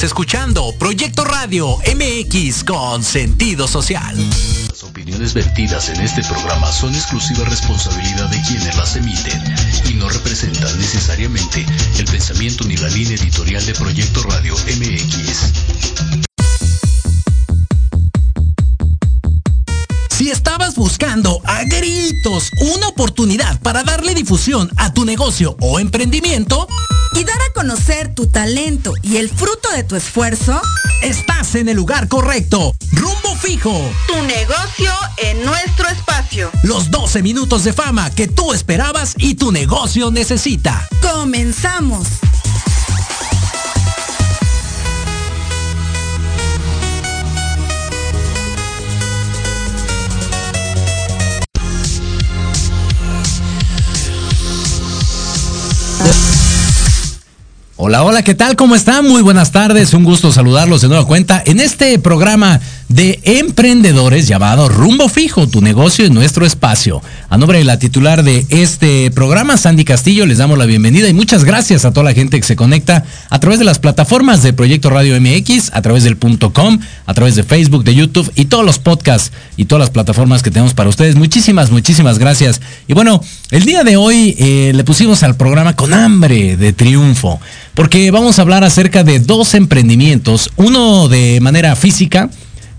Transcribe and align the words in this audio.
Estás 0.00 0.12
escuchando 0.12 0.74
Proyecto 0.78 1.24
Radio 1.24 1.76
MX 1.76 2.64
con 2.64 3.04
sentido 3.04 3.68
social. 3.68 4.16
Las 4.70 4.82
opiniones 4.82 5.34
vertidas 5.34 5.90
en 5.90 6.00
este 6.00 6.24
programa 6.24 6.72
son 6.72 6.94
exclusiva 6.94 7.44
responsabilidad 7.44 8.30
de 8.30 8.40
quienes 8.48 8.74
las 8.78 8.96
emiten 8.96 9.42
y 9.90 9.92
no 9.92 10.08
representan 10.08 10.78
necesariamente 10.78 11.66
el 11.98 12.06
pensamiento 12.06 12.64
ni 12.64 12.78
la 12.78 12.88
línea 12.88 13.14
editorial 13.14 13.66
de 13.66 13.74
Proyecto 13.74 14.22
Radio 14.22 14.54
MX. 14.54 15.52
Si 20.08 20.30
estabas 20.30 20.76
buscando 20.76 21.42
a 21.44 21.64
gritos 21.64 22.50
una 22.74 22.88
oportunidad 22.88 23.60
para 23.60 23.82
darle 23.82 24.14
difusión 24.14 24.70
a 24.78 24.94
tu 24.94 25.04
negocio 25.04 25.58
o 25.60 25.78
emprendimiento 25.78 26.66
y 27.14 27.24
dar 27.24 27.40
a 27.40 27.52
conocer 27.52 28.14
tu 28.14 28.26
talento 28.26 28.94
y 29.02 29.16
el 29.16 29.28
fruto 29.28 29.70
de 29.70 29.84
tu 29.84 29.96
esfuerzo, 29.96 30.60
estás 31.02 31.54
en 31.54 31.68
el 31.68 31.76
lugar 31.76 32.08
correcto. 32.08 32.74
Rumbo 32.92 33.36
fijo. 33.36 33.90
Tu 34.06 34.22
negocio 34.22 34.92
en 35.18 35.44
nuestro 35.44 35.88
espacio. 35.88 36.50
Los 36.62 36.90
12 36.90 37.22
minutos 37.22 37.64
de 37.64 37.72
fama 37.72 38.10
que 38.10 38.28
tú 38.28 38.52
esperabas 38.52 39.14
y 39.18 39.34
tu 39.34 39.52
negocio 39.52 40.10
necesita. 40.10 40.88
Comenzamos. 41.02 42.06
Hola, 57.82 58.04
hola, 58.04 58.22
¿qué 58.22 58.34
tal? 58.34 58.56
¿Cómo 58.56 58.74
están? 58.74 59.08
Muy 59.08 59.22
buenas 59.22 59.52
tardes, 59.52 59.94
un 59.94 60.04
gusto 60.04 60.30
saludarlos 60.32 60.82
de 60.82 60.88
nueva 60.88 61.06
cuenta 61.06 61.42
en 61.46 61.60
este 61.60 61.98
programa 61.98 62.60
de 62.90 63.20
emprendedores 63.22 64.26
llamado 64.26 64.68
Rumbo 64.68 65.08
Fijo, 65.08 65.46
tu 65.46 65.62
negocio 65.62 66.04
en 66.04 66.12
nuestro 66.12 66.44
espacio. 66.44 67.00
A 67.28 67.38
nombre 67.38 67.58
de 67.58 67.64
la 67.64 67.78
titular 67.78 68.24
de 68.24 68.44
este 68.50 69.12
programa, 69.12 69.56
Sandy 69.56 69.84
Castillo, 69.84 70.26
les 70.26 70.38
damos 70.38 70.58
la 70.58 70.66
bienvenida 70.66 71.08
y 71.08 71.14
muchas 71.14 71.44
gracias 71.44 71.84
a 71.84 71.92
toda 71.92 72.02
la 72.02 72.12
gente 72.12 72.38
que 72.38 72.46
se 72.46 72.56
conecta 72.56 73.04
a 73.30 73.38
través 73.38 73.60
de 73.60 73.64
las 73.64 73.78
plataformas 73.78 74.42
de 74.42 74.52
Proyecto 74.52 74.90
Radio 74.90 75.18
MX, 75.20 75.70
a 75.72 75.80
través 75.80 76.02
del 76.02 76.16
punto 76.16 76.52
com, 76.52 76.80
a 77.06 77.14
través 77.14 77.36
de 77.36 77.44
Facebook, 77.44 77.84
de 77.84 77.94
YouTube 77.94 78.30
y 78.34 78.46
todos 78.46 78.66
los 78.66 78.80
podcasts 78.80 79.30
y 79.56 79.66
todas 79.66 79.80
las 79.80 79.90
plataformas 79.90 80.42
que 80.42 80.50
tenemos 80.50 80.74
para 80.74 80.90
ustedes. 80.90 81.14
Muchísimas, 81.14 81.70
muchísimas 81.70 82.18
gracias. 82.18 82.60
Y 82.88 82.92
bueno, 82.92 83.22
el 83.52 83.64
día 83.64 83.84
de 83.84 83.96
hoy 83.96 84.34
eh, 84.36 84.72
le 84.74 84.82
pusimos 84.82 85.22
al 85.22 85.36
programa 85.36 85.76
con 85.76 85.94
hambre 85.94 86.56
de 86.56 86.72
triunfo, 86.72 87.40
porque 87.80 88.10
vamos 88.10 88.38
a 88.38 88.42
hablar 88.42 88.62
acerca 88.62 89.04
de 89.04 89.20
dos 89.20 89.54
emprendimientos, 89.54 90.50
uno 90.56 91.08
de 91.08 91.38
manera 91.40 91.74
física, 91.76 92.28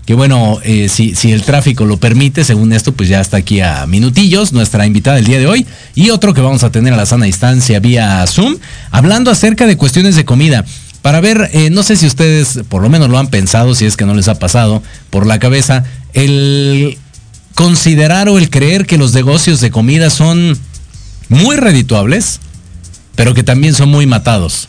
que 0.06 0.14
bueno, 0.14 0.60
eh, 0.62 0.88
si, 0.88 1.32
el 1.32 1.42
tráfico 1.42 1.86
lo 1.86 1.96
permite, 1.96 2.44
según 2.44 2.72
esto, 2.72 2.92
pues 2.92 3.08
ya 3.08 3.20
está 3.20 3.38
aquí 3.38 3.60
a 3.60 3.84
minutillos, 3.88 4.52
nuestra 4.52 4.86
invitada 4.86 5.16
del 5.16 5.24
día 5.24 5.40
de 5.40 5.48
hoy, 5.48 5.66
y 5.96 6.10
otro 6.10 6.34
que 6.34 6.40
vamos 6.40 6.62
a 6.62 6.70
tener 6.70 6.92
a 6.92 6.96
la 6.96 7.04
sana 7.04 7.26
distancia 7.26 7.80
vía 7.80 8.24
Zoom, 8.28 8.58
hablando 8.92 9.32
acerca 9.32 9.66
de 9.66 9.76
cuestiones 9.76 10.14
de 10.14 10.24
comida. 10.24 10.64
Para 11.02 11.20
ver, 11.20 11.50
eh, 11.52 11.68
no 11.70 11.82
sé 11.82 11.96
si 11.96 12.06
ustedes 12.06 12.60
por 12.68 12.80
lo 12.80 12.88
menos 12.88 13.10
lo 13.10 13.18
han 13.18 13.26
pensado, 13.26 13.74
si 13.74 13.86
es 13.86 13.96
que 13.96 14.06
no 14.06 14.14
les 14.14 14.28
ha 14.28 14.38
pasado 14.38 14.84
por 15.10 15.26
la 15.26 15.40
cabeza, 15.40 15.82
el 16.12 16.96
considerar 17.56 18.28
o 18.28 18.38
el 18.38 18.50
creer 18.50 18.86
que 18.86 18.98
los 18.98 19.12
negocios 19.14 19.60
de 19.60 19.72
comida 19.72 20.10
son 20.10 20.56
muy 21.28 21.56
redituables, 21.56 22.38
pero 23.16 23.34
que 23.34 23.42
también 23.42 23.74
son 23.74 23.88
muy 23.88 24.06
matados. 24.06 24.68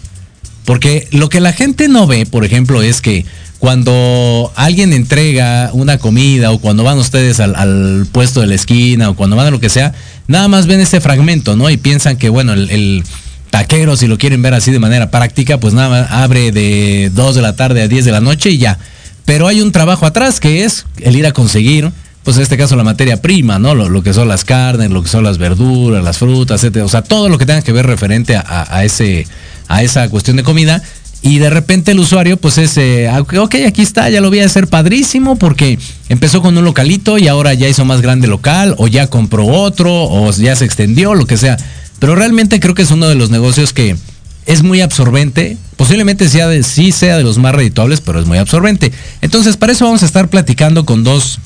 Porque 0.66 1.08
lo 1.12 1.30
que 1.30 1.42
la 1.42 1.54
gente 1.54 1.88
no 1.88 2.08
ve, 2.08 2.26
por 2.26 2.46
ejemplo, 2.46 2.82
es 2.82 3.02
que 3.02 3.26
cuando 3.60 4.52
alguien 4.56 4.92
entrega 4.92 5.70
una 5.74 5.98
comida 5.98 6.52
o 6.52 6.60
cuando 6.60 6.84
van 6.84 6.98
ustedes 6.98 7.40
al, 7.40 8.06
puesto 8.12 8.42
de 8.42 8.48
la 8.48 8.56
esquina 8.56 9.10
o 9.10 9.16
cuando 9.16 9.36
van 9.36 9.48
a 9.48 9.52
lo 9.52 9.60
que 9.60 9.70
sea, 9.70 9.94
nada 10.28 10.48
más 10.48 10.68
ven 10.68 10.82
ese 10.82 11.00
fragmento, 11.00 11.56
¿no? 11.56 11.70
Y 11.70 11.78
piensan 11.78 12.18
que, 12.18 12.30
bueno, 12.30 12.54
el, 12.54 13.04
taquero, 13.54 13.96
si 13.96 14.08
lo 14.08 14.18
quieren 14.18 14.42
ver 14.42 14.56
así 14.56 14.72
de 14.72 14.80
manera 14.80 15.12
práctica, 15.12 15.60
pues 15.60 15.76
nada 15.76 15.88
más 15.88 16.12
abre 16.12 16.52
de 16.52 17.12
2 17.14 17.36
de 17.36 17.42
la 17.44 17.56
tarde 17.56 17.84
a 17.84 17.88
10 17.88 18.04
de 18.04 18.12
la 18.12 18.20
noche 18.20 18.50
y 18.50 18.58
ya. 18.58 18.80
Pero 19.26 19.48
hay 19.48 19.62
un 19.62 19.72
trabajo 19.72 20.08
atrás 20.08 20.40
que 20.40 20.66
es 20.66 20.88
el 21.02 21.16
ir 21.16 21.28
a 21.28 21.34
conseguir, 21.34 21.92
pues 22.24 22.38
en 22.38 22.44
este 22.44 22.58
caso 22.58 22.76
la 22.76 22.84
materia 22.84 23.22
prima, 23.22 23.60
¿no? 23.60 23.76
Lo, 23.76 24.02
que 24.02 24.12
son 24.12 24.28
las 24.28 24.44
carnes, 24.44 24.90
lo 24.90 25.04
que 25.04 25.10
son 25.10 25.24
las 25.24 25.38
verduras, 25.38 26.04
las 26.04 26.18
frutas, 26.18 26.64
etc. 26.64 26.78
O 26.84 26.90
sea, 26.90 27.04
todo 27.04 27.30
lo 27.30 27.38
que 27.38 27.46
tenga 27.46 27.62
que 27.62 27.72
ver 27.72 27.86
referente 27.86 28.36
a, 28.36 28.84
ese, 28.84 29.28
a 29.74 29.84
esa 29.84 30.10
cuestión 30.10 30.38
de 30.38 30.44
comida 30.44 30.82
y 31.26 31.40
de 31.40 31.50
repente 31.50 31.92
el 31.92 32.00
usuario 32.00 32.36
pues 32.36 32.58
es, 32.58 32.78
eh, 32.78 33.10
ok, 33.10 33.56
aquí 33.66 33.82
está, 33.82 34.10
ya 34.10 34.20
lo 34.20 34.30
voy 34.30 34.42
a 34.42 34.46
hacer 34.46 34.68
padrísimo 34.68 35.38
porque 35.38 35.80
empezó 36.10 36.42
con 36.42 36.58
un 36.58 36.66
localito 36.66 37.18
y 37.18 37.30
ahora 37.30 37.54
ya 37.54 37.70
hizo 37.70 37.86
más 37.86 38.02
grande 38.02 38.28
local 38.28 38.76
o 38.78 38.88
ya 38.88 39.08
compró 39.08 39.48
otro 39.48 40.04
o 40.04 40.32
ya 40.34 40.56
se 40.58 40.66
extendió, 40.66 41.16
lo 41.16 41.26
que 41.26 41.38
sea. 41.38 41.58
Pero 42.00 42.16
realmente 42.16 42.60
creo 42.60 42.76
que 42.76 42.82
es 42.82 42.92
uno 42.92 43.08
de 43.08 43.16
los 43.16 43.30
negocios 43.30 43.72
que 43.72 43.96
es 44.46 44.64
muy 44.64 44.82
absorbente, 44.82 45.58
posiblemente 45.78 46.28
sea 46.28 46.50
de, 46.50 46.62
sí 46.62 46.92
sea 46.92 47.16
de 47.16 47.24
los 47.24 47.38
más 47.38 47.56
redituables, 47.56 48.02
pero 48.02 48.20
es 48.20 48.26
muy 48.26 48.38
absorbente. 48.38 48.92
Entonces, 49.22 49.56
para 49.56 49.72
eso 49.72 49.86
vamos 49.86 50.04
a 50.04 50.06
estar 50.06 50.28
platicando 50.28 50.86
con 50.86 51.06
dos, 51.06 51.40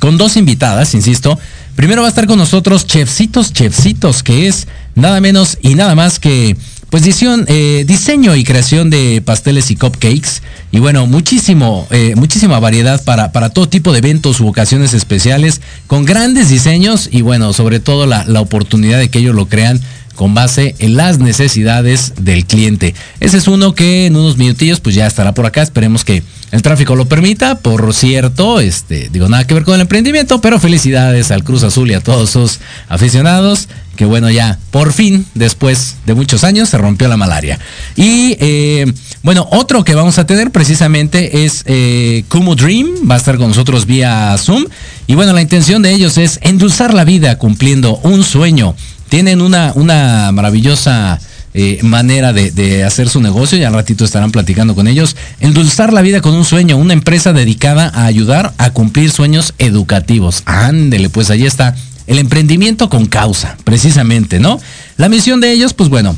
con 0.00 0.18
dos 0.18 0.36
invitadas, 0.36 0.92
insisto. 0.94 1.38
Primero 1.76 2.02
va 2.02 2.08
a 2.08 2.10
estar 2.10 2.26
con 2.26 2.38
nosotros 2.38 2.88
Chefcitos 2.88 3.52
Chefcitos, 3.52 4.24
que 4.24 4.48
es 4.48 4.66
nada 4.96 5.20
menos 5.20 5.58
y 5.62 5.76
nada 5.76 5.94
más 5.94 6.18
que 6.18 6.56
pues 6.94 7.24
eh, 7.48 7.84
diseño 7.88 8.36
y 8.36 8.44
creación 8.44 8.88
de 8.88 9.20
pasteles 9.20 9.72
y 9.72 9.74
cupcakes. 9.74 10.42
Y 10.70 10.78
bueno, 10.78 11.08
muchísimo, 11.08 11.88
eh, 11.90 12.14
muchísima 12.14 12.60
variedad 12.60 13.02
para, 13.02 13.32
para 13.32 13.50
todo 13.50 13.68
tipo 13.68 13.90
de 13.90 13.98
eventos 13.98 14.38
u 14.38 14.46
ocasiones 14.46 14.94
especiales, 14.94 15.60
con 15.88 16.04
grandes 16.04 16.50
diseños 16.50 17.08
y 17.10 17.22
bueno, 17.22 17.52
sobre 17.52 17.80
todo 17.80 18.06
la, 18.06 18.24
la 18.26 18.40
oportunidad 18.40 19.00
de 19.00 19.08
que 19.08 19.18
ellos 19.18 19.34
lo 19.34 19.46
crean 19.46 19.80
con 20.14 20.34
base 20.34 20.74
en 20.78 20.96
las 20.96 21.18
necesidades 21.18 22.12
del 22.20 22.46
cliente. 22.46 22.94
Ese 23.20 23.38
es 23.38 23.48
uno 23.48 23.74
que 23.74 24.06
en 24.06 24.16
unos 24.16 24.36
minutillos 24.36 24.80
pues 24.80 24.94
ya 24.94 25.06
estará 25.06 25.34
por 25.34 25.46
acá. 25.46 25.62
Esperemos 25.62 26.04
que 26.04 26.22
el 26.50 26.62
tráfico 26.62 26.94
lo 26.94 27.06
permita. 27.06 27.58
Por 27.58 27.92
cierto, 27.94 28.60
este, 28.60 29.08
digo 29.10 29.28
nada 29.28 29.46
que 29.46 29.54
ver 29.54 29.64
con 29.64 29.74
el 29.74 29.80
emprendimiento, 29.82 30.40
pero 30.40 30.60
felicidades 30.60 31.30
al 31.30 31.42
Cruz 31.42 31.62
Azul 31.64 31.90
y 31.90 31.94
a 31.94 32.00
todos 32.00 32.30
sus 32.30 32.60
aficionados. 32.88 33.68
Que 33.96 34.04
bueno, 34.04 34.28
ya 34.28 34.58
por 34.72 34.92
fin, 34.92 35.24
después 35.34 35.96
de 36.04 36.14
muchos 36.14 36.42
años, 36.42 36.68
se 36.68 36.78
rompió 36.78 37.06
la 37.06 37.16
malaria. 37.16 37.60
Y 37.94 38.36
eh, 38.40 38.92
bueno, 39.22 39.46
otro 39.52 39.84
que 39.84 39.94
vamos 39.94 40.18
a 40.18 40.26
tener 40.26 40.50
precisamente 40.50 41.44
es 41.44 41.62
eh, 41.66 42.24
Dream. 42.56 43.08
Va 43.08 43.14
a 43.14 43.18
estar 43.18 43.36
con 43.36 43.48
nosotros 43.48 43.86
vía 43.86 44.36
Zoom. 44.38 44.64
Y 45.06 45.14
bueno, 45.14 45.32
la 45.32 45.42
intención 45.42 45.82
de 45.82 45.92
ellos 45.92 46.18
es 46.18 46.40
endulzar 46.42 46.92
la 46.92 47.04
vida 47.04 47.38
cumpliendo 47.38 47.98
un 48.02 48.24
sueño 48.24 48.74
tienen 49.08 49.40
una, 49.40 49.72
una 49.74 50.30
maravillosa 50.32 51.20
eh, 51.56 51.78
manera 51.84 52.32
de, 52.32 52.82
hacer 52.82 53.08
su 53.08 53.20
negocio, 53.20 53.56
ya 53.56 53.68
al 53.68 53.74
ratito 53.74 54.04
estarán 54.04 54.32
platicando 54.32 54.74
con 54.74 54.88
ellos. 54.88 55.14
Endulzar 55.38 55.92
la 55.92 56.02
vida 56.02 56.20
con 56.20 56.34
un 56.34 56.44
sueño, 56.44 56.76
una 56.76 56.94
empresa 56.94 57.32
dedicada 57.32 57.92
a 57.94 58.06
ayudar 58.06 58.52
a 58.58 58.70
cumplir 58.70 59.12
sueños 59.12 59.54
educativos. 59.58 60.42
Ándele, 60.46 61.10
pues 61.10 61.30
ahí 61.30 61.46
está. 61.46 61.76
El 62.08 62.18
emprendimiento 62.18 62.88
con 62.88 63.06
causa, 63.06 63.56
precisamente, 63.62 64.40
¿no? 64.40 64.60
La 64.96 65.08
misión 65.08 65.40
de 65.40 65.52
ellos, 65.52 65.74
pues 65.74 65.88
bueno, 65.88 66.16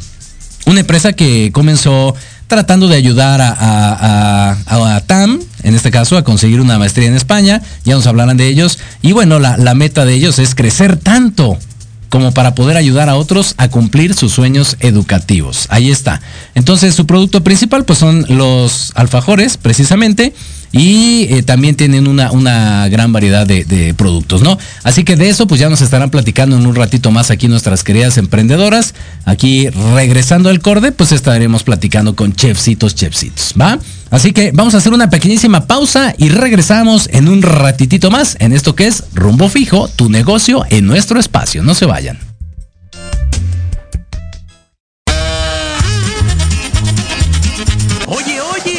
una 0.64 0.80
empresa 0.80 1.12
que 1.12 1.50
comenzó 1.52 2.14
tratando 2.46 2.88
de 2.88 2.96
ayudar 2.96 3.40
a, 3.42 5.02
TAM, 5.06 5.38
en 5.62 5.74
este 5.74 5.90
caso, 5.90 6.16
a 6.16 6.24
conseguir 6.24 6.62
una 6.62 6.78
maestría 6.78 7.08
en 7.08 7.14
España. 7.14 7.60
Ya 7.84 7.94
nos 7.94 8.06
hablarán 8.06 8.38
de 8.38 8.48
ellos. 8.48 8.78
Y 9.02 9.12
bueno, 9.12 9.38
la, 9.38 9.58
la 9.58 9.74
meta 9.74 10.06
de 10.06 10.14
ellos 10.14 10.38
es 10.38 10.54
crecer 10.54 10.96
tanto 10.96 11.58
como 12.08 12.32
para 12.32 12.54
poder 12.54 12.76
ayudar 12.76 13.08
a 13.08 13.16
otros 13.16 13.54
a 13.58 13.68
cumplir 13.68 14.14
sus 14.14 14.32
sueños 14.32 14.76
educativos. 14.80 15.66
Ahí 15.70 15.90
está. 15.90 16.20
Entonces 16.54 16.94
su 16.94 17.06
producto 17.06 17.42
principal 17.42 17.84
pues 17.84 17.98
son 17.98 18.24
los 18.28 18.92
alfajores 18.94 19.56
precisamente 19.56 20.32
y 20.72 21.26
eh, 21.30 21.42
también 21.42 21.74
tienen 21.76 22.06
una, 22.06 22.32
una 22.32 22.88
gran 22.88 23.12
variedad 23.12 23.46
de, 23.46 23.94
productos, 23.96 24.42
¿no? 24.42 24.58
Así 24.82 25.04
que 25.04 25.16
de 25.16 25.28
eso 25.28 25.46
pues 25.46 25.60
ya 25.60 25.68
nos 25.68 25.80
estarán 25.80 26.10
platicando 26.10 26.56
en 26.56 26.66
un 26.66 26.74
ratito 26.74 27.10
más 27.10 27.30
aquí 27.30 27.48
nuestras 27.48 27.82
queridas 27.82 28.18
emprendedoras. 28.18 28.94
Aquí 29.24 29.68
regresando 29.68 30.50
al 30.50 30.60
corde 30.60 30.92
pues 30.92 31.12
estaremos 31.12 31.62
platicando 31.62 32.14
con 32.14 32.34
chefcitos, 32.34 32.94
chefcitos, 32.94 33.54
¿va? 33.60 33.78
Así 34.10 34.32
que 34.32 34.52
vamos 34.52 34.74
a 34.74 34.78
hacer 34.78 34.92
una 34.92 35.10
pequeñísima 35.10 35.66
pausa 35.66 36.14
y 36.16 36.28
regresamos 36.28 37.08
en 37.12 37.28
un 37.28 37.42
ratitito 37.42 38.10
más 38.10 38.36
en 38.40 38.52
esto 38.52 38.74
que 38.74 38.86
es 38.86 39.04
Rumbo 39.14 39.48
Fijo, 39.48 39.88
tu 39.88 40.08
negocio 40.08 40.64
en 40.70 40.86
nuestro 40.86 41.18
espacio. 41.18 41.62
No 41.62 41.74
se 41.74 41.86
vayan. 41.86 42.25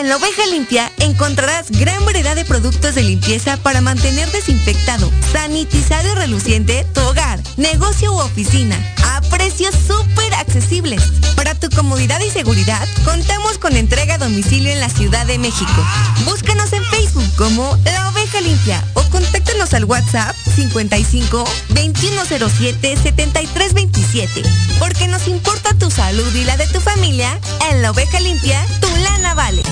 En 0.00 0.08
la 0.08 0.16
oveja 0.16 0.46
limpia 0.46 0.90
encontrarás 0.98 1.70
gran 1.70 2.02
variedad 2.06 2.34
de 2.34 2.46
productos 2.46 2.94
de 2.94 3.02
limpieza 3.02 3.58
para 3.58 3.82
mantener 3.82 4.30
desinfectado, 4.32 5.12
sanitizado 5.30 6.12
y 6.12 6.14
reluciente 6.14 6.86
tu 6.94 7.02
hogar, 7.02 7.38
negocio 7.58 8.10
u 8.10 8.18
oficina, 8.18 8.82
a 9.04 9.20
precios 9.28 9.74
súper 9.74 10.32
accesibles. 10.36 11.02
Para 11.36 11.54
tu 11.54 11.68
comodidad 11.68 12.18
y 12.20 12.30
seguridad, 12.30 12.88
contamos 13.04 13.58
con 13.58 13.76
entrega 13.76 14.14
a 14.14 14.18
domicilio 14.18 14.72
en 14.72 14.80
la 14.80 14.88
Ciudad 14.88 15.26
de 15.26 15.38
México. 15.38 15.86
Búscanos 16.24 16.72
en 16.72 16.84
Facebook 16.86 17.09
como 17.36 17.76
La 17.84 18.08
Oveja 18.10 18.40
Limpia 18.40 18.84
o 18.94 19.02
contáctanos 19.10 19.74
al 19.74 19.84
WhatsApp 19.84 20.34
55 20.54 21.44
2107 21.68 22.96
7327. 22.96 24.42
Porque 24.78 25.08
nos 25.08 25.26
importa 25.28 25.74
tu 25.74 25.90
salud 25.90 26.34
y 26.34 26.44
la 26.44 26.56
de 26.56 26.66
tu 26.68 26.80
familia, 26.80 27.38
en 27.70 27.82
La 27.82 27.90
Oveja 27.90 28.20
Limpia, 28.20 28.64
tu 28.80 28.88
lana 29.02 29.34
vale. 29.34 29.62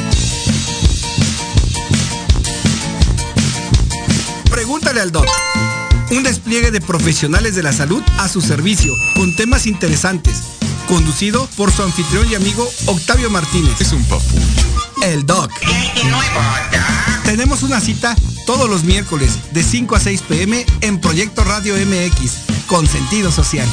Pregúntale 4.50 5.00
al 5.00 5.12
doc. 5.12 5.26
Un 6.10 6.22
despliegue 6.22 6.70
de 6.70 6.80
profesionales 6.80 7.54
de 7.54 7.62
la 7.62 7.72
salud 7.72 8.02
a 8.18 8.28
su 8.28 8.40
servicio, 8.40 8.92
con 9.14 9.36
temas 9.36 9.66
interesantes. 9.66 10.57
Conducido 10.88 11.46
por 11.56 11.70
su 11.70 11.82
anfitrión 11.82 12.26
y 12.30 12.34
amigo 12.34 12.66
Octavio 12.86 13.28
Martínez. 13.28 13.78
Es 13.78 13.92
un 13.92 14.02
papucho. 14.04 14.42
El 15.02 15.26
doc. 15.26 15.52
Tenemos 17.24 17.62
una 17.62 17.78
cita 17.78 18.16
todos 18.46 18.70
los 18.70 18.84
miércoles 18.84 19.52
de 19.52 19.62
5 19.62 19.96
a 19.96 20.00
6 20.00 20.22
pm 20.22 20.64
en 20.80 20.98
Proyecto 20.98 21.44
Radio 21.44 21.74
MX, 21.74 22.66
con 22.66 22.86
sentido 22.86 23.30
social. 23.30 23.68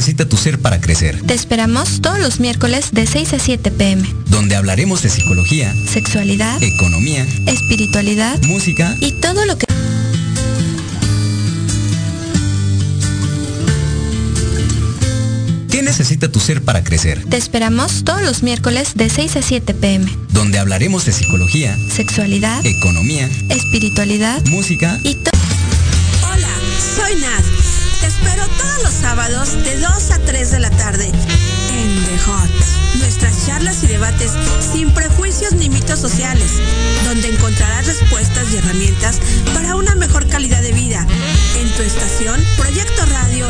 Necesita 0.00 0.26
tu 0.26 0.38
ser 0.38 0.58
para 0.58 0.80
crecer? 0.80 1.20
Te 1.26 1.34
esperamos 1.34 2.00
todos 2.00 2.18
los 2.20 2.40
miércoles 2.40 2.88
de 2.92 3.06
6 3.06 3.34
a 3.34 3.38
7 3.38 3.70
pm. 3.70 4.02
Donde 4.30 4.56
hablaremos 4.56 5.02
de 5.02 5.10
psicología, 5.10 5.74
Sexualidad, 5.86 6.62
economía, 6.62 7.26
espiritualidad 7.46 8.40
música 8.44 8.96
y 8.98 9.12
todo 9.20 9.44
lo 9.44 9.58
que... 9.58 9.66
¿Qué 15.70 15.82
necesita 15.82 16.32
tu 16.32 16.40
ser 16.40 16.62
para 16.62 16.82
crecer? 16.82 17.22
Te 17.28 17.36
esperamos 17.36 18.02
todos 18.02 18.22
los 18.22 18.42
miércoles 18.42 18.92
de 18.94 19.10
6 19.10 19.36
a 19.36 19.42
7 19.42 19.74
pm. 19.74 20.10
Donde 20.30 20.58
hablaremos 20.58 21.04
de 21.04 21.12
psicología, 21.12 21.76
Sexualidad, 21.94 22.64
economía, 22.64 23.28
espiritualidad 23.50 24.42
música 24.46 24.98
y 25.02 25.16
todo... 25.16 25.38
Hola, 26.22 26.48
soy 26.96 27.20
Nat. 27.20 27.59
Te 28.00 28.06
espero 28.06 28.46
todos 28.58 28.82
los 28.82 28.92
sábados 28.92 29.62
de 29.64 29.78
2 29.78 30.10
a 30.10 30.18
3 30.18 30.50
de 30.50 30.58
la 30.60 30.70
tarde 30.70 31.06
en 31.06 32.04
The 32.04 32.18
Hot. 32.26 32.50
Nuestras 32.98 33.46
charlas 33.46 33.82
y 33.82 33.86
debates 33.86 34.32
sin 34.72 34.90
prejuicios 34.92 35.52
ni 35.52 35.68
mitos 35.68 35.98
sociales, 35.98 36.52
donde 37.04 37.28
encontrarás 37.28 37.86
respuestas 37.86 38.52
y 38.52 38.56
herramientas 38.56 39.20
para 39.54 39.76
una 39.76 39.94
mejor 39.94 40.26
calidad 40.28 40.62
de 40.62 40.72
vida 40.72 41.06
en 41.58 41.70
tu 41.70 41.82
estación 41.82 42.42
Proyecto 42.56 43.06
Radio. 43.06 43.48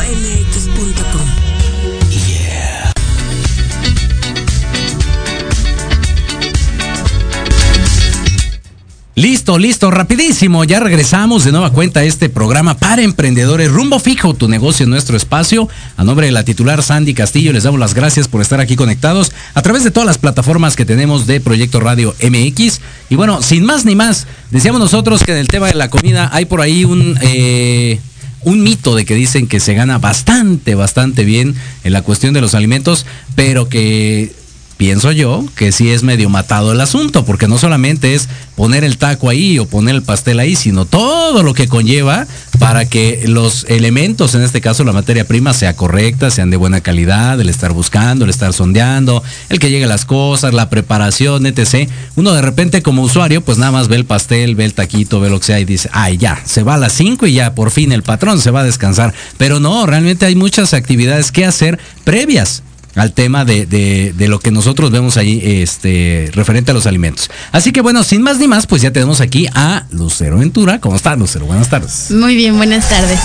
Listo, 9.20 9.58
listo, 9.58 9.90
rapidísimo. 9.90 10.64
Ya 10.64 10.80
regresamos 10.80 11.44
de 11.44 11.52
nueva 11.52 11.74
cuenta 11.74 12.00
a 12.00 12.04
este 12.04 12.30
programa 12.30 12.78
para 12.78 13.02
emprendedores. 13.02 13.70
Rumbo 13.70 13.98
fijo, 13.98 14.32
tu 14.32 14.48
negocio 14.48 14.84
en 14.84 14.90
nuestro 14.90 15.14
espacio. 15.14 15.68
A 15.98 16.04
nombre 16.04 16.24
de 16.24 16.32
la 16.32 16.42
titular 16.42 16.82
Sandy 16.82 17.12
Castillo, 17.12 17.52
les 17.52 17.64
damos 17.64 17.78
las 17.78 17.92
gracias 17.92 18.28
por 18.28 18.40
estar 18.40 18.60
aquí 18.60 18.76
conectados 18.76 19.30
a 19.52 19.60
través 19.60 19.84
de 19.84 19.90
todas 19.90 20.06
las 20.06 20.16
plataformas 20.16 20.74
que 20.74 20.86
tenemos 20.86 21.26
de 21.26 21.38
Proyecto 21.38 21.80
Radio 21.80 22.14
MX. 22.22 22.80
Y 23.10 23.16
bueno, 23.16 23.42
sin 23.42 23.66
más 23.66 23.84
ni 23.84 23.94
más, 23.94 24.26
decíamos 24.50 24.80
nosotros 24.80 25.22
que 25.22 25.32
en 25.32 25.38
el 25.38 25.48
tema 25.48 25.66
de 25.66 25.74
la 25.74 25.90
comida 25.90 26.30
hay 26.32 26.46
por 26.46 26.62
ahí 26.62 26.86
un... 26.86 27.18
eh, 27.20 28.00
un 28.42 28.62
mito 28.62 28.94
de 28.94 29.04
que 29.04 29.14
dicen 29.14 29.46
que 29.46 29.60
se 29.60 29.74
gana 29.74 29.98
bastante, 29.98 30.74
bastante 30.74 31.24
bien 31.24 31.54
en 31.84 31.92
la 31.92 32.00
cuestión 32.00 32.32
de 32.32 32.40
los 32.40 32.54
alimentos, 32.54 33.04
pero 33.34 33.68
que 33.68 34.32
pienso 34.80 35.12
yo 35.12 35.44
que 35.56 35.72
sí 35.72 35.90
es 35.90 36.02
medio 36.04 36.30
matado 36.30 36.72
el 36.72 36.80
asunto, 36.80 37.26
porque 37.26 37.46
no 37.46 37.58
solamente 37.58 38.14
es 38.14 38.30
poner 38.56 38.82
el 38.82 38.96
taco 38.96 39.28
ahí 39.28 39.58
o 39.58 39.66
poner 39.66 39.94
el 39.94 40.02
pastel 40.02 40.40
ahí, 40.40 40.56
sino 40.56 40.86
todo 40.86 41.42
lo 41.42 41.52
que 41.52 41.68
conlleva 41.68 42.26
para 42.58 42.88
que 42.88 43.24
los 43.26 43.66
elementos, 43.68 44.34
en 44.34 44.40
este 44.40 44.62
caso 44.62 44.82
la 44.82 44.94
materia 44.94 45.28
prima, 45.28 45.52
sea 45.52 45.76
correcta, 45.76 46.30
sean 46.30 46.48
de 46.48 46.56
buena 46.56 46.80
calidad, 46.80 47.38
el 47.38 47.50
estar 47.50 47.74
buscando, 47.74 48.24
el 48.24 48.30
estar 48.30 48.54
sondeando, 48.54 49.22
el 49.50 49.58
que 49.58 49.68
llegue 49.68 49.84
las 49.84 50.06
cosas, 50.06 50.54
la 50.54 50.70
preparación, 50.70 51.44
etc. 51.44 51.86
Uno 52.16 52.32
de 52.32 52.40
repente 52.40 52.80
como 52.80 53.02
usuario, 53.02 53.42
pues 53.42 53.58
nada 53.58 53.72
más 53.72 53.88
ve 53.88 53.96
el 53.96 54.06
pastel, 54.06 54.54
ve 54.54 54.64
el 54.64 54.72
taquito, 54.72 55.20
ve 55.20 55.28
lo 55.28 55.40
que 55.40 55.46
sea 55.46 55.60
y 55.60 55.66
dice, 55.66 55.90
ay 55.92 56.16
ya, 56.16 56.40
se 56.46 56.62
va 56.62 56.76
a 56.76 56.78
las 56.78 56.94
5 56.94 57.26
y 57.26 57.34
ya 57.34 57.54
por 57.54 57.70
fin 57.70 57.92
el 57.92 58.02
patrón 58.02 58.40
se 58.40 58.50
va 58.50 58.60
a 58.60 58.64
descansar. 58.64 59.12
Pero 59.36 59.60
no, 59.60 59.84
realmente 59.84 60.24
hay 60.24 60.36
muchas 60.36 60.72
actividades 60.72 61.32
que 61.32 61.44
hacer 61.44 61.78
previas 62.04 62.62
al 62.94 63.12
tema 63.12 63.44
de, 63.44 63.66
de, 63.66 64.12
de, 64.16 64.28
lo 64.28 64.40
que 64.40 64.50
nosotros 64.50 64.90
vemos 64.90 65.16
ahí 65.16 65.40
este, 65.44 66.30
referente 66.34 66.70
a 66.70 66.74
los 66.74 66.86
alimentos. 66.86 67.30
Así 67.52 67.72
que 67.72 67.80
bueno, 67.80 68.02
sin 68.02 68.22
más 68.22 68.38
ni 68.38 68.48
más, 68.48 68.66
pues 68.66 68.82
ya 68.82 68.92
tenemos 68.92 69.20
aquí 69.20 69.46
a 69.54 69.86
Lucero 69.90 70.38
Ventura. 70.38 70.80
¿Cómo 70.80 70.96
estás, 70.96 71.18
Lucero? 71.18 71.46
Buenas 71.46 71.68
tardes. 71.68 72.10
Muy 72.10 72.34
bien, 72.34 72.56
buenas 72.56 72.88
tardes. 72.88 73.20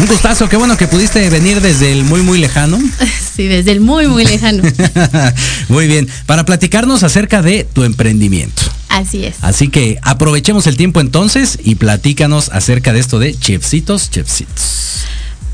Un 0.00 0.06
gustazo, 0.06 0.48
qué 0.48 0.56
bueno 0.56 0.76
que 0.76 0.86
pudiste 0.86 1.28
venir 1.30 1.60
desde 1.60 1.92
el 1.92 2.04
muy, 2.04 2.22
muy 2.22 2.38
lejano. 2.38 2.78
Sí, 3.38 3.46
desde 3.46 3.70
el 3.70 3.80
muy, 3.80 4.08
muy 4.08 4.24
lejano. 4.24 4.64
muy 5.68 5.86
bien, 5.86 6.08
para 6.26 6.44
platicarnos 6.44 7.04
acerca 7.04 7.40
de 7.40 7.62
tu 7.62 7.84
emprendimiento. 7.84 8.62
Así 8.88 9.24
es. 9.24 9.36
Así 9.42 9.68
que 9.68 10.00
aprovechemos 10.02 10.66
el 10.66 10.76
tiempo 10.76 11.00
entonces 11.00 11.56
y 11.62 11.76
platícanos 11.76 12.50
acerca 12.52 12.92
de 12.92 12.98
esto 12.98 13.20
de 13.20 13.38
chefcitos, 13.38 14.10
chefcitos. 14.10 15.04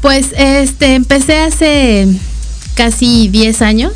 Pues 0.00 0.28
este, 0.34 0.94
empecé 0.94 1.40
hace 1.40 2.08
casi 2.74 3.28
10 3.28 3.62
años. 3.62 3.92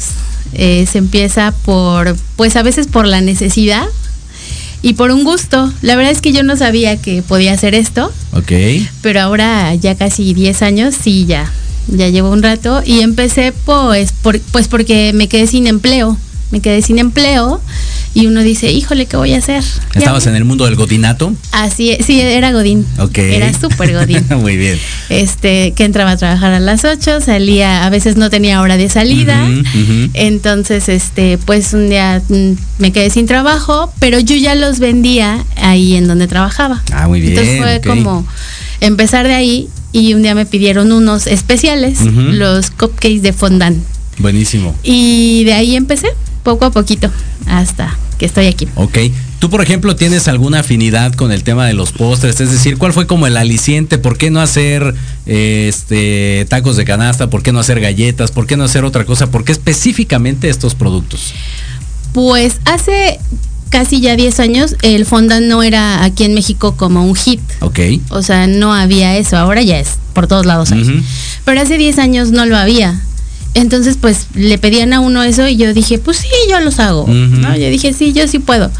Eh, 0.55 0.87
se 0.91 0.99
empieza 0.99 1.53
por, 1.53 2.17
pues 2.37 2.57
a 2.57 2.63
veces 2.63 2.87
por 2.87 3.07
la 3.07 3.21
necesidad 3.21 3.87
y 4.83 4.95
por 4.95 5.11
un 5.11 5.25
gusto. 5.25 5.73
La 5.83 5.97
verdad 5.97 6.13
es 6.13 6.21
que 6.21 6.33
yo 6.33 6.43
no 6.43 6.57
sabía 6.57 6.97
que 7.01 7.23
podía 7.23 7.53
hacer 7.53 7.75
esto. 7.75 8.13
Ok. 8.33 8.53
Pero 9.03 9.21
ahora 9.21 9.75
ya 9.75 9.95
casi 9.95 10.35
10 10.35 10.63
años, 10.63 10.95
sí, 11.01 11.27
ya, 11.27 11.51
ya 11.89 12.09
llevo 12.09 12.31
un 12.31 12.43
rato. 12.43 12.83
Y 12.85 13.01
empecé 13.01 13.53
pues, 13.65 14.13
por, 14.13 14.41
pues 14.41 14.69
porque 14.69 15.13
me 15.15 15.29
quedé 15.29 15.47
sin 15.47 15.67
empleo. 15.67 16.17
Me 16.51 16.61
quedé 16.61 16.81
sin 16.83 16.99
empleo 16.99 17.61
y 18.15 18.27
uno 18.27 18.43
dice, 18.43 18.73
híjole, 18.73 19.07
¿qué 19.07 19.17
voy 19.17 19.35
a 19.35 19.39
hacer? 19.39 19.63
¿Estabas 19.95 20.27
en 20.27 20.35
el 20.35 20.45
mundo 20.45 20.65
del 20.65 20.77
godinato? 20.77 21.35
Así 21.53 21.91
es, 21.91 22.07
sí, 22.07 22.21
era 22.21 22.53
godín. 22.53 22.87
Ok. 22.99 23.19
Era 23.19 23.53
súper 23.53 23.93
godín. 23.93 24.25
Muy 24.41 24.57
bien. 24.57 24.79
Este, 25.09 25.73
que 25.73 25.85
entraba 25.85 26.13
a 26.13 26.17
trabajar 26.17 26.53
a 26.53 26.61
las 26.61 26.85
8, 26.85 27.21
salía, 27.21 27.85
a 27.85 27.91
veces 27.91 28.17
no 28.17 28.31
tenía 28.31 28.61
hora 28.61 28.77
de 28.77 28.89
salida. 28.89 29.45
Uh 29.45 29.49
-huh, 29.49 29.61
uh 29.61 29.89
-huh. 29.89 30.11
Entonces, 30.15 30.89
este, 30.89 31.39
pues 31.39 31.75
un 31.75 31.91
día 31.91 32.23
mm, 32.29 32.53
me 32.79 32.93
quedé 32.93 33.11
sin 33.11 33.27
trabajo, 33.27 33.93
pero 33.99 34.19
yo 34.19 34.37
ya 34.37 34.55
los 34.55 34.79
vendía 34.79 35.45
ahí 35.57 35.97
en 35.97 36.09
donde 36.09 36.27
trabajaba. 36.27 36.83
Ah, 36.93 37.09
muy 37.09 37.21
bien. 37.21 37.33
Entonces 37.33 37.59
fue 37.59 37.77
okay. 37.77 37.91
como 37.91 38.27
empezar 38.81 39.29
de 39.29 39.35
ahí 39.35 39.69
y 39.93 40.15
un 40.15 40.23
día 40.23 40.35
me 40.35 40.47
pidieron 40.47 40.93
unos 40.93 41.27
especiales, 41.27 42.01
uh 42.01 42.07
-huh. 42.07 42.33
los 42.33 42.71
cupcakes 42.71 43.21
de 43.21 43.33
fondant. 43.33 43.79
Buenísimo. 44.19 44.75
Y 44.83 45.45
de 45.45 45.53
ahí 45.53 45.77
empecé, 45.77 46.09
poco 46.49 46.65
a 46.65 46.71
poquito, 46.71 47.11
hasta 47.47 47.95
que 48.17 48.25
estoy 48.25 48.47
aquí. 48.47 48.67
Ok. 48.75 48.99
Tú, 49.39 49.51
por 49.51 49.61
ejemplo, 49.61 49.95
tienes 49.95 50.29
alguna 50.29 50.61
afinidad 50.61 51.13
con 51.13 51.31
el 51.31 51.45
tema 51.45 51.67
de 51.67 51.75
los 51.75 51.93
postres, 51.93 52.41
es 52.41 52.51
decir, 52.51 52.79
¿cuál 52.79 52.95
fue 52.95 53.07
como 53.07 53.27
el 53.27 53.37
aliciente? 53.37 53.99
¿Por 53.99 54.17
qué 54.17 54.31
no 54.31 54.41
hacer 54.41 54.95
este 55.27 56.47
tacos 56.49 56.77
de 56.77 56.87
canasta? 56.87 57.29
¿Por 57.29 57.43
qué 57.43 57.53
no 57.53 57.61
hacer 57.61 57.81
galletas? 57.81 58.31
¿Por 58.31 58.47
qué 58.47 58.57
no 58.57 58.65
hacer 58.65 58.85
otra 58.85 59.05
cosa? 59.05 59.31
¿Por 59.31 59.45
qué 59.45 59.53
específicamente 59.53 60.49
estos 60.49 60.75
productos? 60.75 61.35
Pues 62.15 62.57
hace 62.65 63.21
casi 63.69 64.01
ya 64.01 64.17
10 64.17 64.41
años 64.41 64.77
el 64.81 65.05
fondant 65.05 65.45
no 65.45 65.63
era 65.63 66.03
aquí 66.03 66.25
en 66.25 66.33
México 66.33 66.75
como 66.77 67.05
un 67.05 67.15
hit. 67.15 67.43
Ok. 67.61 67.79
O 68.09 68.23
sea, 68.23 68.47
no 68.47 68.73
había 68.73 69.19
eso, 69.19 69.37
ahora 69.37 69.61
ya 69.61 69.79
es, 69.79 69.99
por 70.15 70.27
todos 70.27 70.47
lados. 70.47 70.73
hay. 70.73 71.05
Pero 71.45 71.61
hace 71.61 71.77
10 71.77 71.99
años 71.99 72.31
no 72.31 72.47
lo 72.47 72.57
había. 72.57 73.03
Entonces, 73.59 73.97
pues 74.01 74.27
le 74.35 74.57
pedían 74.59 74.93
a 74.93 75.01
uno 75.01 75.23
eso 75.25 75.49
y 75.49 75.57
yo 75.57 75.75
dije, 75.75 75.99
pues 75.99 76.19
sí, 76.19 76.29
yo 76.49 76.61
los 76.61 76.79
hago. 76.79 77.07
¿no? 77.09 77.57
Yo 77.57 77.69
dije, 77.71 77.93
sí, 77.93 78.13
yo 78.13 78.29
sí 78.29 78.39
puedo. 78.39 78.71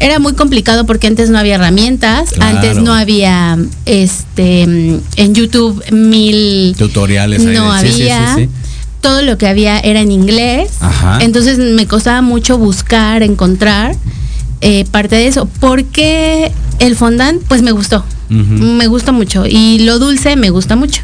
Era 0.00 0.20
muy 0.20 0.34
complicado 0.34 0.86
porque 0.86 1.08
antes 1.08 1.28
no 1.28 1.38
había 1.38 1.56
herramientas, 1.56 2.30
Claro. 2.30 2.56
antes 2.56 2.76
no 2.78 2.94
había 2.94 3.58
este 3.84 4.62
en 4.62 5.34
YouTube 5.34 5.82
mil 5.90 6.76
Tutoriales. 6.78 7.42
no 7.42 7.76
sí, 7.80 7.88
sí, 7.92 8.02
había. 8.08 8.34
sí. 8.36 8.48
Todo 9.00 9.22
lo 9.22 9.38
que 9.38 9.48
había 9.48 9.80
era 9.80 10.00
en 10.00 10.12
inglés. 10.12 10.70
Ajá. 10.80 11.18
Entonces 11.20 11.58
me 11.58 11.86
costaba 11.86 12.22
mucho 12.22 12.58
buscar, 12.58 13.22
encontrar 13.24 13.96
eh, 14.60 14.84
parte 14.92 15.16
de 15.16 15.26
eso. 15.26 15.48
Porque 15.58 16.52
el 16.78 16.94
fondant, 16.94 17.42
pues 17.48 17.62
me 17.62 17.72
gustó. 17.72 18.04
Me 18.28 18.86
gusta 18.86 19.10
mucho. 19.10 19.46
Y 19.46 19.80
lo 19.80 19.98
dulce 19.98 20.36
me 20.36 20.50
gusta 20.50 20.76
mucho. 20.76 21.02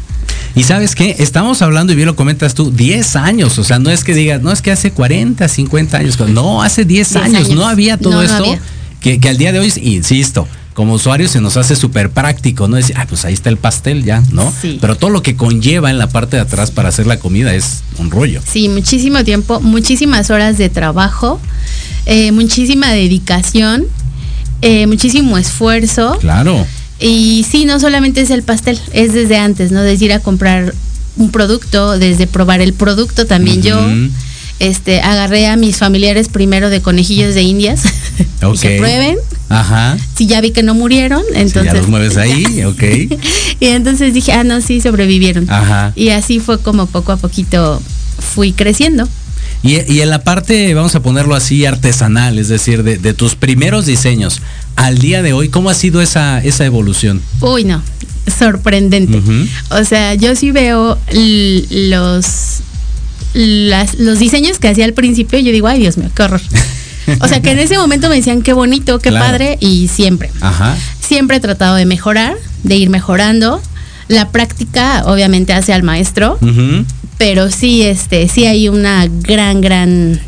Y 0.55 0.63
sabes 0.63 0.95
qué, 0.95 1.15
estamos 1.19 1.61
hablando, 1.61 1.91
y 1.93 1.95
bien 1.95 2.07
lo 2.07 2.15
comentas 2.15 2.53
tú, 2.53 2.71
10 2.71 3.15
años, 3.17 3.57
o 3.59 3.63
sea, 3.63 3.77
no 3.77 3.89
es 3.89 4.03
que 4.03 4.13
digas, 4.13 4.41
no 4.41 4.51
es 4.51 4.61
que 4.61 4.71
hace 4.71 4.91
40, 4.91 5.47
50 5.47 5.97
años, 5.97 6.19
no, 6.29 6.61
hace 6.61 6.85
10 6.85 7.09
10 7.09 7.23
años, 7.23 7.45
años. 7.45 7.49
no 7.55 7.67
había 7.67 7.97
todo 7.97 8.13
No, 8.13 8.17
no 8.17 8.23
esto, 8.23 8.37
había. 8.37 8.59
Que, 9.01 9.19
que 9.19 9.29
al 9.29 9.37
día 9.37 9.51
de 9.51 9.59
hoy, 9.59 9.71
insisto, 9.81 10.47
como 10.75 10.93
usuario 10.93 11.27
se 11.29 11.39
nos 11.39 11.55
hace 11.55 11.75
súper 11.75 12.09
práctico, 12.09 12.67
¿no? 12.67 12.75
Decir, 12.75 12.95
ah, 12.97 13.05
pues 13.07 13.23
ahí 13.23 13.33
está 13.33 13.49
el 13.49 13.57
pastel 13.57 14.03
ya, 14.03 14.21
¿no? 14.31 14.53
Sí. 14.61 14.77
Pero 14.81 14.95
todo 14.97 15.09
lo 15.09 15.23
que 15.23 15.37
conlleva 15.37 15.89
en 15.89 15.97
la 15.97 16.07
parte 16.07 16.35
de 16.35 16.41
atrás 16.41 16.69
para 16.69 16.89
hacer 16.89 17.07
la 17.07 17.17
comida 17.17 17.55
es 17.55 17.81
un 17.97 18.11
rollo. 18.11 18.41
Sí, 18.45 18.67
muchísimo 18.67 19.23
tiempo, 19.23 19.61
muchísimas 19.61 20.29
horas 20.29 20.57
de 20.57 20.69
trabajo, 20.69 21.39
eh, 22.05 22.33
muchísima 22.33 22.91
dedicación, 22.91 23.85
eh, 24.61 24.85
muchísimo 24.85 25.37
esfuerzo. 25.37 26.17
Claro. 26.19 26.67
Y 26.99 27.45
sí, 27.49 27.65
no 27.65 27.79
solamente 27.79 28.21
es 28.21 28.29
el 28.29 28.43
pastel, 28.43 28.79
es 28.93 29.13
desde 29.13 29.37
antes, 29.37 29.71
¿no? 29.71 29.81
Desde 29.81 30.05
ir 30.05 30.13
a 30.13 30.19
comprar 30.19 30.73
un 31.17 31.29
producto, 31.31 31.97
desde 31.97 32.27
probar 32.27 32.61
el 32.61 32.73
producto 32.73 33.25
también 33.25 33.61
yo. 33.61 33.79
Este, 34.59 35.01
agarré 35.01 35.47
a 35.47 35.57
mis 35.57 35.75
familiares 35.75 36.29
primero 36.29 36.69
de 36.69 36.81
conejillos 36.81 37.35
de 37.35 37.43
indias. 37.43 37.83
Ok. 38.41 38.61
Dije, 38.61 38.77
prueben. 38.77 39.17
Aja. 39.49 39.97
Si 40.15 40.27
ya 40.27 40.39
vi 40.39 40.51
que 40.51 40.61
no 40.61 40.75
murieron, 40.75 41.23
Si 41.33 41.39
entonces. 41.39 41.73
ya 41.73 41.79
los 41.79 41.87
mueves 41.87 42.15
ahí, 42.17 42.63
ok. 42.65 42.83
y 43.59 43.65
entonces 43.67 44.13
dije, 44.13 44.33
ah, 44.33 44.43
no, 44.43 44.61
sí, 44.61 44.81
sobrevivieron. 44.81 45.49
Ajá. 45.49 45.93
Y 45.95 46.09
así 46.09 46.39
fue 46.39 46.59
como 46.59 46.85
poco 46.85 47.11
a 47.11 47.17
poquito 47.17 47.81
fui 48.19 48.51
creciendo. 48.53 49.07
Y, 49.65 49.91
y 49.91 50.01
en 50.01 50.09
la 50.11 50.23
parte, 50.23 50.73
vamos 50.75 50.93
a 50.95 51.01
ponerlo 51.01 51.33
así, 51.35 51.65
artesanal, 51.65 52.37
es 52.37 52.47
decir, 52.49 52.83
de, 52.83 52.97
de 52.97 53.13
tus 53.13 53.35
primeros 53.35 53.85
diseños 53.85 54.41
al 54.75 54.99
día 54.99 55.21
de 55.23 55.33
hoy, 55.33 55.49
¿cómo 55.49 55.69
ha 55.69 55.73
sido 55.73 56.01
esa, 56.01 56.43
esa 56.43 56.65
evolución? 56.65 57.21
Uy, 57.41 57.63
no, 57.63 57.81
sorprendente. 58.37 59.19
O 59.71 59.83
sea, 59.83 60.13
yo 60.13 60.35
sí 60.35 60.51
veo 60.51 60.97
los, 61.71 62.25
las- 63.33 63.95
los 63.95 64.19
diseños 64.19 64.59
que 64.59 64.67
hacía 64.69 64.85
al 64.85 64.93
principio, 64.93 65.39
yo 65.39 65.51
digo, 65.51 65.67
ay 65.67 65.79
Dios 65.79 65.97
mío, 65.97 66.09
qué 66.15 66.23
horror. 66.23 66.41
O 67.21 67.27
sea, 67.27 67.39
que 67.39 67.51
en 67.51 67.59
ese 67.59 67.77
momento 67.77 68.09
me 68.09 68.15
decían 68.15 68.41
qué 68.41 68.51
bonito, 68.53 68.97
qué 68.97 69.09
Claro. 69.09 69.25
padre, 69.27 69.57
y 69.61 69.87
siempre, 69.89 70.31
Ajá. 70.41 70.75
siempre 70.99 71.37
he 71.37 71.39
tratado 71.39 71.75
de 71.75 71.85
mejorar, 71.85 72.33
de 72.63 72.77
ir 72.77 72.89
mejorando. 72.89 73.61
La 74.07 74.29
práctica, 74.29 75.03
obviamente, 75.05 75.53
hace 75.53 75.71
al 75.71 75.83
maestro. 75.83 76.39
Pero 77.17 77.51
sí, 77.51 77.83
este, 77.83 78.27
sí 78.27 78.45
hay 78.45 78.69
una 78.69 79.07
gran, 79.07 79.61
gran 79.61 80.19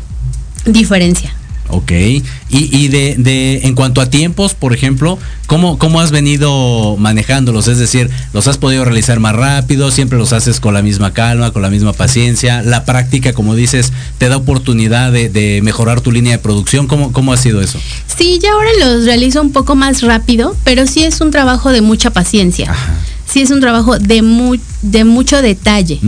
diferencia. 0.64 1.34
Ok. 1.70 1.92
Y, 1.92 2.24
y 2.50 2.88
de, 2.88 3.16
de, 3.18 3.60
en 3.64 3.74
cuanto 3.74 4.00
a 4.00 4.08
tiempos, 4.08 4.54
por 4.54 4.72
ejemplo, 4.72 5.18
¿cómo, 5.46 5.78
¿cómo 5.78 6.00
has 6.00 6.10
venido 6.10 6.96
manejándolos? 6.96 7.68
Es 7.68 7.76
decir, 7.76 8.08
¿los 8.32 8.48
has 8.48 8.56
podido 8.56 8.86
realizar 8.86 9.20
más 9.20 9.36
rápido? 9.36 9.90
¿Siempre 9.90 10.18
los 10.18 10.32
haces 10.32 10.60
con 10.60 10.72
la 10.72 10.80
misma 10.80 11.12
calma, 11.12 11.50
con 11.50 11.60
la 11.60 11.68
misma 11.68 11.92
paciencia? 11.92 12.62
¿La 12.62 12.86
práctica, 12.86 13.34
como 13.34 13.54
dices, 13.54 13.92
te 14.16 14.30
da 14.30 14.38
oportunidad 14.38 15.12
de, 15.12 15.28
de 15.28 15.60
mejorar 15.62 16.00
tu 16.00 16.10
línea 16.10 16.32
de 16.32 16.38
producción? 16.38 16.86
¿Cómo, 16.86 17.12
¿Cómo 17.12 17.34
ha 17.34 17.36
sido 17.36 17.60
eso? 17.60 17.78
Sí, 18.16 18.38
ya 18.42 18.52
ahora 18.52 18.70
los 18.80 19.04
realizo 19.04 19.42
un 19.42 19.52
poco 19.52 19.74
más 19.74 20.00
rápido, 20.00 20.56
pero 20.64 20.86
sí 20.86 21.04
es 21.04 21.20
un 21.20 21.30
trabajo 21.30 21.70
de 21.70 21.82
mucha 21.82 22.10
paciencia. 22.10 22.70
Ajá. 22.70 22.94
Sí 23.30 23.42
es 23.42 23.50
un 23.50 23.60
trabajo 23.60 23.98
de, 23.98 24.22
mu- 24.22 24.56
de 24.82 25.04
mucho 25.04 25.42
detalle. 25.42 26.00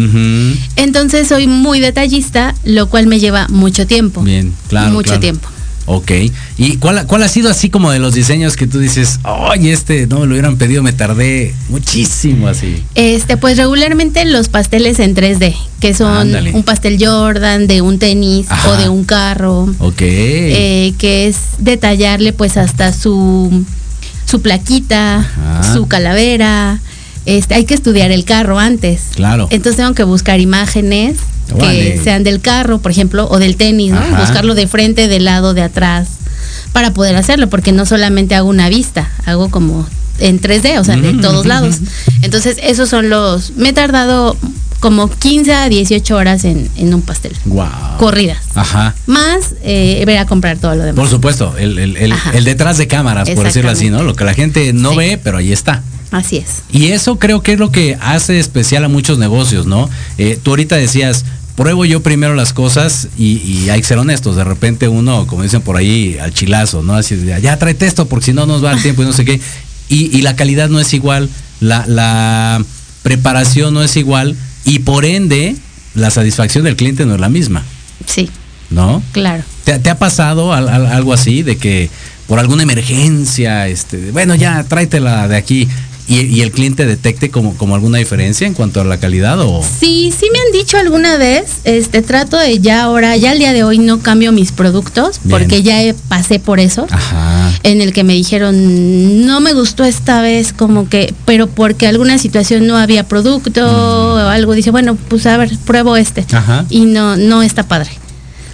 Entonces 0.77 1.29
soy 1.29 1.47
muy 1.47 1.81
detallista, 1.81 2.55
lo 2.65 2.89
cual 2.89 3.07
me 3.07 3.21
lleva 3.21 3.47
mucho 3.49 3.87
tiempo. 3.87 4.23
Bien, 4.23 4.53
claro. 4.69 4.91
Mucho 4.93 5.09
claro. 5.09 5.21
tiempo. 5.21 5.49
Ok. 5.87 6.13
¿Y 6.57 6.77
cuál, 6.77 7.05
cuál 7.07 7.23
ha 7.25 7.29
sido 7.29 7.51
así 7.51 7.69
como 7.69 7.91
de 7.91 7.99
los 7.99 8.15
diseños 8.15 8.57
que 8.57 8.67
tú 8.69 8.79
dices, 8.79 9.19
oye, 9.25 9.73
este 9.73 10.07
no 10.07 10.21
me 10.21 10.27
lo 10.27 10.33
hubieran 10.33 10.57
pedido, 10.57 10.83
me 10.85 10.93
tardé 10.93 11.53
muchísimo 11.69 12.47
así? 12.49 12.83
Este, 12.95 13.37
pues 13.37 13.57
regularmente 13.57 14.25
los 14.25 14.49
pasteles 14.49 15.01
en 15.01 15.17
3D, 15.17 15.55
que 15.81 15.93
son 15.95 16.17
Ándale. 16.17 16.53
un 16.53 16.63
pastel 16.63 16.97
Jordan 17.05 17.67
de 17.67 17.83
un 17.83 17.99
tenis 17.99 18.47
Ajá. 18.51 18.69
o 18.71 18.77
de 18.77 18.89
un 18.89 19.05
carro, 19.05 19.63
Ok. 19.81 20.01
eh, 20.03 20.95
que 20.99 21.27
es 21.27 21.37
detallarle 21.59 22.33
pues 22.35 22.57
hasta 22.57 22.93
su, 22.93 23.65
su 24.27 24.41
plaquita, 24.43 25.17
Ajá. 25.19 25.75
su 25.75 25.89
calavera. 25.89 26.81
Este, 27.37 27.55
hay 27.55 27.65
que 27.65 27.75
estudiar 27.75 28.11
el 28.11 28.25
carro 28.25 28.59
antes. 28.59 29.03
Claro. 29.15 29.49
Entonces 29.51 29.77
tengo 29.77 29.95
que 29.95 30.05
buscar 30.05 30.41
imágenes 30.41 31.17
que 31.59 32.01
sean 32.03 32.23
del 32.23 32.41
carro, 32.41 32.79
por 32.81 32.91
ejemplo, 32.93 33.27
o 33.31 33.39
del 33.39 33.57
tenis, 33.57 33.93
¿no? 33.93 33.99
Ajá. 34.01 34.21
Buscarlo 34.21 34.55
de 34.55 34.67
frente, 34.69 35.09
de 35.09 35.19
lado, 35.21 35.53
de 35.55 35.63
atrás, 35.63 36.09
para 36.73 36.93
poder 36.95 37.17
hacerlo, 37.17 37.49
porque 37.51 37.73
no 37.73 37.87
solamente 37.87 38.35
hago 38.37 38.49
una 38.49 38.69
vista, 38.69 39.11
hago 39.27 39.51
como 39.51 39.87
en 40.21 40.41
3D, 40.41 40.79
o 40.79 40.85
sea, 40.85 40.97
de 40.97 41.15
todos 41.15 41.47
lados. 41.47 41.79
Entonces, 42.23 42.57
esos 42.63 42.89
son 42.89 43.09
los... 43.09 43.53
Me 43.57 43.71
he 43.71 43.73
tardado 43.73 44.37
como 44.79 45.11
15 45.11 45.53
a 45.53 45.69
18 45.69 46.17
horas 46.17 46.45
en, 46.45 46.71
en 46.77 46.95
un 46.95 47.03
pastel, 47.03 47.33
Wow. 47.47 47.67
corridas. 47.99 48.39
Ajá. 48.55 48.95
Más 49.07 49.55
eh, 49.63 50.03
ver 50.07 50.19
a 50.19 50.27
comprar 50.27 50.57
todo 50.59 50.75
lo 50.75 50.83
demás. 50.85 50.95
Por 50.97 51.09
supuesto, 51.09 51.55
el, 51.59 51.79
el- 51.79 51.97
el- 51.97 52.15
el 52.33 52.45
detrás 52.45 52.79
de 52.79 52.87
cámaras, 52.87 53.29
por 53.31 53.45
decirlo 53.45 53.71
así, 53.71 53.91
¿no? 53.91 54.03
Lo 54.05 54.15
que 54.15 54.25
la 54.25 54.35
gente 54.35 54.73
no 54.73 54.93
Sí. 54.93 54.97
ve, 54.97 55.21
pero 55.23 55.39
ahí 55.39 55.53
está. 55.53 55.83
Así 56.11 56.39
es. 56.39 56.63
Y 56.73 56.89
eso 56.89 57.19
creo 57.19 57.43
que 57.43 57.53
es 57.53 57.59
lo 57.59 57.71
que 57.71 57.97
hace 58.01 58.39
especial 58.41 58.85
a 58.85 58.89
muchos 58.89 59.19
negocios, 59.19 59.67
¿no? 59.67 59.89
Eh, 60.19 60.39
tú 60.43 60.51
ahorita 60.51 60.77
decías, 60.77 61.25
pruebo 61.57 61.85
yo 61.85 62.03
primero 62.03 62.35
las 62.35 62.53
cosas 62.53 63.09
y, 63.19 63.37
y 63.39 63.71
hay 63.71 63.81
que 63.81 63.87
ser 63.87 63.99
honestos. 63.99 64.35
De 64.37 64.45
repente 64.45 64.89
uno, 64.89 65.27
como 65.27 65.43
dicen 65.43 65.61
por 65.63 65.77
ahí, 65.77 66.19
al 66.21 66.33
chilazo, 66.35 66.83
¿no? 66.83 66.95
Así 66.95 67.15
de, 67.17 67.41
ya 67.41 67.57
tráete 67.59 67.87
esto 67.87 68.07
porque 68.07 68.27
si 68.27 68.33
no 68.33 68.47
nos 68.47 68.65
va 68.65 68.71
dar 68.73 68.83
tiempo 68.83 69.03
y 69.03 69.07
no 69.07 69.13
sé 69.13 69.25
qué. 69.25 69.41
Y, 69.89 70.17
y 70.17 70.23
la 70.23 70.35
calidad 70.37 70.69
no 70.69 70.81
es 70.81 70.93
igual, 70.95 71.29
la, 71.61 71.85
la 71.87 72.65
preparación 73.03 73.75
no 73.75 73.83
es 73.83 73.97
igual 73.97 74.37
y 74.65 74.81
por 74.81 75.05
ende 75.05 75.57
la 75.95 76.11
satisfacción 76.11 76.65
del 76.65 76.77
cliente 76.77 77.07
no 77.07 77.15
es 77.15 77.21
la 77.21 77.29
misma, 77.29 77.63
Sí, 78.07 78.31
¿no? 78.71 79.03
claro. 79.13 79.43
¿Te, 79.65 79.79
te 79.79 79.91
ha 79.91 79.99
pasado 79.99 80.53
al- 80.53 80.69
al- 80.69 80.87
algo 80.87 81.13
así 81.13 81.43
de 81.43 81.57
que 81.57 81.91
por 82.29 82.39
alguna 82.39 82.63
emergencia, 82.63 83.67
este, 83.67 84.13
bueno, 84.13 84.35
ya 84.37 84.63
tráetela 84.65 85.27
de 85.27 85.37
aquí 85.37 85.69
y, 86.11 86.21
y 86.27 86.41
el 86.43 86.51
cliente 86.51 86.85
detecte 86.87 87.31
como, 87.31 87.57
como 87.57 87.75
alguna 87.75 87.99
diferencia 87.99 88.47
en 88.47 88.53
cuanto 88.55 88.81
a 88.81 88.85
la 88.85 88.99
calidad 88.99 89.41
o 89.41 89.63
Sí, 89.63 90.13
sí 90.19 90.27
me 90.33 90.39
han 90.41 90.53
dicho 90.53 90.77
alguna 90.77 91.17
vez, 91.17 91.61
este 91.65 92.03
trato 92.03 92.37
de 92.37 92.59
ya 92.59 92.83
ahora, 92.83 93.17
ya 93.17 93.31
al 93.31 93.39
día 93.39 93.53
de 93.53 93.63
hoy 93.65 93.79
no 93.79 94.01
cambio 94.01 94.33
mis 94.33 94.53
productos 94.53 95.21
Bien. 95.25 95.39
porque 95.39 95.63
ya 95.63 95.83
he- 95.83 95.95
pasé 95.95 96.39
por 96.41 96.61
eso. 96.61 96.87
Ajá. 96.91 97.51
En 97.63 97.81
el 97.81 97.93
que 97.93 98.05
me 98.05 98.15
dijeron, 98.15 99.25
no 99.27 99.41
me 99.41 99.53
gustó 99.53 99.85
esta 99.85 100.21
vez, 100.21 100.53
como 100.53 100.89
que, 100.89 101.15
pero 101.25 101.47
porque 101.47 101.87
alguna 101.87 102.19
situación 102.19 102.67
no 102.67 102.77
había 102.77 103.05
producto 103.07 103.65
o 103.67 104.17
algo, 104.19 104.55
dice, 104.55 104.71
bueno, 104.71 104.97
pues 105.09 105.27
a 105.27 105.37
ver, 105.37 105.51
pruebo 105.65 105.97
este. 105.97 106.23
Mm. 106.23 106.35
Ajá. 106.37 106.65
Y 106.71 106.81
no, 106.87 107.17
no 107.17 107.43
está 107.43 107.65
padre. 107.69 107.91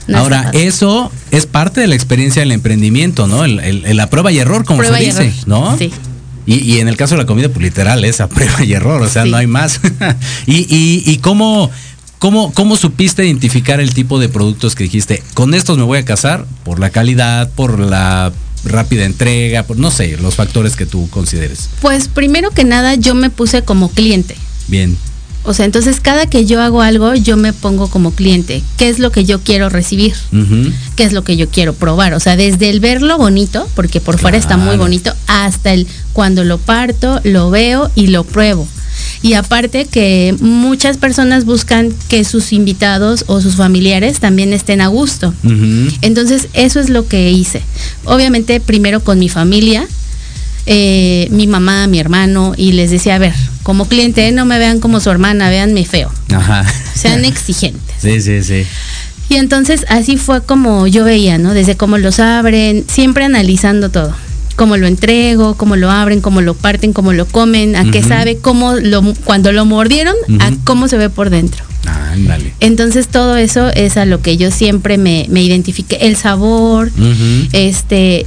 No 0.06 0.18
Ahora, 0.18 0.50
eso 0.52 1.10
es 1.32 1.46
parte 1.46 1.80
de 1.80 1.88
la 1.88 1.96
experiencia 1.96 2.40
del 2.40 2.52
emprendimiento, 2.52 3.26
¿no? 3.26 3.44
El, 3.44 3.58
el- 3.58 3.84
el- 3.86 3.96
la 3.96 4.08
prueba 4.08 4.30
y 4.30 4.38
error, 4.38 4.64
como 4.64 4.78
Prueba 4.78 4.98
se 4.98 5.04
dice, 5.04 5.22
error. 5.24 5.48
¿no? 5.48 5.78
Sí. 5.78 5.90
Y, 6.46 6.54
y 6.62 6.78
en 6.80 6.88
el 6.88 6.96
caso 6.96 7.14
de 7.16 7.22
la 7.22 7.26
comida, 7.26 7.48
pues 7.48 7.62
literal, 7.64 8.04
es 8.04 8.20
a 8.20 8.28
prueba 8.28 8.62
y 8.64 8.72
error, 8.72 9.02
o 9.02 9.08
sea, 9.08 9.24
Sí. 9.24 9.30
no 9.30 9.36
hay 9.36 9.46
más. 9.48 9.80
y, 10.46 10.58
y, 10.74 11.02
y 11.04 11.18
cómo, 11.18 11.70
cómo, 12.18 12.52
cómo 12.54 12.76
supiste 12.76 13.24
identificar 13.26 13.80
el 13.80 13.92
tipo 13.94 14.18
de 14.20 14.28
productos 14.28 14.74
que 14.74 14.84
dijiste, 14.84 15.22
con 15.34 15.54
estos 15.54 15.76
me 15.76 15.84
voy 15.84 15.98
a 15.98 16.04
casar 16.04 16.46
por 16.64 16.78
la 16.78 16.90
calidad, 16.90 17.50
por 17.50 17.78
la 17.80 18.32
rápida 18.64 19.04
entrega, 19.04 19.64
por 19.64 19.76
no 19.78 19.90
sé, 19.90 20.16
los 20.18 20.34
factores 20.36 20.76
que 20.76 20.86
tú 20.86 21.08
consideres. 21.10 21.68
Pues 21.80 22.08
primero 22.08 22.50
que 22.50 22.64
nada 22.64 22.94
yo 22.94 23.14
me 23.14 23.30
puse 23.30 23.62
como 23.62 23.90
cliente. 23.90 24.36
Bien. 24.68 24.96
O 25.46 25.54
sea, 25.54 25.64
entonces 25.64 26.00
cada 26.00 26.26
que 26.26 26.44
yo 26.44 26.60
hago 26.60 26.82
algo, 26.82 27.14
yo 27.14 27.36
me 27.36 27.52
pongo 27.52 27.88
como 27.88 28.10
cliente. 28.10 28.62
¿Qué 28.76 28.88
es 28.88 28.98
lo 28.98 29.12
que 29.12 29.24
yo 29.24 29.40
quiero 29.40 29.68
recibir? 29.68 30.14
¿Qué 30.96 31.04
es 31.04 31.12
lo 31.12 31.22
que 31.22 31.36
yo 31.36 31.48
quiero 31.48 31.72
probar? 31.72 32.14
O 32.14 32.20
sea, 32.20 32.36
desde 32.36 32.68
el 32.68 32.80
verlo 32.80 33.16
bonito, 33.16 33.68
porque 33.74 34.00
por 34.00 34.18
fuera 34.18 34.36
está 34.36 34.56
muy 34.56 34.76
bonito, 34.76 35.14
hasta 35.28 35.72
el 35.72 35.86
cuando 36.12 36.44
lo 36.44 36.58
parto, 36.58 37.20
lo 37.22 37.50
veo 37.50 37.90
y 37.94 38.08
lo 38.08 38.24
pruebo. 38.24 38.66
Y 39.22 39.34
aparte 39.34 39.86
que 39.86 40.34
muchas 40.40 40.96
personas 40.96 41.44
buscan 41.44 41.92
que 42.08 42.24
sus 42.24 42.52
invitados 42.52 43.24
o 43.28 43.40
sus 43.40 43.56
familiares 43.56 44.20
también 44.20 44.52
estén 44.52 44.80
a 44.80 44.88
gusto. 44.88 45.32
Entonces, 46.00 46.48
eso 46.54 46.80
es 46.80 46.90
lo 46.90 47.06
que 47.06 47.30
hice. 47.30 47.62
Obviamente, 48.04 48.60
primero 48.60 49.00
con 49.00 49.18
mi 49.18 49.28
familia, 49.28 49.86
eh, 50.66 51.28
mi 51.30 51.46
mamá, 51.46 51.86
mi 51.86 52.00
hermano, 52.00 52.54
y 52.56 52.72
les 52.72 52.90
decía, 52.90 53.14
a 53.14 53.18
ver, 53.18 53.34
como 53.66 53.88
cliente, 53.88 54.30
no 54.30 54.44
me 54.44 54.60
vean 54.60 54.78
como 54.78 55.00
su 55.00 55.10
hermana, 55.10 55.50
véanme 55.50 55.84
feo, 55.84 56.08
Ajá. 56.32 56.64
sean 56.94 57.24
exigentes. 57.24 57.96
Sí, 58.00 58.20
sí, 58.20 58.40
sí. 58.44 58.64
Y 59.28 59.34
entonces 59.34 59.84
así 59.88 60.16
fue 60.18 60.40
como 60.44 60.86
yo 60.86 61.02
veía, 61.02 61.36
¿no? 61.36 61.52
Desde 61.52 61.76
cómo 61.76 61.98
los 61.98 62.20
abren, 62.20 62.84
siempre 62.86 63.24
analizando 63.24 63.90
todo. 63.90 64.14
Cómo 64.54 64.76
lo 64.76 64.86
entrego, 64.86 65.56
cómo 65.56 65.74
lo 65.74 65.90
abren, 65.90 66.20
cómo 66.20 66.42
lo 66.42 66.54
parten, 66.54 66.92
cómo 66.92 67.12
lo 67.12 67.26
comen, 67.26 67.74
a 67.74 67.90
qué 67.90 68.04
sabe, 68.04 68.36
cómo 68.36 68.74
lo, 68.74 69.02
cuando 69.24 69.50
lo 69.50 69.64
mordieron, 69.64 70.14
a 70.38 70.52
cómo 70.62 70.86
se 70.86 70.96
ve 70.96 71.10
por 71.10 71.30
dentro. 71.30 71.64
Ándale. 71.86 72.54
Entonces 72.60 73.08
todo 73.08 73.36
eso 73.36 73.70
es 73.70 73.96
a 73.96 74.04
lo 74.04 74.22
que 74.22 74.36
yo 74.36 74.52
siempre 74.52 74.96
me, 74.96 75.26
me 75.28 75.42
identifiqué. 75.42 75.96
El 76.02 76.14
sabor, 76.14 76.92
este, 77.50 78.26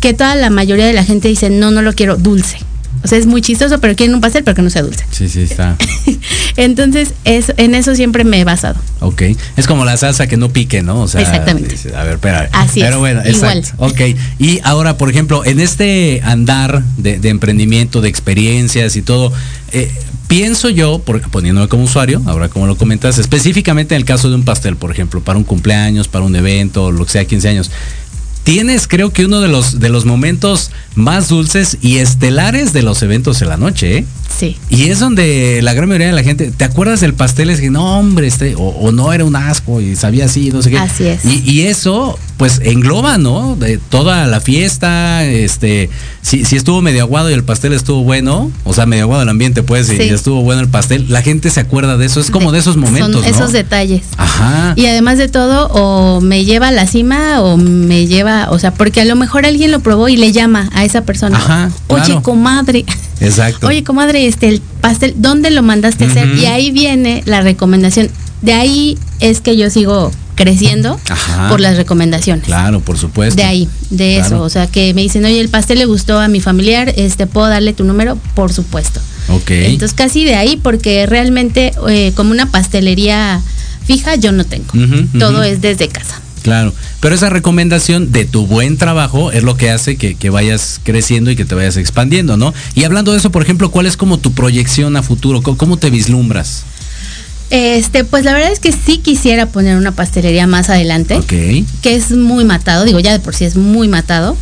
que 0.00 0.12
toda 0.12 0.34
la 0.34 0.50
mayoría 0.50 0.86
de 0.86 0.92
la 0.92 1.04
gente 1.04 1.28
dice, 1.28 1.50
no, 1.50 1.70
no 1.70 1.82
lo 1.82 1.92
quiero 1.92 2.16
dulce. 2.16 2.58
O 3.04 3.08
sea, 3.08 3.18
es 3.18 3.26
muy 3.26 3.42
chistoso, 3.42 3.78
pero 3.80 3.96
quieren 3.96 4.14
un 4.14 4.20
pastel, 4.20 4.44
pero 4.44 4.54
que 4.54 4.62
no 4.62 4.70
sea 4.70 4.82
dulce. 4.82 5.04
Sí, 5.10 5.28
sí, 5.28 5.42
está. 5.42 5.76
Entonces, 6.56 7.14
es, 7.24 7.52
en 7.56 7.74
eso 7.74 7.94
siempre 7.94 8.24
me 8.24 8.40
he 8.40 8.44
basado. 8.44 8.78
Ok. 9.00 9.22
Es 9.56 9.66
como 9.66 9.84
la 9.84 9.96
salsa 9.96 10.26
que 10.26 10.36
no 10.36 10.50
pique, 10.50 10.82
¿no? 10.82 11.00
O 11.02 11.08
sea, 11.08 11.20
Exactamente. 11.20 11.74
A 11.96 12.04
ver, 12.04 12.14
espera. 12.14 12.48
Así 12.52 12.80
Pero 12.80 12.94
es, 12.94 13.00
bueno, 13.00 13.20
igual. 13.28 13.58
exacto. 13.58 13.84
Ok. 13.84 14.00
Y 14.38 14.60
ahora, 14.64 14.96
por 14.98 15.10
ejemplo, 15.10 15.44
en 15.44 15.60
este 15.60 16.20
andar 16.24 16.82
de, 16.96 17.18
de 17.18 17.28
emprendimiento, 17.28 18.00
de 18.00 18.08
experiencias 18.08 18.96
y 18.96 19.02
todo, 19.02 19.32
eh, 19.72 19.90
pienso 20.28 20.68
yo, 20.70 20.98
por- 21.00 21.20
poniéndome 21.30 21.68
como 21.68 21.84
usuario, 21.84 22.22
ahora 22.26 22.48
como 22.48 22.66
lo 22.66 22.76
comentas, 22.76 23.18
específicamente 23.18 23.94
en 23.94 24.00
el 24.00 24.04
caso 24.04 24.28
de 24.30 24.36
un 24.36 24.44
pastel, 24.44 24.76
por 24.76 24.90
ejemplo, 24.90 25.20
para 25.22 25.38
un 25.38 25.44
cumpleaños, 25.44 26.08
para 26.08 26.24
un 26.24 26.36
evento, 26.36 26.90
lo 26.92 27.04
que 27.04 27.12
sea, 27.12 27.24
15 27.24 27.48
años. 27.48 27.70
Tienes, 28.44 28.88
creo 28.88 29.12
que 29.12 29.24
uno 29.24 29.40
de 29.40 29.48
los 29.48 29.78
de 29.78 29.88
los 29.88 30.04
momentos 30.04 30.70
más 30.94 31.28
dulces 31.28 31.78
y 31.80 31.98
estelares 31.98 32.72
de 32.72 32.82
los 32.82 33.02
eventos 33.02 33.40
en 33.40 33.48
la 33.48 33.56
noche, 33.56 33.98
¿eh? 33.98 34.06
Sí. 34.38 34.56
Y 34.70 34.84
es 34.88 34.98
donde 34.98 35.60
la 35.62 35.72
gran 35.74 35.88
mayoría 35.88 36.08
de 36.08 36.12
la 36.14 36.22
gente, 36.22 36.50
¿te 36.50 36.64
acuerdas 36.64 37.00
del 37.00 37.14
pastel? 37.14 37.50
Es 37.50 37.60
que 37.60 37.70
no, 37.70 37.98
hombre, 37.98 38.26
este, 38.26 38.54
o, 38.56 38.60
o 38.62 38.90
no 38.92 39.12
era 39.12 39.24
un 39.24 39.36
asco 39.36 39.80
y 39.80 39.94
sabía 39.96 40.24
así, 40.24 40.50
no 40.50 40.62
sé 40.62 40.70
qué. 40.70 40.78
Así 40.78 41.04
es. 41.06 41.24
Y, 41.24 41.42
y 41.48 41.62
eso, 41.62 42.18
pues, 42.38 42.60
engloba, 42.64 43.18
¿no? 43.18 43.54
De 43.56 43.78
toda 43.78 44.26
la 44.26 44.40
fiesta, 44.40 45.24
este, 45.24 45.90
si, 46.22 46.44
si 46.44 46.56
estuvo 46.56 46.80
medio 46.82 47.02
aguado 47.02 47.30
y 47.30 47.34
el 47.34 47.44
pastel 47.44 47.72
estuvo 47.72 48.02
bueno, 48.02 48.50
o 48.64 48.72
sea, 48.74 48.86
medio 48.86 49.04
aguado 49.04 49.22
el 49.22 49.28
ambiente, 49.28 49.62
pues, 49.62 49.90
y 49.92 49.96
Sí. 49.96 50.02
estuvo 50.08 50.42
bueno 50.42 50.60
el 50.62 50.68
pastel, 50.68 51.06
la 51.08 51.22
gente 51.22 51.50
se 51.50 51.60
acuerda 51.60 51.96
de 51.96 52.06
eso, 52.06 52.18
es 52.20 52.30
como 52.30 52.50
de, 52.52 52.58
esos 52.58 52.76
momentos, 52.76 53.12
Son 53.12 53.20
¿no? 53.22 53.26
esos 53.36 53.52
detalles. 53.52 54.02
Ajá. 54.16 54.72
Y 54.76 54.86
además 54.86 55.18
de 55.18 55.28
todo, 55.28 55.68
o 55.68 56.20
me 56.20 56.44
lleva 56.44 56.68
a 56.68 56.72
la 56.72 56.86
cima 56.86 57.40
o 57.42 57.56
me 57.56 58.06
lleva, 58.06 58.48
o 58.50 58.58
sea, 58.58 58.72
porque 58.72 59.00
a 59.00 59.04
lo 59.04 59.14
mejor 59.16 59.46
alguien 59.46 59.70
lo 59.70 59.80
probó 59.80 60.08
y 60.08 60.16
le 60.16 60.32
llama 60.32 60.70
a 60.72 60.84
esa 60.84 61.02
persona. 61.02 61.36
Ajá, 61.36 61.70
Oye, 61.88 62.04
claro. 62.04 62.22
comadre. 62.22 62.84
Exacto. 63.24 63.66
Oye, 63.66 63.84
comadre, 63.84 64.26
este 64.26 64.48
el 64.48 64.60
pastel, 64.80 65.14
¿dónde 65.16 65.50
lo 65.50 65.62
mandaste 65.62 66.04
a 66.04 66.08
hacer? 66.08 66.28
Y 66.36 66.46
ahí 66.46 66.70
viene 66.70 67.22
la 67.26 67.40
recomendación. 67.40 68.08
De 68.42 68.52
ahí 68.52 68.98
es 69.20 69.40
que 69.40 69.56
yo 69.56 69.70
sigo 69.70 70.10
creciendo 70.34 70.98
Ajá. 71.08 71.48
por 71.50 71.60
las 71.60 71.76
recomendaciones. 71.76 72.44
Claro, 72.46 72.80
por 72.80 72.98
supuesto. 72.98 73.36
De 73.36 73.44
ahí, 73.44 73.68
de 73.90 74.16
Claro. 74.16 74.26
eso, 74.36 74.42
o 74.42 74.48
sea, 74.48 74.66
que 74.66 74.92
me 74.94 75.02
dicen, 75.02 75.24
"Oye, 75.24 75.38
el 75.40 75.48
pastel 75.48 75.78
le 75.78 75.84
gustó 75.84 76.18
a 76.18 76.26
mi 76.28 76.40
familiar, 76.40 76.92
este 76.96 77.26
puedo 77.26 77.48
darle 77.48 77.72
tu 77.74 77.84
número?" 77.84 78.16
Por 78.34 78.52
supuesto. 78.52 79.00
Ok. 79.28 79.50
Entonces, 79.50 79.94
casi 79.94 80.24
de 80.24 80.34
ahí 80.34 80.56
porque 80.60 81.06
realmente 81.06 81.72
eh, 81.88 82.12
como 82.16 82.32
una 82.32 82.46
pastelería 82.50 83.40
fija 83.86 84.16
yo 84.16 84.32
no 84.32 84.44
tengo. 84.44 84.72
Todo 85.18 85.42
es 85.44 85.60
desde 85.60 85.88
casa. 85.88 86.20
Claro, 86.42 86.74
pero 87.00 87.14
esa 87.14 87.30
recomendación 87.30 88.10
de 88.10 88.24
tu 88.24 88.46
buen 88.46 88.76
trabajo 88.76 89.30
es 89.30 89.44
lo 89.44 89.56
que 89.56 89.70
hace 89.70 89.96
que, 89.96 90.16
que 90.16 90.28
vayas 90.28 90.80
creciendo 90.82 91.30
y 91.30 91.36
que 91.36 91.44
te 91.44 91.54
vayas 91.54 91.76
expandiendo, 91.76 92.36
¿no? 92.36 92.52
Y 92.74 92.84
hablando 92.84 93.12
de 93.12 93.18
eso, 93.18 93.30
por 93.30 93.42
ejemplo, 93.42 93.70
¿cuál 93.70 93.86
es 93.86 93.96
como 93.96 94.18
tu 94.18 94.32
proyección 94.32 94.96
a 94.96 95.02
futuro? 95.02 95.42
¿Cómo, 95.42 95.56
cómo 95.56 95.76
te 95.76 95.90
vislumbras? 95.90 96.64
Este, 97.50 98.04
pues 98.04 98.24
la 98.24 98.32
verdad 98.32 98.50
es 98.50 98.60
que 98.60 98.72
sí 98.72 98.98
quisiera 98.98 99.44
poner 99.44 99.76
una 99.76 99.92
pastelería 99.92 100.46
más 100.46 100.70
adelante, 100.70 101.20
que 101.28 101.66
es 101.94 102.10
muy 102.10 102.44
matado, 102.44 102.84
digo 102.84 102.98
ya 102.98 103.12
de 103.12 103.20
por 103.20 103.34
sí 103.34 103.44
es 103.44 103.56
muy 103.56 103.88
matado, 103.88 104.36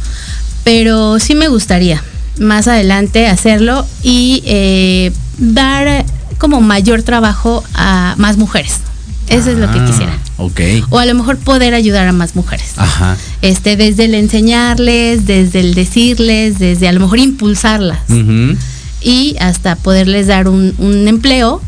pero 0.62 1.18
sí 1.18 1.34
me 1.34 1.48
gustaría 1.48 2.04
más 2.38 2.68
adelante 2.68 3.26
hacerlo 3.26 3.84
y 4.02 4.42
eh, 4.46 5.12
dar 5.38 6.04
como 6.38 6.60
mayor 6.60 7.02
trabajo 7.02 7.64
a 7.74 8.14
más 8.16 8.36
mujeres. 8.36 8.80
Eso 9.28 9.50
es 9.50 9.58
lo 9.58 9.70
que 9.70 9.78
Ah, 9.78 9.86
quisiera. 9.86 10.18
Ok. 10.38 10.60
O 10.90 10.98
a 10.98 11.06
lo 11.06 11.14
mejor 11.14 11.36
poder 11.38 11.74
ayudar 11.74 12.08
a 12.08 12.12
más 12.12 12.34
mujeres. 12.34 12.72
Ajá. 12.76 13.16
Este, 13.42 13.76
desde 13.76 14.06
el 14.06 14.14
enseñarles, 14.14 15.26
desde 15.26 15.60
el 15.60 15.74
decirles, 15.74 16.58
desde 16.58 16.88
a 16.88 16.92
lo 16.92 17.00
mejor 17.00 17.18
impulsarlas 17.20 18.00
Ujú. 18.08 18.56
y 19.00 19.36
hasta 19.38 19.76
poderles 19.76 20.26
dar 20.26 20.48
un, 20.48 20.74
un 20.78 21.06
empleo 21.06 21.62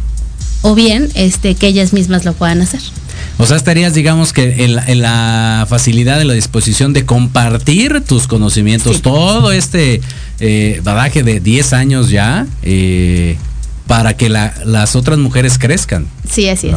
o 0.62 0.74
bien 0.74 1.08
este 1.14 1.54
que 1.54 1.66
ellas 1.68 1.92
mismas 1.92 2.24
lo 2.24 2.32
puedan 2.32 2.62
hacer. 2.62 2.80
O 3.38 3.46
sea, 3.46 3.56
estarías, 3.56 3.94
digamos, 3.94 4.32
que 4.32 4.64
en 4.64 4.74
la, 4.76 4.84
en 4.86 5.00
la 5.00 5.66
facilidad, 5.68 6.20
en 6.20 6.28
la 6.28 6.34
disposición 6.34 6.92
de 6.92 7.04
compartir 7.06 8.00
tus 8.06 8.26
conocimientos, 8.26 8.96
Sí. 8.96 9.02
todo 9.02 9.52
este 9.52 10.00
eh, 10.40 10.80
badaje 10.82 11.22
de 11.22 11.38
10 11.40 11.72
años 11.72 12.10
ya, 12.10 12.46
eh, 12.62 13.36
para 13.86 14.16
que 14.16 14.28
la- 14.28 14.54
las 14.64 14.96
otras 14.96 15.18
mujeres 15.18 15.58
crezcan. 15.58 16.06
Sí, 16.28 16.48
así 16.48 16.68
es. 16.68 16.74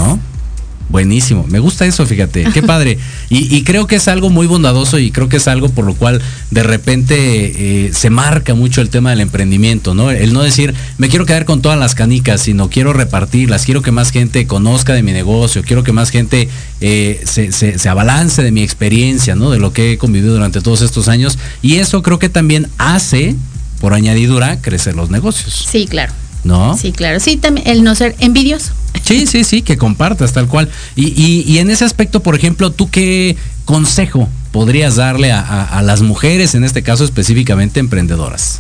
Buenísimo, 0.89 1.45
me 1.50 1.60
gusta 1.60 1.86
eso, 1.86 2.06
fíjate, 2.06 2.45
qué 2.54 2.62
padre. 2.63 2.98
Y, 3.30 3.56
y 3.56 3.63
creo 3.63 3.88
que 3.88 3.95
es 3.95 4.08
algo 4.08 4.30
muy 4.30 4.48
bondadoso 4.48 5.00
y 5.00 5.12
creo 5.12 5.28
que 5.30 5.38
es 5.38 5.48
algo 5.48 5.69
por 5.69 5.86
lo 5.86 5.95
cual 5.95 6.21
de 6.52 6.63
repente 6.63 7.15
eh, 7.17 7.91
se 7.93 8.10
marca 8.10 8.54
mucho 8.54 8.82
el 8.82 8.89
tema 8.89 9.10
del 9.10 9.21
emprendimiento, 9.21 9.93
¿no? 9.95 10.12
El 10.12 10.34
no 10.34 10.43
decir, 10.43 10.74
me 10.98 11.10
quiero 11.10 11.26
quedar 11.26 11.45
con 11.45 11.62
todas 11.62 11.80
las 11.80 11.95
canicas, 11.95 12.41
sino 12.41 12.69
quiero 12.69 12.93
repartirlas, 12.93 13.65
quiero 13.65 13.82
que 13.82 13.91
más 13.91 14.12
gente 14.12 14.45
conozca 14.48 14.93
de 14.93 15.02
mi 15.04 15.12
negocio, 15.12 15.63
quiero 15.63 15.84
que 15.84 15.91
más 15.91 16.12
gente 16.12 16.50
eh, 16.82 17.21
se, 17.26 17.52
se, 17.52 17.80
se 17.80 17.89
abalance 17.89 18.43
de 18.43 18.52
mi 18.52 18.62
experiencia, 18.62 19.36
¿no? 19.36 19.50
De 19.50 19.60
lo 19.60 19.74
que 19.74 19.93
he 19.93 19.98
convivido 19.98 20.34
durante 20.34 20.62
todos 20.62 20.82
estos 20.82 21.08
años. 21.08 21.38
Y 21.62 21.76
eso 21.76 22.04
creo 22.04 22.19
que 22.19 22.30
también 22.30 22.67
hace, 22.78 23.36
por 23.80 23.93
añadidura, 23.93 24.62
crecer 24.62 24.95
los 24.95 25.10
negocios, 25.10 25.67
Sí, 25.69 25.88
claro. 25.88 26.13
¿no? 26.43 26.78
Sí, 26.78 26.91
claro. 26.91 27.19
Sí, 27.19 27.38
también 27.38 27.67
el 27.67 27.84
no 27.84 27.95
ser 27.95 28.15
envidioso. 28.19 28.71
Sí, 29.06 29.28
sí, 29.28 29.44
sí, 29.44 29.62
que 29.62 29.78
compartas 29.78 30.34
tal 30.34 30.48
cual. 30.48 30.70
Y, 30.96 31.08
y- 31.22 31.44
y 31.48 31.60
en 31.60 31.70
ese 31.70 31.86
aspecto, 31.86 32.22
por 32.22 32.36
ejemplo, 32.36 32.72
¿tú 32.72 32.89
qué 32.89 33.36
consejo 33.65 34.28
podrías 34.52 34.96
darle 34.96 35.32
a, 35.32 35.39
a- 35.41 35.78
a 35.80 35.82
las 35.84 36.02
mujeres, 36.02 36.56
en 36.56 36.63
este 36.63 36.82
caso 36.84 37.04
específicamente 37.06 37.80
emprendedoras? 37.80 38.60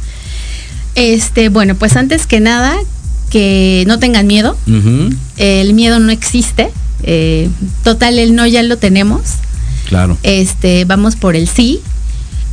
Este, 0.95 1.49
bueno, 1.49 1.75
pues 1.75 1.95
antes 1.97 2.25
que 2.27 2.39
nada, 2.39 2.75
que 3.29 3.83
no 3.87 3.99
tengan 3.99 4.27
miedo. 4.27 4.57
El 5.37 5.73
miedo 5.73 5.99
no 5.99 6.11
existe. 6.11 6.69
Eh, 7.03 7.49
total, 7.83 8.17
el 8.19 8.35
no 8.35 8.45
ya 8.47 8.63
lo 8.63 8.77
tenemos. 8.77 9.21
claro. 9.89 10.17
Este, 10.23 10.85
vamos 10.85 11.15
por 11.15 11.35
el 11.35 11.47
sí. 11.47 11.81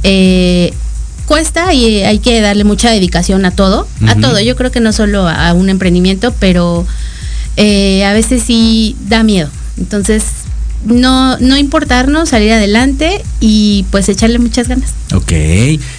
Eh, 0.03 0.73
cuesta 1.27 1.73
y 1.73 2.03
hay 2.03 2.19
que 2.19 2.41
darle 2.41 2.65
mucha 2.65 2.91
dedicación 2.91 3.45
a 3.45 3.51
todo. 3.53 3.87
A 4.09 4.17
todo. 4.17 4.41
Yo 4.41 4.57
creo 4.57 4.71
que 4.73 4.81
no 4.81 4.93
solo 4.93 5.29
a 5.29 5.53
un 5.53 5.69
emprendimiento, 5.69 6.35
pero 6.41 6.87
eh, 7.57 8.05
a 8.05 8.13
veces 8.13 8.43
sí 8.43 8.97
da 9.09 9.23
miedo. 9.23 9.49
Entonces, 9.79 10.25
no, 10.85 11.39
no 11.39 11.57
importarnos, 11.57 12.31
salir 12.31 12.53
adelante 12.53 13.23
y 13.41 13.85
pues 13.91 14.09
echarle 14.09 14.39
muchas 14.39 14.69
ganas. 14.69 14.91
Ok. 15.15 15.33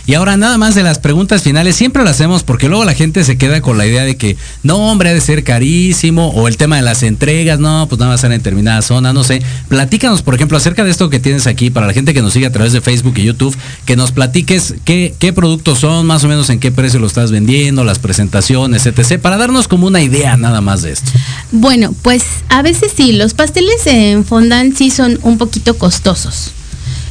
Y 0.06 0.14
ahora 0.16 0.38
nada 0.38 0.58
más 0.58 0.76
de 0.76 0.84
las 0.84 1.00
preguntas 1.00 1.44
finales, 1.44 1.76
siempre 1.76 2.04
lo 2.04 2.10
hacemos 2.10 2.44
porque 2.44 2.68
luego 2.68 2.86
la 2.86 2.94
gente 2.94 3.24
se 3.24 3.38
queda 3.38 3.62
con 3.62 3.78
la 3.78 3.86
idea 3.86 4.04
de 4.04 4.18
que, 4.18 4.38
no, 4.64 4.78
hombre, 4.92 5.10
ha 5.10 5.14
de 5.14 5.22
ser 5.22 5.44
carísimo, 5.44 6.30
o 6.30 6.48
el 6.48 6.58
tema 6.58 6.78
de 6.78 6.82
las 6.82 7.04
entregas, 7.04 7.60
no, 7.60 7.88
pues 7.88 8.00
nada 8.00 8.12
más 8.12 8.24
en 8.24 8.32
determinada 8.32 8.82
zona, 8.82 9.14
no 9.14 9.24
sé. 9.24 9.42
Platícanos, 9.68 10.22
por 10.22 10.36
ejemplo, 10.36 10.58
acerca 10.58 10.84
de 10.84 10.92
esto 10.92 11.10
que 11.10 11.20
tienes 11.20 11.48
aquí, 11.48 11.70
para 11.70 11.88
la 11.88 11.94
gente 11.94 12.14
que 12.14 12.22
nos 12.22 12.34
sigue 12.34 12.48
a 12.48 12.52
través 12.52 12.74
de 12.74 12.82
Facebook 12.82 13.14
y 13.18 13.24
YouTube, 13.24 13.56
que 13.86 13.96
nos 13.96 14.12
platiques 14.12 14.76
qué, 14.84 15.14
qué 15.20 15.34
productos 15.34 15.80
son, 15.80 16.06
más 16.06 16.24
o 16.24 16.28
menos 16.28 16.50
en 16.50 16.60
qué 16.60 16.72
precio 16.72 17.00
lo 17.00 17.08
estás 17.08 17.32
vendiendo, 17.32 17.84
las 17.84 18.00
presentaciones, 18.00 18.86
etc., 18.86 19.20
para 19.22 19.38
darnos 19.38 19.68
como 19.68 19.88
una 19.88 20.02
idea 20.02 20.38
nada 20.38 20.62
más 20.62 20.82
de 20.82 20.92
esto. 20.92 21.12
Bueno, 21.52 21.94
pues 22.02 22.24
a 22.50 22.62
veces 22.62 22.92
sí, 22.96 23.14
los 23.14 23.34
pasteles 23.34 23.86
en 23.86 24.26
fondant 24.26 24.73
sí 24.76 24.90
son 24.90 25.20
un 25.24 25.38
poquito 25.38 25.78
costosos. 25.78 26.52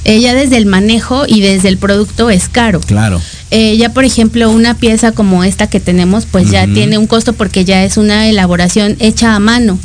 Eh, 0.05 0.21
ya 0.21 0.35
desde 0.35 0.57
el 0.57 0.67
manejo 0.67 1.25
y 1.29 1.41
desde 1.41 1.69
el 1.69 1.79
producto 1.79 2.29
es 2.29 2.49
caro. 2.49 2.81
Claro. 2.81 3.21
Eh, 3.53 3.77
ya 3.77 3.91
por 3.91 4.05
ejemplo 4.05 4.51
una 4.51 4.75
pieza 4.75 5.13
como 5.13 5.45
esta 5.45 5.69
que 5.69 5.79
tenemos 5.79 6.27
pues 6.27 6.51
ya 6.51 6.67
tiene 6.67 6.99
un 6.99 7.07
costo 7.07 7.35
porque 7.35 7.65
ya 7.65 7.85
es 7.85 7.97
una 7.97 8.27
elaboración 8.29 8.97
hecha 8.99 9.37
a 9.37 9.39
mano. 9.39 9.79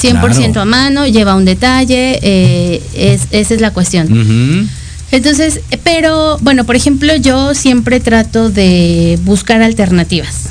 100% 0.00 0.56
a 0.56 0.64
mano, 0.64 1.06
lleva 1.06 1.36
un 1.36 1.44
detalle, 1.44 2.18
eh, 2.22 2.82
es, 2.94 3.28
esa 3.30 3.54
es 3.54 3.60
la 3.60 3.72
cuestión. 3.72 4.68
Entonces, 5.12 5.60
pero 5.84 6.38
bueno, 6.40 6.64
por 6.64 6.74
ejemplo, 6.74 7.14
yo 7.16 7.54
siempre 7.54 8.00
trato 8.00 8.48
de 8.50 9.18
buscar 9.24 9.62
alternativas 9.62 10.48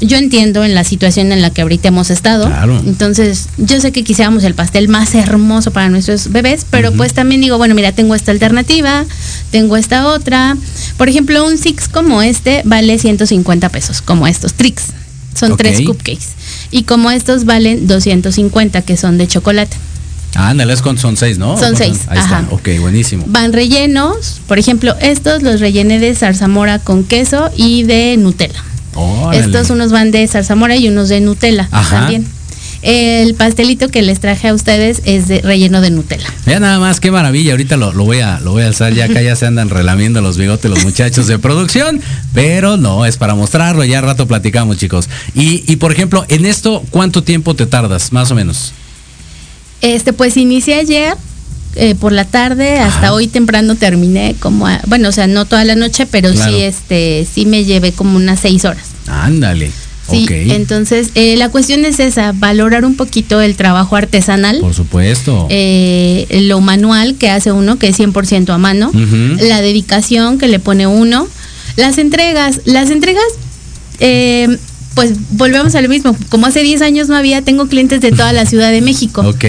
yo 0.00 0.16
entiendo 0.16 0.64
en 0.64 0.74
la 0.74 0.84
situación 0.84 1.32
en 1.32 1.42
la 1.42 1.50
que 1.50 1.62
ahorita 1.62 1.88
hemos 1.88 2.10
estado. 2.10 2.46
Claro. 2.46 2.80
Entonces, 2.86 3.48
yo 3.58 3.80
sé 3.80 3.92
que 3.92 4.04
quisiéramos 4.04 4.44
el 4.44 4.54
pastel 4.54 4.88
más 4.88 5.14
hermoso 5.14 5.70
para 5.70 5.88
nuestros 5.88 6.30
bebés, 6.32 6.66
pero 6.70 6.92
pues 6.92 7.12
también 7.12 7.40
digo, 7.40 7.58
bueno, 7.58 7.74
mira, 7.74 7.92
tengo 7.92 8.14
esta 8.14 8.32
alternativa, 8.32 9.04
tengo 9.50 9.76
esta 9.76 10.06
otra. 10.08 10.56
Por 10.96 11.08
ejemplo, 11.08 11.44
un 11.44 11.58
Six 11.58 11.88
como 11.88 12.22
este 12.22 12.62
vale 12.64 12.98
150 12.98 13.68
pesos, 13.68 14.00
como 14.02 14.26
estos 14.26 14.54
tricks. 14.54 14.84
Son 15.34 15.56
tres 15.56 15.80
cupcakes. 15.82 16.26
Y 16.70 16.82
como 16.84 17.10
estos 17.10 17.44
valen 17.44 17.86
250, 17.86 18.82
que 18.82 18.96
son 18.96 19.16
de 19.16 19.28
chocolate. 19.28 19.76
Ah, 20.34 20.50
ándale, 20.50 20.76
son 20.76 21.16
seis, 21.16 21.38
¿no? 21.38 21.58
Son 21.58 21.76
seis. 21.76 22.02
Ahí 22.06 22.18
Ajá. 22.18 22.40
está. 22.40 22.54
Ok, 22.54 22.68
buenísimo. 22.80 23.24
Van 23.26 23.52
rellenos. 23.52 24.40
Por 24.46 24.58
ejemplo, 24.58 24.94
estos 25.00 25.42
los 25.42 25.60
rellené 25.60 25.98
de 25.98 26.14
zarzamora 26.14 26.78
con 26.78 27.04
queso 27.04 27.50
y 27.56 27.82
de 27.82 28.16
Nutella. 28.16 28.62
Estos 29.32 29.70
unos 29.70 29.92
van 29.92 30.10
de 30.10 30.26
zarzamora 30.26 30.76
y 30.76 30.88
unos 30.88 31.08
de 31.08 31.20
Nutella 31.20 31.68
también. 31.68 32.26
El 32.82 33.34
pastelito 33.34 33.90
que 33.90 34.00
les 34.00 34.20
traje 34.20 34.48
a 34.48 34.54
ustedes 34.54 35.02
es 35.04 35.28
de 35.28 35.42
relleno 35.42 35.82
de 35.82 35.90
Nutella. 35.90 36.32
Ya 36.46 36.60
nada 36.60 36.78
más, 36.78 36.98
qué 36.98 37.10
maravilla. 37.10 37.52
Ahorita 37.52 37.76
lo, 37.76 37.92
voy 37.92 38.20
a 38.20 38.40
lo 38.40 38.52
voy 38.52 38.62
a 38.62 38.68
alzar. 38.68 38.94
Ya 38.94 39.04
acá 39.04 39.20
ya 39.20 39.36
se 39.36 39.46
andan 39.46 39.68
relamiendo 39.68 40.22
los 40.22 40.38
bigotes 40.38 40.70
los 40.70 40.82
muchachos 40.82 41.26
de 41.26 41.38
producción. 41.38 42.00
Pero 42.32 42.78
no, 42.78 43.04
es 43.04 43.18
para 43.18 43.34
mostrarlo. 43.34 43.84
Ya 43.84 44.00
rato 44.00 44.26
platicamos, 44.26 44.78
chicos. 44.78 45.10
Y, 45.34 45.62
y 45.70 45.76
por 45.76 45.92
ejemplo, 45.92 46.24
en 46.28 46.46
esto, 46.46 46.82
¿cuánto 46.90 47.22
tiempo 47.22 47.54
te 47.54 47.66
tardas, 47.66 48.12
más 48.12 48.30
o 48.30 48.34
menos? 48.34 48.72
Este, 49.82 50.14
pues 50.14 50.38
inicié 50.38 50.76
ayer. 50.76 51.16
Eh, 51.76 51.94
por 51.94 52.10
la 52.10 52.24
tarde 52.24 52.78
hasta 52.80 53.12
hoy 53.12 53.28
temprano 53.28 53.76
terminé 53.76 54.34
como 54.40 54.66
bueno 54.88 55.10
o 55.10 55.12
sea 55.12 55.28
no 55.28 55.44
toda 55.44 55.64
la 55.64 55.76
noche 55.76 56.04
pero 56.04 56.32
sí 56.32 56.56
este 56.56 57.24
sí 57.32 57.46
me 57.46 57.64
llevé 57.64 57.92
como 57.92 58.16
unas 58.16 58.40
seis 58.40 58.64
horas 58.64 58.86
ándale 59.06 59.70
Sí, 60.10 60.26
entonces 60.28 61.10
eh, 61.14 61.36
la 61.36 61.50
cuestión 61.50 61.84
es 61.84 62.00
esa, 62.00 62.32
valorar 62.32 62.84
un 62.84 62.96
poquito 62.96 63.40
el 63.40 63.54
trabajo 63.56 63.96
artesanal. 63.96 64.58
Por 64.58 64.74
supuesto. 64.74 65.46
Eh, 65.50 66.26
lo 66.48 66.60
manual 66.60 67.14
que 67.14 67.30
hace 67.30 67.52
uno, 67.52 67.78
que 67.78 67.88
es 67.88 67.98
100% 68.00 68.50
a 68.52 68.58
mano. 68.58 68.90
La 69.38 69.60
dedicación 69.60 70.38
que 70.38 70.48
le 70.48 70.58
pone 70.58 70.86
uno. 70.86 71.28
Las 71.76 71.98
entregas, 71.98 72.62
las 72.64 72.90
entregas 72.90 73.22
eh, 74.00 74.48
pues 75.00 75.14
volvemos 75.30 75.74
a 75.74 75.80
lo 75.80 75.88
mismo. 75.88 76.14
Como 76.28 76.46
hace 76.46 76.62
10 76.62 76.82
años 76.82 77.08
no 77.08 77.16
había, 77.16 77.42
tengo 77.42 77.66
clientes 77.68 78.00
de 78.00 78.10
toda 78.10 78.32
la 78.32 78.44
Ciudad 78.50 78.70
de 78.70 78.80
México. 78.82 79.22
Ok. 79.22 79.44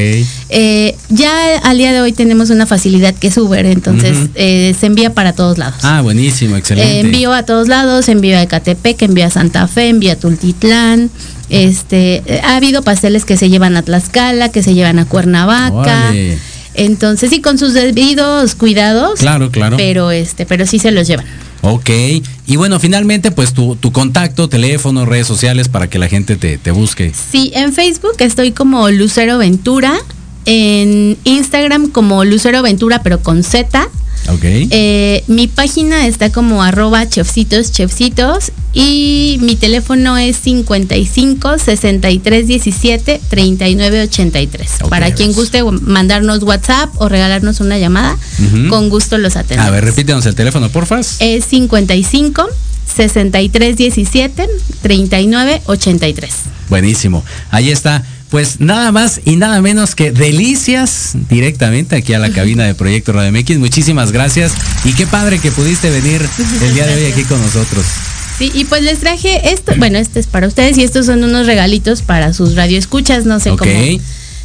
Eh, 0.49 0.95
ya 1.09 1.57
al 1.57 1.77
día 1.77 1.91
de 1.91 2.01
hoy 2.01 2.13
tenemos 2.13 2.49
una 2.49 2.65
facilidad 2.65 3.13
que 3.13 3.27
es 3.27 3.37
Uber, 3.37 3.65
entonces 3.65 4.17
eh, 4.35 4.73
se 4.79 4.85
envía 4.85 5.13
para 5.13 5.33
todos 5.33 5.57
lados. 5.57 5.79
Ah, 5.83 6.01
buenísimo, 6.01 6.55
excelente. 6.55 6.91
Eh, 6.91 6.99
envío 7.01 7.33
a 7.33 7.43
todos 7.43 7.67
lados, 7.67 8.07
envío 8.07 8.37
a 8.37 8.43
Ecatepec, 8.43 9.01
envío 9.01 9.25
a 9.25 9.29
Santa 9.29 9.67
Fe, 9.67 9.89
envío 9.89 10.13
a 10.13 10.15
Tultitlán. 10.15 11.09
Este, 11.49 12.23
ha 12.43 12.55
habido 12.55 12.81
pasteles 12.81 13.25
que 13.25 13.35
se 13.35 13.49
llevan 13.49 13.75
a 13.75 13.81
Tlaxcala, 13.81 14.49
que 14.49 14.63
se 14.63 14.73
llevan 14.73 14.99
a 14.99 15.05
Cuernavaca. 15.05 16.13
Entonces, 16.73 17.29
sí, 17.29 17.41
con 17.41 17.57
sus 17.57 17.73
debidos 17.73 18.55
cuidados. 18.55 19.19
Claro, 19.19 19.51
claro. 19.51 19.75
Pero 19.75 20.11
este, 20.11 20.45
pero 20.45 20.65
sí 20.65 20.79
se 20.79 20.91
los 20.91 21.07
llevan. 21.07 21.25
Ok, 21.63 21.89
y 22.47 22.55
bueno, 22.55 22.79
finalmente 22.79 23.31
pues 23.31 23.53
tu, 23.53 23.75
tu, 23.75 23.91
contacto, 23.91 24.49
teléfono, 24.49 25.05
redes 25.05 25.27
sociales 25.27 25.69
para 25.69 25.87
que 25.89 25.99
la 25.99 26.07
gente 26.07 26.35
te, 26.35 26.57
te 26.57 26.71
busque. 26.71 27.13
Sí, 27.13 27.51
en 27.53 27.71
Facebook 27.71 28.15
estoy 28.19 28.51
como 28.51 28.89
Lucero 28.89 29.37
Ventura, 29.37 29.93
en 30.45 31.17
Instagram 31.23 31.89
como 31.89 32.25
Lucero 32.25 32.63
Ventura 32.63 33.03
pero 33.03 33.21
con 33.21 33.43
Z 33.43 33.89
Ok. 34.29 34.43
Eh, 34.43 35.23
mi 35.27 35.47
página 35.47 36.07
está 36.07 36.31
como 36.31 36.63
arroba 36.63 37.07
chefcitos, 37.07 37.71
chefcitos. 37.71 38.51
Y 38.73 39.37
mi 39.41 39.57
teléfono 39.57 40.17
es 40.17 40.37
55 40.37 41.57
63 41.57 42.47
17 42.47 43.21
39 43.29 44.03
83. 44.03 44.71
Para 44.89 45.13
quien 45.13 45.33
guste 45.33 45.61
mandarnos 45.63 46.41
WhatsApp 46.43 46.89
o 46.95 47.09
regalarnos 47.09 47.59
una 47.59 47.77
llamada, 47.77 48.17
con 48.69 48.87
gusto 48.89 49.17
los 49.17 49.35
atendemos. 49.35 49.67
A 49.67 49.71
ver, 49.71 49.83
repítenos 49.83 50.25
el 50.25 50.35
teléfono, 50.35 50.69
porfa. 50.69 51.01
Es 51.19 51.45
55 51.45 52.47
63 52.95 53.75
17 53.75 54.49
39 54.81 55.61
83. 55.65 56.33
Buenísimo. 56.69 57.25
Ahí 57.49 57.71
está 57.71 58.05
pues 58.31 58.61
nada 58.61 58.93
más 58.93 59.19
y 59.25 59.35
nada 59.35 59.61
menos 59.61 59.93
que 59.93 60.11
delicias 60.11 61.11
directamente 61.29 61.97
aquí 61.97 62.13
a 62.13 62.19
la 62.19 62.31
cabina 62.31 62.63
de 62.63 62.73
Proyecto 62.73 63.11
Radio 63.11 63.29
MX. 63.31 63.57
Muchísimas 63.57 64.13
gracias. 64.13 64.53
Y 64.85 64.93
qué 64.93 65.05
padre 65.05 65.39
que 65.39 65.51
pudiste 65.51 65.89
venir 65.89 66.25
el 66.61 66.73
día 66.73 66.87
de 66.87 66.95
hoy 66.95 67.11
aquí 67.11 67.25
con 67.25 67.41
nosotros. 67.41 67.85
Sí, 68.39 68.49
y 68.55 68.63
pues 68.63 68.83
les 68.83 68.99
traje 68.99 69.51
esto, 69.51 69.73
bueno, 69.77 69.99
este 69.99 70.21
es 70.21 70.27
para 70.27 70.47
ustedes 70.47 70.77
y 70.77 70.83
estos 70.83 71.05
son 71.05 71.23
unos 71.25 71.45
regalitos 71.45 72.01
para 72.01 72.33
sus 72.33 72.55
radioescuchas, 72.55 73.25
no 73.25 73.39
sé 73.39 73.51
cómo 73.51 73.69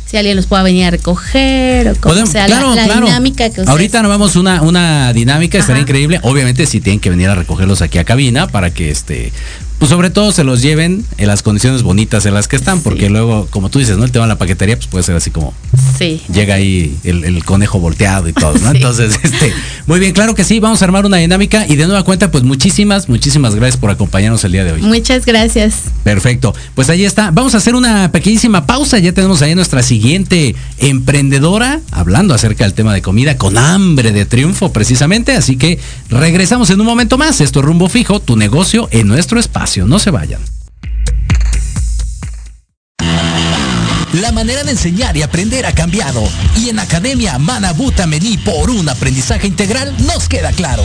si 0.06 0.16
alguien 0.16 0.36
los 0.36 0.46
pueda 0.46 0.62
venir 0.62 0.84
a 0.84 0.90
recoger 0.90 1.88
o 1.88 1.94
cómo 2.00 2.26
sea 2.26 2.46
la, 2.46 2.84
dinámica 2.84 3.50
que 3.50 3.62
Ahorita 3.66 4.02
nos 4.02 4.08
vamos 4.08 4.36
una, 4.36 4.62
una 4.62 5.12
dinámica, 5.12 5.58
estará 5.58 5.80
increíble. 5.80 6.20
Obviamente 6.22 6.64
si 6.66 6.80
tienen 6.80 7.00
que 7.00 7.10
venir 7.10 7.28
a 7.28 7.34
recogerlos 7.34 7.82
aquí 7.82 7.98
a 7.98 8.04
cabina 8.04 8.46
para 8.46 8.72
que 8.72 8.90
este 8.90 9.32
pues 9.78 9.90
sobre 9.90 10.10
todo 10.10 10.32
se 10.32 10.42
los 10.44 10.62
lleven 10.62 11.04
en 11.18 11.26
las 11.26 11.42
condiciones 11.42 11.82
bonitas 11.82 12.24
en 12.26 12.34
las 12.34 12.48
que 12.48 12.56
están, 12.56 12.80
porque 12.80 13.10
luego, 13.10 13.46
como 13.50 13.68
tú 13.68 13.78
dices, 13.78 13.98
¿no? 13.98 14.04
El 14.04 14.10
tema 14.10 14.24
de 14.24 14.30
la 14.30 14.38
paquetería, 14.38 14.76
pues 14.76 14.86
puede 14.86 15.04
ser 15.04 15.16
así 15.16 15.30
como 15.30 15.52
sí. 15.98 16.22
llega 16.32 16.54
ahí 16.54 16.96
el, 17.04 17.44
conejo 17.44 17.78
volteado 17.78 18.28
y 18.28 18.32
todo, 18.32 18.54
¿no? 18.58 18.70
Entonces, 18.74 19.18
este, 19.22 19.52
muy 19.86 20.00
bien, 20.00 20.12
claro 20.12 20.34
que 20.34 20.44
sí, 20.44 20.58
vamos 20.58 20.82
a 20.82 20.84
armar 20.84 21.06
una 21.06 21.18
dinámica 21.18 21.66
y 21.68 21.76
de 21.76 21.86
nueva 21.86 22.02
cuenta, 22.02 22.30
pues 22.30 22.42
muchísimas, 22.42 23.08
muchísimas 23.08 23.54
gracias 23.54 23.76
por 23.76 23.90
acompañarnos 23.90 24.42
el 24.44 24.52
día 24.52 24.64
de 24.64 24.72
hoy. 24.72 24.82
Muchas 24.82 25.24
gracias. 25.24 25.82
Perfecto. 26.02 26.54
Pues 26.74 26.90
ahí 26.90 27.04
está. 27.04 27.30
Vamos 27.30 27.54
a 27.54 27.58
hacer 27.58 27.74
una 27.74 28.10
pequeñísima 28.10 28.66
pausa. 28.66 28.98
Ya 28.98 29.12
tenemos 29.12 29.42
ahí 29.42 29.54
nuestra 29.54 29.82
siguiente 29.82 30.54
emprendedora 30.78 31.80
hablando 31.92 32.34
acerca 32.34 32.64
del 32.64 32.74
tema 32.74 32.94
de 32.94 33.02
comida 33.02 33.36
con 33.36 33.58
hambre 33.58 34.12
de 34.12 34.26
triunfo, 34.26 34.72
precisamente. 34.72 35.32
Así 35.32 35.56
que 35.56 35.78
regresamos 36.10 36.70
en 36.70 36.80
un 36.80 36.86
momento 36.86 37.16
más. 37.16 37.40
Esto 37.40 37.60
es 37.60 37.66
Rumbo 37.66 37.88
Fijo, 37.88 38.20
tu 38.20 38.36
negocio 38.36 38.88
en 38.90 39.06
nuestro 39.06 39.38
espacio. 39.38 39.86
No 39.86 39.98
se 39.98 40.10
vayan. 40.10 40.40
La 44.20 44.32
manera 44.32 44.64
de 44.64 44.70
enseñar 44.70 45.14
y 45.16 45.22
aprender 45.22 45.66
ha 45.66 45.72
cambiado 45.72 46.22
y 46.56 46.70
en 46.70 46.78
Academia 46.78 47.38
Manabuta 47.38 48.06
Mení 48.06 48.38
por 48.38 48.70
un 48.70 48.88
aprendizaje 48.88 49.46
integral 49.46 49.94
nos 50.06 50.26
queda 50.26 50.52
claro. 50.52 50.84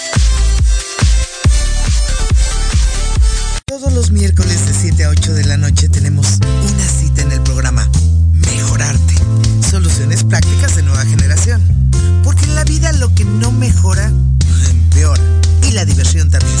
Todos 3.71 3.93
los 3.93 4.11
miércoles 4.11 4.65
de 4.67 4.73
7 4.73 5.05
a 5.05 5.09
8 5.11 5.33
de 5.33 5.45
la 5.45 5.55
noche 5.55 5.87
tenemos 5.87 6.39
una 6.43 6.87
cita 6.89 7.21
en 7.21 7.31
el 7.31 7.39
programa 7.39 7.89
Mejorarte. 8.33 9.13
Soluciones 9.65 10.25
prácticas 10.25 10.75
de 10.75 10.83
nueva 10.83 11.05
generación. 11.05 11.61
Porque 12.21 12.43
en 12.43 12.55
la 12.55 12.65
vida 12.65 12.91
lo 12.91 13.15
que 13.15 13.23
no 13.23 13.53
mejora, 13.53 14.11
empeora. 14.69 15.23
Y 15.69 15.71
la 15.71 15.85
diversión 15.85 16.29
también. 16.29 16.57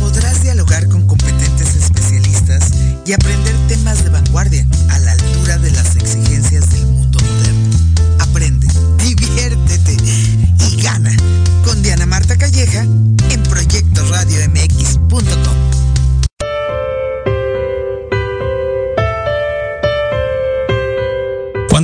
Podrás 0.00 0.42
dialogar 0.42 0.88
con 0.88 1.06
competentes 1.06 1.76
especialistas 1.76 2.72
y 3.06 3.12
aprender 3.12 3.54
temas 3.68 4.02
de 4.02 4.10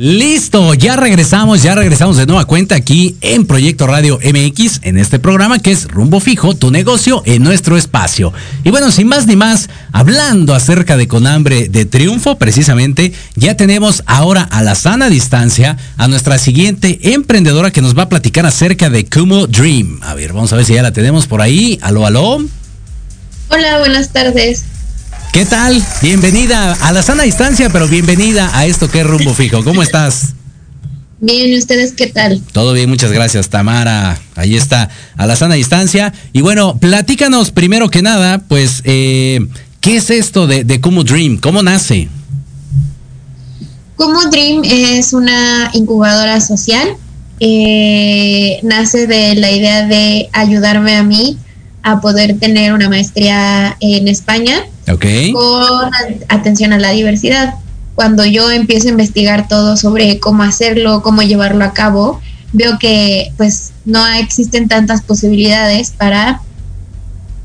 Listo, 0.00 0.74
ya 0.74 0.94
regresamos, 0.94 1.64
ya 1.64 1.74
regresamos 1.74 2.16
de 2.16 2.24
nueva 2.24 2.44
cuenta 2.44 2.76
aquí 2.76 3.16
en 3.20 3.44
Proyecto 3.44 3.88
Radio 3.88 4.20
MX, 4.22 4.82
en 4.82 4.96
este 4.96 5.18
programa 5.18 5.58
que 5.58 5.72
es 5.72 5.88
Rumbo 5.88 6.20
Fijo, 6.20 6.54
tu 6.54 6.70
negocio 6.70 7.20
en 7.26 7.42
nuestro 7.42 7.76
espacio. 7.76 8.32
Y 8.62 8.70
bueno, 8.70 8.92
sin 8.92 9.08
más 9.08 9.26
ni 9.26 9.34
más, 9.34 9.68
hablando 9.90 10.54
acerca 10.54 10.96
de 10.96 11.08
Con 11.08 11.26
Hambre 11.26 11.68
de 11.68 11.84
Triunfo, 11.84 12.38
precisamente, 12.38 13.12
ya 13.34 13.56
tenemos 13.56 14.04
ahora 14.06 14.42
a 14.42 14.62
la 14.62 14.76
sana 14.76 15.08
distancia 15.08 15.76
a 15.96 16.06
nuestra 16.06 16.38
siguiente 16.38 17.00
emprendedora 17.12 17.72
que 17.72 17.82
nos 17.82 17.98
va 17.98 18.04
a 18.04 18.08
platicar 18.08 18.46
acerca 18.46 18.90
de 18.90 19.04
Kumo 19.04 19.48
Dream. 19.48 19.98
A 20.02 20.14
ver, 20.14 20.32
vamos 20.32 20.52
a 20.52 20.56
ver 20.56 20.64
si 20.64 20.74
ya 20.74 20.82
la 20.82 20.92
tenemos 20.92 21.26
por 21.26 21.42
ahí. 21.42 21.76
Aló, 21.82 22.06
aló. 22.06 22.38
Hola, 23.48 23.78
buenas 23.80 24.10
tardes. 24.10 24.62
¿Qué 25.38 25.46
tal? 25.46 25.80
Bienvenida 26.02 26.72
a 26.80 26.90
la 26.90 27.00
sana 27.00 27.22
distancia, 27.22 27.70
pero 27.70 27.86
bienvenida 27.86 28.50
a 28.58 28.66
esto 28.66 28.90
que 28.90 29.02
es 29.02 29.06
rumbo 29.06 29.32
fijo. 29.34 29.62
¿Cómo 29.62 29.84
estás? 29.84 30.34
Bien, 31.20 31.52
¿y 31.52 31.56
ustedes 31.56 31.92
qué 31.92 32.08
tal? 32.08 32.42
Todo 32.50 32.72
bien, 32.72 32.90
muchas 32.90 33.12
gracias, 33.12 33.48
Tamara. 33.48 34.18
Ahí 34.34 34.56
está, 34.56 34.90
a 35.16 35.26
la 35.28 35.36
sana 35.36 35.54
distancia. 35.54 36.12
Y 36.32 36.40
bueno, 36.40 36.76
platícanos 36.78 37.52
primero 37.52 37.88
que 37.88 38.02
nada, 38.02 38.38
pues, 38.48 38.82
eh, 38.82 39.46
¿qué 39.80 39.98
es 39.98 40.10
esto 40.10 40.48
de, 40.48 40.64
de 40.64 40.80
Kumu 40.80 41.04
Dream? 41.04 41.36
¿Cómo 41.36 41.62
nace? 41.62 42.08
Kumu 43.94 44.28
Dream 44.32 44.62
es 44.64 45.12
una 45.12 45.70
incubadora 45.72 46.40
social. 46.40 46.96
Eh, 47.38 48.58
nace 48.64 49.06
de 49.06 49.36
la 49.36 49.52
idea 49.52 49.86
de 49.86 50.30
ayudarme 50.32 50.96
a 50.96 51.04
mí 51.04 51.38
a 51.84 52.00
poder 52.00 52.40
tener 52.40 52.72
una 52.72 52.88
maestría 52.88 53.76
en 53.78 54.08
España 54.08 54.64
con 55.32 55.90
atención 56.28 56.72
a 56.72 56.78
la 56.78 56.90
diversidad. 56.90 57.54
Cuando 57.94 58.24
yo 58.24 58.50
empiezo 58.50 58.88
a 58.88 58.92
investigar 58.92 59.48
todo 59.48 59.76
sobre 59.76 60.20
cómo 60.20 60.42
hacerlo, 60.42 61.02
cómo 61.02 61.22
llevarlo 61.22 61.64
a 61.64 61.72
cabo, 61.72 62.20
veo 62.52 62.78
que 62.78 63.32
pues 63.36 63.72
no 63.84 64.06
existen 64.06 64.68
tantas 64.68 65.02
posibilidades 65.02 65.90
para 65.90 66.40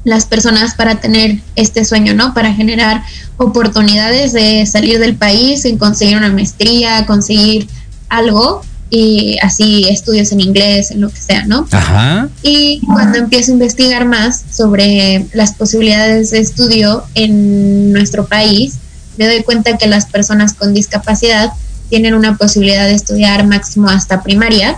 las 0.03 0.25
personas 0.25 0.75
para 0.75 0.95
tener 0.99 1.39
este 1.55 1.85
sueño, 1.85 2.13
¿no? 2.13 2.33
Para 2.33 2.53
generar 2.53 3.03
oportunidades 3.37 4.33
de 4.33 4.65
salir 4.65 4.99
del 4.99 5.15
país, 5.15 5.65
en 5.65 5.77
conseguir 5.77 6.17
una 6.17 6.29
maestría, 6.29 7.05
conseguir 7.05 7.67
algo 8.09 8.63
y 8.95 9.39
así 9.41 9.87
estudios 9.89 10.31
en 10.33 10.39
inglés, 10.39 10.91
en 10.91 11.01
lo 11.01 11.09
que 11.09 11.19
sea, 11.19 11.45
¿no? 11.47 11.67
Ajá. 11.71 12.29
Y 12.43 12.79
cuando 12.85 13.17
empiezo 13.17 13.49
a 13.49 13.55
investigar 13.55 14.05
más 14.05 14.43
sobre 14.51 15.25
las 15.33 15.53
posibilidades 15.53 16.29
de 16.29 16.37
estudio 16.37 17.03
en 17.15 17.91
nuestro 17.91 18.27
país, 18.27 18.75
me 19.17 19.25
doy 19.25 19.41
cuenta 19.41 19.79
que 19.79 19.87
las 19.87 20.05
personas 20.05 20.53
con 20.53 20.75
discapacidad 20.75 21.53
tienen 21.89 22.13
una 22.13 22.37
posibilidad 22.37 22.85
de 22.85 22.93
estudiar 22.93 23.47
máximo 23.47 23.89
hasta 23.89 24.21
primaria. 24.21 24.77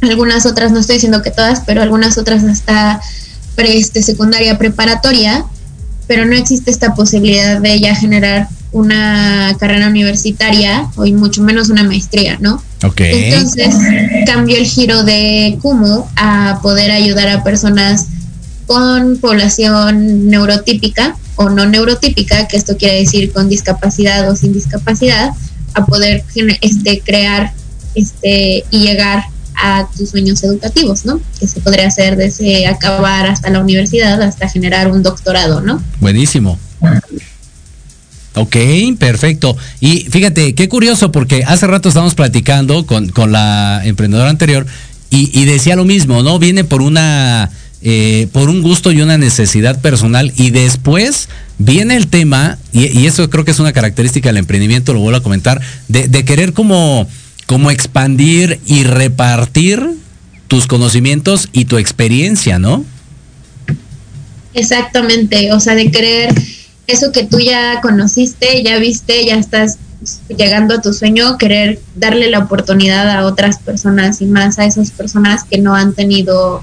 Algunas 0.00 0.46
otras, 0.46 0.72
no 0.72 0.78
estoy 0.78 0.94
diciendo 0.94 1.20
que 1.20 1.30
todas, 1.30 1.60
pero 1.66 1.82
algunas 1.82 2.16
otras 2.16 2.42
hasta 2.42 3.02
pre, 3.54 3.76
este, 3.76 4.02
secundaria 4.02 4.56
preparatoria, 4.56 5.44
pero 6.06 6.24
no 6.24 6.34
existe 6.34 6.70
esta 6.70 6.94
posibilidad 6.94 7.60
de 7.60 7.80
ya 7.80 7.94
generar 7.94 8.48
una 8.72 9.54
carrera 9.60 9.88
universitaria 9.88 10.88
o 10.96 11.04
y 11.04 11.12
mucho 11.12 11.42
menos 11.42 11.68
una 11.68 11.82
maestría, 11.82 12.38
¿no? 12.40 12.62
Entonces 12.82 13.74
cambió 14.26 14.56
el 14.56 14.66
giro 14.66 15.02
de 15.02 15.58
Kumu 15.62 16.04
a 16.16 16.60
poder 16.62 16.90
ayudar 16.90 17.28
a 17.28 17.42
personas 17.42 18.06
con 18.66 19.18
población 19.18 20.28
neurotípica 20.28 21.16
o 21.36 21.48
no 21.50 21.66
neurotípica, 21.66 22.48
que 22.48 22.56
esto 22.56 22.76
quiere 22.76 23.00
decir 23.00 23.32
con 23.32 23.48
discapacidad 23.48 24.28
o 24.30 24.36
sin 24.36 24.52
discapacidad, 24.52 25.30
a 25.74 25.84
poder 25.84 26.24
este, 26.60 27.00
crear 27.00 27.52
este, 27.94 28.64
y 28.70 28.78
llegar 28.80 29.24
a 29.56 29.88
tus 29.96 30.10
sueños 30.10 30.42
educativos, 30.44 31.04
¿no? 31.04 31.20
Que 31.38 31.46
se 31.46 31.60
podría 31.60 31.86
hacer 31.86 32.16
desde 32.16 32.66
acabar 32.66 33.26
hasta 33.26 33.50
la 33.50 33.60
universidad 33.60 34.20
hasta 34.22 34.48
generar 34.48 34.90
un 34.90 35.02
doctorado, 35.02 35.60
¿no? 35.60 35.82
Buenísimo. 36.00 36.58
Ok, 38.36 38.54
perfecto. 38.98 39.56
Y 39.80 40.06
fíjate, 40.10 40.54
qué 40.54 40.68
curioso, 40.68 41.10
porque 41.10 41.42
hace 41.44 41.66
rato 41.66 41.88
estábamos 41.88 42.14
platicando 42.14 42.84
con, 42.84 43.08
con 43.08 43.32
la 43.32 43.80
emprendedora 43.82 44.28
anterior 44.28 44.66
y, 45.08 45.46
decía 45.46 45.76
lo 45.76 45.86
mismo, 45.86 46.22
¿no? 46.22 46.38
Viene 46.38 46.62
por 46.62 46.82
una, 46.82 47.48
eh, 47.80 48.28
por 48.32 48.50
un 48.50 48.60
gusto 48.60 48.92
y 48.92 49.00
una 49.00 49.16
necesidad 49.16 49.80
personal 49.80 50.30
y 50.36 50.50
después 50.50 51.30
viene 51.56 51.96
el 51.96 52.08
tema, 52.08 52.58
y, 52.74 53.06
eso 53.06 53.30
creo 53.30 53.46
que 53.46 53.52
es 53.52 53.58
una 53.58 53.72
característica 53.72 54.28
del 54.28 54.36
emprendimiento, 54.36 54.92
lo 54.92 55.00
vuelvo 55.00 55.16
a 55.16 55.22
comentar, 55.22 55.62
de, 55.88 56.06
de 56.08 56.24
querer 56.26 56.52
como, 56.52 57.08
como 57.46 57.70
expandir 57.70 58.60
y 58.66 58.82
repartir 58.82 59.82
tus 60.46 60.66
conocimientos 60.66 61.48
y 61.52 61.64
tu 61.64 61.78
experiencia, 61.78 62.58
¿no? 62.58 62.84
Exactamente, 64.52 65.54
o 65.54 65.60
sea, 65.60 65.74
de 65.74 65.90
querer 65.90 66.34
eso 66.86 67.12
que 67.12 67.24
tú 67.24 67.38
ya 67.38 67.80
conociste, 67.80 68.62
ya 68.62 68.78
viste, 68.78 69.24
ya 69.24 69.36
estás 69.36 69.78
llegando 70.28 70.74
a 70.74 70.80
tu 70.80 70.92
sueño, 70.92 71.38
querer 71.38 71.80
darle 71.96 72.30
la 72.30 72.40
oportunidad 72.40 73.10
a 73.10 73.24
otras 73.24 73.58
personas 73.58 74.20
y 74.20 74.26
más 74.26 74.58
a 74.58 74.66
esas 74.66 74.90
personas 74.90 75.44
que 75.44 75.58
no 75.58 75.74
han 75.74 75.94
tenido 75.94 76.62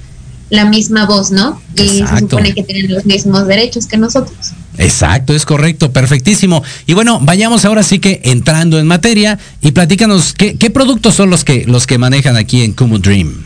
la 0.49 0.65
misma 0.65 1.05
voz, 1.05 1.31
¿no? 1.31 1.59
Y 1.75 1.87
se 1.87 2.19
supone 2.19 2.53
que 2.53 2.63
tienen 2.63 2.93
los 2.93 3.05
mismos 3.05 3.47
derechos 3.47 3.87
que 3.87 3.97
nosotros. 3.97 4.53
Exacto, 4.77 5.33
es 5.33 5.45
correcto, 5.45 5.91
perfectísimo. 5.91 6.63
Y 6.85 6.93
bueno, 6.93 7.19
vayamos 7.21 7.65
ahora 7.65 7.81
sí 7.81 7.99
que 7.99 8.21
entrando 8.23 8.79
en 8.79 8.85
materia 8.85 9.39
y 9.61 9.71
platícanos 9.71 10.33
qué, 10.33 10.55
qué 10.55 10.69
productos 10.69 11.15
son 11.15 11.29
los 11.31 11.43
que 11.43 11.65
los 11.65 11.87
que 11.87 11.97
manejan 11.97 12.37
aquí 12.37 12.61
en 12.61 12.73
Kumu 12.73 12.99
Dream. 12.99 13.45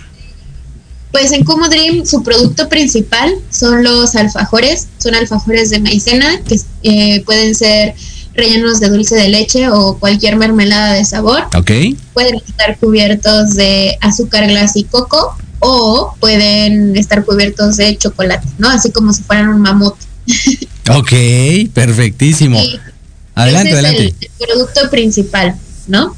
Pues 1.11 1.31
en 1.31 1.43
Como 1.43 1.67
Dream 1.67 2.05
su 2.05 2.21
producto 2.23 2.67
principal 2.69 3.33
son 3.49 3.83
los 3.83 4.15
alfajores, 4.15 4.87
son 4.97 5.15
alfajores 5.15 5.69
de 5.69 5.79
maicena 5.79 6.41
que 6.43 6.59
eh, 6.83 7.23
pueden 7.25 7.55
ser 7.55 7.95
rellenos 8.33 8.79
de 8.79 8.89
dulce 8.89 9.15
de 9.15 9.29
leche 9.29 9.69
o 9.69 9.97
cualquier 9.97 10.35
mermelada 10.35 10.93
de 10.93 11.05
sabor. 11.05 11.47
Ok. 11.55 11.71
Pueden 12.13 12.35
estar 12.35 12.77
cubiertos 12.77 13.55
de 13.55 13.97
azúcar 14.01 14.47
glas 14.47 14.75
y 14.75 14.83
coco 14.83 15.35
o 15.59 16.13
pueden 16.19 16.95
estar 16.95 17.25
cubiertos 17.25 17.77
de 17.77 17.97
chocolate, 17.97 18.47
¿no? 18.57 18.69
Así 18.69 18.91
como 18.91 19.13
si 19.13 19.23
fueran 19.23 19.49
un 19.49 19.61
mamut. 19.61 19.95
ok, 20.89 21.11
perfectísimo. 21.73 22.59
adelante, 23.33 23.73
adelante. 23.73 24.15
el 24.19 24.47
producto 24.47 24.89
principal, 24.89 25.55
¿no? 25.87 26.15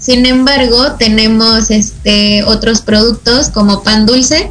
Sin 0.00 0.24
embargo, 0.24 0.92
tenemos 0.98 1.70
este 1.70 2.42
otros 2.44 2.80
productos 2.80 3.50
como 3.50 3.82
pan 3.82 4.06
dulce, 4.06 4.50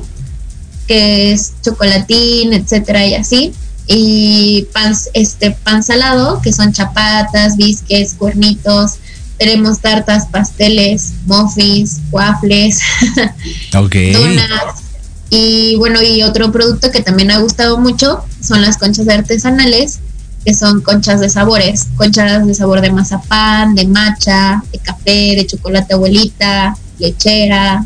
que 0.88 1.34
es 1.34 1.54
chocolatín, 1.64 2.54
etcétera, 2.54 3.06
y 3.06 3.16
así. 3.16 3.54
y 3.88 4.68
pan, 4.72 4.93
este, 5.16 5.50
pan 5.52 5.82
salado, 5.82 6.41
que 6.43 6.54
son 6.54 6.72
chapatas, 6.72 7.58
bisques, 7.58 8.14
cuernitos. 8.14 8.93
Tenemos 9.39 9.80
tartas, 9.80 10.28
pasteles, 10.28 11.14
muffins, 11.26 12.00
waffles, 12.12 12.80
okay. 13.76 14.14
donuts. 14.14 14.84
Y 15.32 15.76
bueno, 15.78 16.02
y 16.04 16.22
otro 16.24 16.52
producto 16.52 16.91
que 16.91 17.02
también 17.02 17.32
ha 17.32 17.39
gustado 17.39 17.78
mucho 17.78 18.24
son 18.43 18.62
las 18.62 18.78
conchas 18.78 19.08
artesanales, 19.08 20.00
que 20.46 20.54
son 20.54 20.82
conchas 20.82 21.20
de 21.20 21.30
sabores, 21.30 21.88
conchas 21.96 22.46
de 22.46 22.54
sabor 22.54 22.82
de 22.82 22.92
mazapán, 22.92 23.76
de 23.76 23.86
matcha, 23.88 24.64
de 24.72 24.80
café, 24.80 25.36
de 25.36 25.46
chocolate 25.46 25.94
abuelita, 25.94 26.76
lechera, 26.98 27.86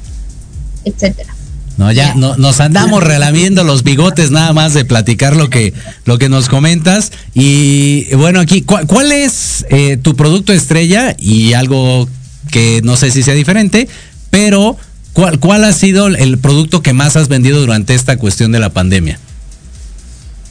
etcétera. 0.86 1.34
No, 1.78 1.92
ya 1.92 2.14
no, 2.14 2.38
nos 2.38 2.60
andamos 2.60 3.04
relamiendo 3.04 3.64
los 3.64 3.84
bigotes 3.84 4.30
nada 4.30 4.54
más 4.54 4.74
de 4.74 4.86
platicar 4.86 5.36
lo 5.36 5.50
que, 5.50 5.74
lo 6.06 6.18
que 6.18 6.30
nos 6.30 6.50
comentas. 6.50 7.12
Y 7.34 8.14
bueno, 8.16 8.40
aquí, 8.40 8.62
¿cuál, 8.62 9.12
es 9.12 9.66
eh, 9.70 9.98
tu 9.98 10.16
producto 10.16 10.54
estrella? 10.54 11.16
Y 11.18 11.54
algo 11.54 12.08
que 12.52 12.82
no 12.84 12.96
sé 12.96 13.10
si 13.10 13.24
sea 13.24 13.34
diferente, 13.34 13.88
pero 14.30 14.78
¿cuál, 15.14 15.40
¿cuál 15.40 15.64
ha 15.64 15.74
sido 15.74 16.08
el 16.08 16.38
producto 16.38 16.84
que 16.84 16.94
más 16.94 17.16
has 17.16 17.28
vendido 17.28 17.60
durante 17.60 17.96
esta 17.96 18.18
cuestión 18.18 18.52
de 18.52 18.60
la 18.60 18.70
pandemia? 18.70 19.20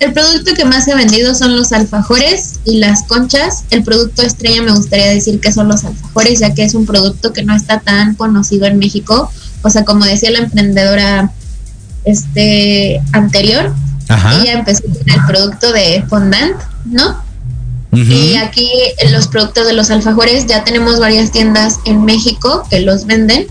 El 0.03 0.13
producto 0.13 0.53
que 0.55 0.65
más 0.65 0.85
se 0.85 0.93
ha 0.93 0.97
vendido 0.97 1.33
son 1.33 1.55
los 1.55 1.71
alfajores 1.71 2.59
y 2.65 2.79
las 2.79 3.05
conchas. 3.05 3.63
El 3.71 3.85
producto 3.85 4.23
estrella 4.23 4.61
me 4.61 4.73
gustaría 4.73 5.07
decir 5.07 5.39
que 5.39 5.53
son 5.53 5.69
los 5.69 5.85
alfajores, 5.85 6.41
ya 6.41 6.53
que 6.55 6.65
es 6.65 6.75
un 6.75 6.87
producto 6.87 7.33
que 7.33 7.45
no 7.45 7.55
está 7.55 7.79
tan 7.79 8.17
conocido 8.17 8.67
en 8.67 8.81
México. 8.81 9.31
O 9.63 9.71
sea, 9.71 9.85
como 9.85 10.05
decía 10.05 10.33
la 10.33 10.41
emprendedora 10.41 11.31
este 12.05 13.01
anterior, 13.13 13.73
ella 14.09 14.55
empezó 14.55 14.83
con 14.83 15.09
el 15.09 15.25
producto 15.25 15.73
de 15.73 16.05
fondant, 16.09 16.57
¿no? 16.85 17.23
Y 17.93 18.35
aquí 18.35 18.69
los 19.13 19.29
productos 19.29 19.69
de 19.69 19.73
los 19.73 19.89
alfajores 19.93 20.47
ya 20.49 20.65
tenemos 20.65 20.99
varias 20.99 21.31
tiendas 21.31 21.79
en 21.85 22.05
México 22.05 22.67
que 22.69 22.81
los 22.81 23.07
venden 23.07 23.47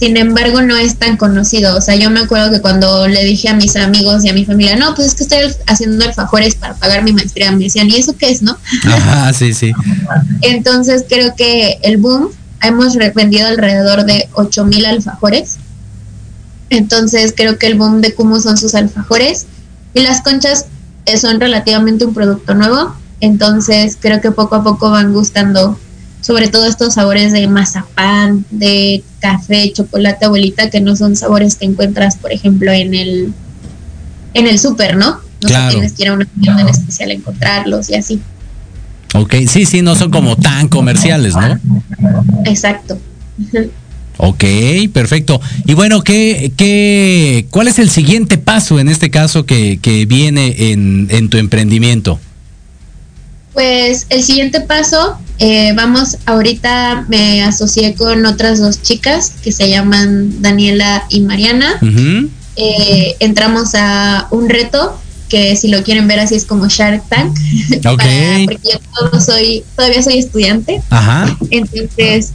sin 0.00 0.16
embargo 0.16 0.62
no 0.62 0.78
es 0.78 0.96
tan 0.96 1.18
conocido. 1.18 1.76
O 1.76 1.80
sea, 1.82 1.94
yo 1.94 2.08
me 2.10 2.20
acuerdo 2.20 2.50
que 2.50 2.62
cuando 2.62 3.06
le 3.06 3.22
dije 3.22 3.50
a 3.50 3.54
mis 3.54 3.76
amigos 3.76 4.24
y 4.24 4.30
a 4.30 4.32
mi 4.32 4.46
familia, 4.46 4.74
no, 4.76 4.94
pues 4.94 5.08
es 5.08 5.14
que 5.14 5.24
estoy 5.24 5.40
haciendo 5.66 6.02
alfajores 6.06 6.54
para 6.54 6.72
pagar 6.74 7.02
mi 7.02 7.12
maestría, 7.12 7.52
me 7.52 7.64
decían, 7.64 7.90
¿y 7.90 7.96
eso 7.96 8.16
qué 8.16 8.30
es, 8.30 8.40
no? 8.40 8.56
Ajá, 8.86 9.30
sí, 9.34 9.52
sí. 9.52 9.72
Entonces 10.40 11.04
creo 11.06 11.36
que 11.36 11.78
el 11.82 11.98
boom, 11.98 12.30
hemos 12.62 12.96
vendido 13.14 13.46
alrededor 13.46 14.06
de 14.06 14.26
8000 14.32 14.86
alfajores. 14.86 15.58
Entonces 16.70 17.34
creo 17.36 17.58
que 17.58 17.66
el 17.66 17.74
boom 17.74 18.00
de 18.00 18.14
Kumu 18.14 18.40
son 18.40 18.56
sus 18.56 18.74
alfajores 18.74 19.44
y 19.92 20.00
las 20.00 20.22
conchas 20.22 20.64
eh, 21.04 21.18
son 21.18 21.40
relativamente 21.40 22.06
un 22.06 22.14
producto 22.14 22.54
nuevo. 22.54 22.94
Entonces 23.20 23.98
creo 24.00 24.22
que 24.22 24.30
poco 24.30 24.54
a 24.54 24.64
poco 24.64 24.90
van 24.90 25.12
gustando 25.12 25.78
sobre 26.22 26.48
todo 26.48 26.64
estos 26.66 26.94
sabores 26.94 27.32
de 27.32 27.46
mazapán, 27.48 28.46
de 28.50 29.02
café, 29.20 29.72
chocolate, 29.72 30.24
abuelita, 30.24 30.70
que 30.70 30.80
no 30.80 30.96
son 30.96 31.16
sabores 31.16 31.54
que 31.54 31.66
encuentras, 31.66 32.16
por 32.16 32.32
ejemplo, 32.32 32.72
en 32.72 32.94
el 32.94 33.32
en 34.34 34.46
el 34.46 34.58
súper, 34.58 34.96
¿no? 34.96 35.20
No 35.42 35.68
tienes 35.70 35.92
que 35.92 36.02
ir 36.02 36.08
a 36.08 36.12
una 36.14 36.26
tienda 36.26 36.62
en 36.62 36.68
especial 36.68 37.10
a 37.10 37.14
encontrarlos 37.14 37.90
y 37.90 37.94
así. 37.94 38.20
Ok, 39.14 39.34
sí, 39.48 39.66
sí, 39.66 39.82
no 39.82 39.96
son 39.96 40.10
como 40.10 40.36
tan 40.36 40.68
comerciales, 40.68 41.34
¿no? 41.34 41.58
Exacto. 42.44 42.98
Ok, 44.18 44.44
perfecto. 44.92 45.40
Y 45.64 45.74
bueno, 45.74 46.02
¿qué, 46.02 46.52
qué, 46.56 47.46
¿cuál 47.50 47.68
es 47.68 47.78
el 47.78 47.88
siguiente 47.90 48.38
paso 48.38 48.78
en 48.78 48.88
este 48.88 49.10
caso 49.10 49.46
que, 49.46 49.78
que 49.80 50.04
viene 50.04 50.72
en, 50.72 51.08
en 51.10 51.28
tu 51.30 51.38
emprendimiento? 51.38 52.20
Pues 53.54 54.06
el 54.10 54.22
siguiente 54.22 54.60
paso, 54.60 55.18
eh, 55.42 55.72
vamos, 55.74 56.18
ahorita 56.26 57.06
me 57.08 57.42
asocié 57.42 57.94
con 57.94 58.26
otras 58.26 58.60
dos 58.60 58.82
chicas 58.82 59.32
que 59.42 59.52
se 59.52 59.70
llaman 59.70 60.42
Daniela 60.42 61.06
y 61.08 61.20
Mariana. 61.20 61.80
Eh, 62.56 63.16
entramos 63.20 63.70
a 63.74 64.28
un 64.32 64.50
reto 64.50 65.00
que 65.30 65.56
si 65.56 65.68
lo 65.68 65.82
quieren 65.82 66.06
ver 66.08 66.20
así 66.20 66.34
es 66.34 66.44
como 66.44 66.68
Shark 66.68 67.08
Tank. 67.08 67.38
porque 68.44 68.60
yo 68.62 69.20
soy, 69.20 69.64
todavía 69.76 70.02
soy 70.02 70.18
estudiante. 70.18 70.82
Ajá. 70.90 71.34
Entonces 71.50 72.32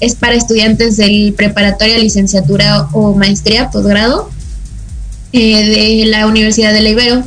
es 0.00 0.14
para 0.14 0.34
estudiantes 0.34 0.98
del 0.98 1.32
preparatoria, 1.32 1.96
licenciatura 1.96 2.86
o 2.92 3.14
maestría, 3.14 3.70
posgrado 3.70 4.30
eh, 5.32 6.00
de 6.02 6.06
la 6.06 6.26
Universidad 6.26 6.74
de 6.74 6.82
la 6.82 6.90
Ibero. 6.90 7.22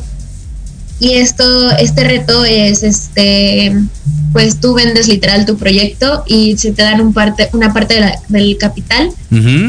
Y 1.00 1.14
esto, 1.14 1.72
este 1.72 2.04
reto 2.04 2.46
es 2.46 2.84
este 2.84 3.76
pues 4.36 4.60
tú 4.60 4.74
vendes 4.74 5.08
literal 5.08 5.46
tu 5.46 5.56
proyecto 5.56 6.26
y 6.28 6.58
se 6.58 6.74
te 6.74 6.82
dan 6.82 7.00
un 7.00 7.14
parte, 7.14 7.50
una 7.54 7.72
parte 7.72 7.96
del 8.28 8.58
capital 8.58 9.10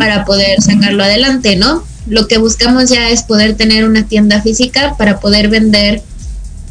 para 0.01 0.25
poder 0.25 0.61
sacarlo 0.61 1.05
adelante, 1.05 1.55
¿no? 1.55 1.85
Lo 2.09 2.27
que 2.27 2.39
buscamos 2.39 2.91
ya 2.91 3.11
es 3.11 3.23
poder 3.23 3.55
tener 3.55 3.85
una 3.89 4.09
tienda 4.09 4.43
física 4.43 4.97
para 4.99 5.21
poder 5.21 5.51
vender 5.51 6.03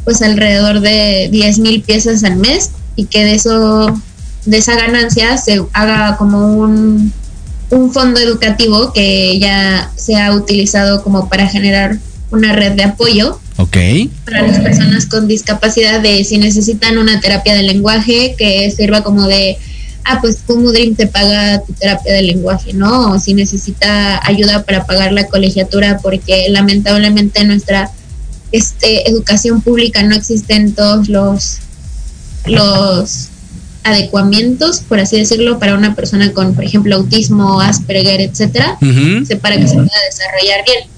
pues 0.03 0.21
alrededor 0.21 0.81
de 0.81 1.29
10 1.31 1.59
mil 1.59 1.83
piezas 1.83 2.25
al 2.25 2.35
mes 2.35 2.71
y 2.97 3.05
que 3.05 3.23
de 3.23 3.35
eso, 3.35 3.97
de 4.43 4.57
esa 4.57 4.75
ganancia 4.75 5.37
se 5.37 5.63
haga 5.71 6.17
como 6.17 6.51
un, 6.51 7.13
un 7.69 7.93
fondo 7.93 8.19
educativo 8.19 8.91
que 8.91 9.39
ya 9.39 9.89
se 9.95 10.17
ha 10.17 10.33
utilizado 10.33 11.01
como 11.01 11.29
para 11.29 11.47
generar 11.47 11.97
una 12.29 12.51
red 12.51 12.73
de 12.73 12.83
apoyo 12.83 13.39
Ok. 13.57 13.77
Para 14.25 14.47
las 14.47 14.59
personas 14.59 15.05
con 15.05 15.27
discapacidad 15.27 16.01
de 16.01 16.23
si 16.23 16.37
necesitan 16.37 16.97
una 16.97 17.21
terapia 17.21 17.55
de 17.55 17.63
lenguaje 17.63 18.35
que 18.37 18.69
sirva 18.71 19.01
como 19.01 19.27
de, 19.27 19.57
ah, 20.03 20.19
pues 20.21 20.39
como 20.45 20.71
Dream 20.71 20.95
te 20.95 21.07
paga 21.07 21.61
tu 21.61 21.73
terapia 21.73 22.13
de 22.13 22.21
lenguaje, 22.21 22.73
¿no? 22.73 23.11
O 23.11 23.19
si 23.19 23.33
necesita 23.33 24.19
ayuda 24.27 24.63
para 24.63 24.85
pagar 24.85 25.13
la 25.13 25.27
colegiatura 25.27 25.99
porque 26.01 26.47
lamentablemente 26.49 27.41
en 27.41 27.47
nuestra 27.47 27.91
este, 28.51 29.09
educación 29.09 29.61
pública 29.61 30.03
no 30.03 30.15
existen 30.15 30.73
todos 30.73 31.07
los, 31.07 31.59
los 32.45 33.29
adecuamientos, 33.83 34.79
por 34.79 34.99
así 34.99 35.17
decirlo, 35.17 35.59
para 35.59 35.75
una 35.75 35.95
persona 35.95 36.33
con, 36.33 36.55
por 36.55 36.63
ejemplo, 36.65 36.95
autismo, 36.95 37.61
Asperger, 37.61 38.19
etcétera, 38.19 38.77
para 39.41 39.57
que 39.57 39.67
se 39.67 39.75
pueda 39.75 39.99
desarrollar 40.09 40.65
bien. 40.65 40.94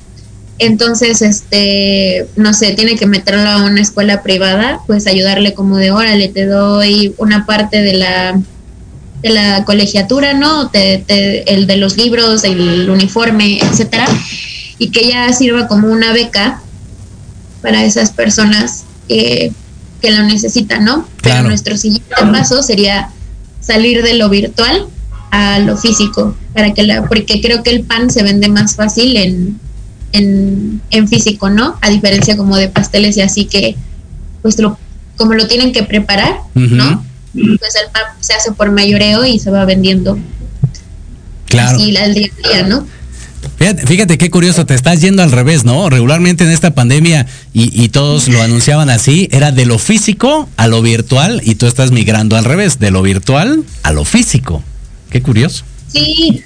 Entonces, 0.60 1.22
este, 1.22 2.28
no 2.36 2.53
sé, 2.53 2.74
tiene 2.74 2.95
que 2.95 3.05
meterlo 3.05 3.47
a 3.47 3.64
una 3.64 3.82
escuela 3.82 4.24
privada, 4.24 4.80
pues 4.88 5.05
ayudarle 5.05 5.53
como 5.53 5.78
de, 5.78 5.91
órale, 5.91 6.30
te 6.30 6.45
doy 6.45 7.14
una 7.18 7.45
parte 7.45 7.82
de 7.82 7.93
la 7.93 8.39
de 9.22 9.30
la 9.30 9.66
colegiatura, 9.66 10.34
¿no? 10.34 10.70
el 10.74 11.68
de 11.68 11.78
los 11.78 11.97
libros, 11.97 12.43
el 12.43 12.88
uniforme, 12.89 13.60
etcétera, 13.60 14.08
y 14.78 14.91
que 14.91 15.10
ya 15.10 15.34
sirva 15.34 15.68
como 15.68 15.88
una 15.88 16.14
beca 16.14 16.62
para 17.62 17.84
esas 17.84 18.12
personas 18.12 18.84
que 19.08 19.51
lo 20.03 20.24
necesitan, 20.24 20.86
¿no? 20.86 21.08
Pero 21.24 21.43
nuestro 21.43 21.78
siguiente 21.78 22.14
paso 22.32 22.62
sería 22.62 23.10
salir 23.60 24.03
de 24.03 24.14
lo 24.14 24.30
virtual 24.30 24.88
a 25.32 25.60
lo 25.60 25.76
físico, 25.78 26.36
para 26.53 26.74
que 26.74 26.84
la, 26.84 27.03
porque 27.03 27.41
creo 27.41 27.64
que 27.64 27.72
el 27.72 27.82
pan 27.82 28.10
se 28.10 28.24
vende 28.24 28.47
más 28.47 28.76
fácil 28.76 29.18
en, 29.18 29.60
en, 30.18 30.82
en 30.91 31.07
físico, 31.07 31.49
¿no? 31.49 31.78
A 31.82 31.89
diferencia 31.89 32.36
como 32.36 32.57
de 32.57 32.70
pasteles 32.70 33.18
y 33.18 33.22
así 33.22 33.45
que, 33.45 33.76
pues 34.41 34.59
lo, 34.59 34.78
como 35.15 35.34
lo 35.34 35.47
tienen 35.47 35.72
que 35.72 35.84
preparar, 35.84 36.38
¿no? 36.53 37.05
Pues 37.34 37.76
el 37.76 37.91
pan 37.91 38.03
se 38.20 38.34
hace 38.34 38.51
por 38.51 38.72
mayoreo 38.72 39.26
y 39.26 39.39
se 39.39 39.51
va 39.51 39.65
vendiendo. 39.65 40.18
Claro. 41.45 41.78
Así 41.78 41.95
el 41.95 42.13
día 42.13 42.30
a 42.43 42.49
día, 42.49 42.68
¿no? 42.68 42.88
Fíjate, 43.57 44.18
qué 44.20 44.30
curioso, 44.30 44.65
te 44.65 44.76
estás 44.76 45.01
yendo 45.01 45.24
al 45.24 45.32
revés, 45.32 45.65
¿no? 45.65 45.89
Regularmente 45.89 46.43
en 46.43 46.51
esta 46.51 46.76
pandemia, 46.76 47.26
y, 47.53 47.84
y, 47.84 47.89
todos 47.89 48.28
lo 48.28 48.41
anunciaban 48.41 48.89
así, 48.89 49.30
era 49.32 49.51
de 49.51 49.65
lo 49.65 49.80
físico 49.80 50.47
a 50.57 50.68
lo 50.68 50.82
virtual, 50.84 51.41
y 51.43 51.55
tú 51.55 51.65
estás 51.65 51.91
migrando 51.91 52.38
al 52.38 52.45
revés, 52.45 52.78
de 52.78 52.91
lo 52.91 53.01
virtual 53.01 53.63
a 53.82 53.93
lo 53.93 54.05
físico. 54.05 54.61
Qué 55.09 55.22
curioso. 55.22 55.63
Sí, 55.88 56.43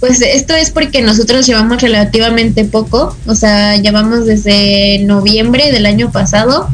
pues 0.00 0.22
esto 0.22 0.54
es 0.54 0.70
porque 0.70 1.02
nosotros 1.02 1.46
llevamos 1.46 1.82
relativamente 1.82 2.64
poco, 2.64 3.14
o 3.26 3.34
sea, 3.34 3.76
llevamos 3.76 4.24
desde 4.24 4.98
noviembre 5.00 5.70
del 5.70 5.84
año 5.84 6.10
pasado. 6.10 6.68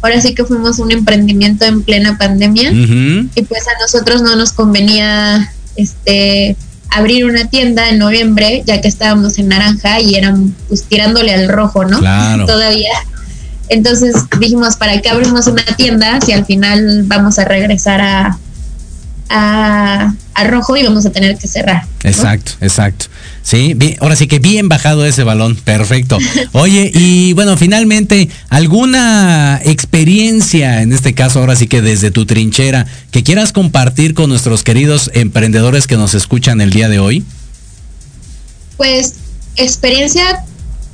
Ahora 0.00 0.20
sí 0.20 0.34
que 0.34 0.44
fuimos 0.44 0.78
un 0.78 0.90
emprendimiento 0.90 1.64
en 1.66 1.82
plena 1.82 2.18
pandemia 2.18 2.72
y 2.72 3.42
pues 3.42 3.68
a 3.68 3.80
nosotros 3.80 4.22
no 4.22 4.34
nos 4.36 4.52
convenía 4.52 5.52
este 5.76 6.56
abrir 6.90 7.24
una 7.24 7.46
tienda 7.48 7.88
en 7.88 7.98
noviembre, 7.98 8.62
ya 8.66 8.80
que 8.80 8.88
estábamos 8.88 9.38
en 9.38 9.48
naranja 9.48 10.00
y 10.00 10.14
eran 10.14 10.54
pues 10.68 10.84
tirándole 10.84 11.32
al 11.32 11.48
rojo, 11.48 11.84
¿no? 11.84 11.98
Claro. 11.98 12.46
Todavía. 12.46 12.92
Entonces 13.68 14.14
dijimos, 14.40 14.76
¿para 14.76 15.00
qué 15.00 15.08
abrimos 15.08 15.46
una 15.46 15.64
tienda 15.76 16.20
si 16.20 16.32
al 16.32 16.44
final 16.46 17.04
vamos 17.04 17.38
a 17.38 17.44
regresar 17.44 18.00
a, 18.00 18.38
a 19.28 20.14
a 20.34 20.44
rojo 20.44 20.76
y 20.76 20.82
vamos 20.82 21.04
a 21.06 21.10
tener 21.10 21.36
que 21.36 21.46
cerrar. 21.46 21.84
Exacto, 22.04 22.52
exacto. 22.60 23.06
Sí, 23.42 23.74
bien, 23.74 23.96
ahora 24.00 24.16
sí 24.16 24.26
que 24.26 24.38
bien 24.38 24.68
bajado 24.68 25.04
ese 25.04 25.24
balón, 25.24 25.56
perfecto. 25.56 26.18
Oye, 26.52 26.90
y 26.94 27.32
bueno, 27.34 27.56
finalmente, 27.56 28.28
¿alguna 28.48 29.60
experiencia, 29.64 30.82
en 30.82 30.92
este 30.92 31.14
caso 31.14 31.40
ahora 31.40 31.56
sí 31.56 31.66
que 31.66 31.82
desde 31.82 32.10
tu 32.10 32.24
trinchera, 32.24 32.86
que 33.10 33.22
quieras 33.22 33.52
compartir 33.52 34.14
con 34.14 34.30
nuestros 34.30 34.62
queridos 34.62 35.10
emprendedores 35.14 35.86
que 35.86 35.96
nos 35.96 36.14
escuchan 36.14 36.60
el 36.60 36.70
día 36.70 36.88
de 36.88 36.98
hoy? 36.98 37.24
Pues 38.76 39.14
experiencia, 39.56 40.44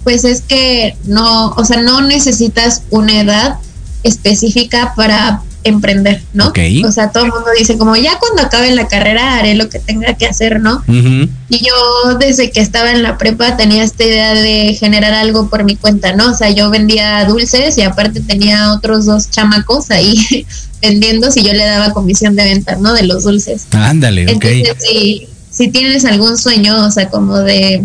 pues 0.05 0.25
es 0.25 0.41
que 0.43 0.97
no, 1.05 1.51
o 1.51 1.65
sea, 1.65 1.83
no 1.83 2.03
necesitas 2.03 2.83
una 2.91 3.21
edad 3.21 3.57
específica 4.03 4.95
para 4.97 5.43
emprender, 5.65 6.23
¿no? 6.33 6.53
O 6.85 6.93
sea, 6.93 7.11
todo 7.11 7.25
el 7.25 7.31
mundo 7.31 7.49
dice 7.59 7.77
como 7.77 7.97
ya 7.97 8.19
cuando 8.19 8.43
acabe 8.43 8.71
la 8.73 8.89
carrera 8.89 9.37
haré 9.37 9.55
lo 9.55 9.69
que 9.69 9.79
tenga 9.79 10.15
que 10.15 10.27
hacer, 10.27 10.61
¿no? 10.61 10.83
Y 10.87 11.59
yo 11.59 12.15
desde 12.19 12.51
que 12.51 12.61
estaba 12.61 12.93
en 12.93 13.03
la 13.03 13.19
prepa 13.19 13.57
tenía 13.57 13.83
esta 13.83 14.05
idea 14.05 14.35
de 14.35 14.75
generar 14.75 15.15
algo 15.15 15.49
por 15.49 15.65
mi 15.65 15.77
cuenta, 15.77 16.15
¿no? 16.15 16.31
O 16.31 16.35
sea, 16.35 16.51
yo 16.51 16.71
vendía 16.71 17.25
dulces 17.25 17.77
y 17.79 17.83
aparte 17.83 18.21
tenía 18.21 18.73
otros 18.73 19.07
dos 19.07 19.31
chamacos 19.31 19.91
ahí 19.91 20.47
vendiendo 20.83 21.31
si 21.31 21.43
yo 21.43 21.53
le 21.53 21.65
daba 21.65 21.93
comisión 21.93 22.37
de 22.37 22.45
venta, 22.45 22.77
¿no? 22.77 22.93
De 22.93 23.03
los 23.03 23.25
dulces. 23.25 23.67
Ándale, 23.73 24.25
ok. 24.33 24.45
Entonces, 24.45 24.85
si, 24.89 25.29
si 25.51 25.69
tienes 25.69 26.05
algún 26.05 26.39
sueño, 26.39 26.87
o 26.87 26.91
sea, 26.91 27.09
como 27.09 27.39
de 27.39 27.85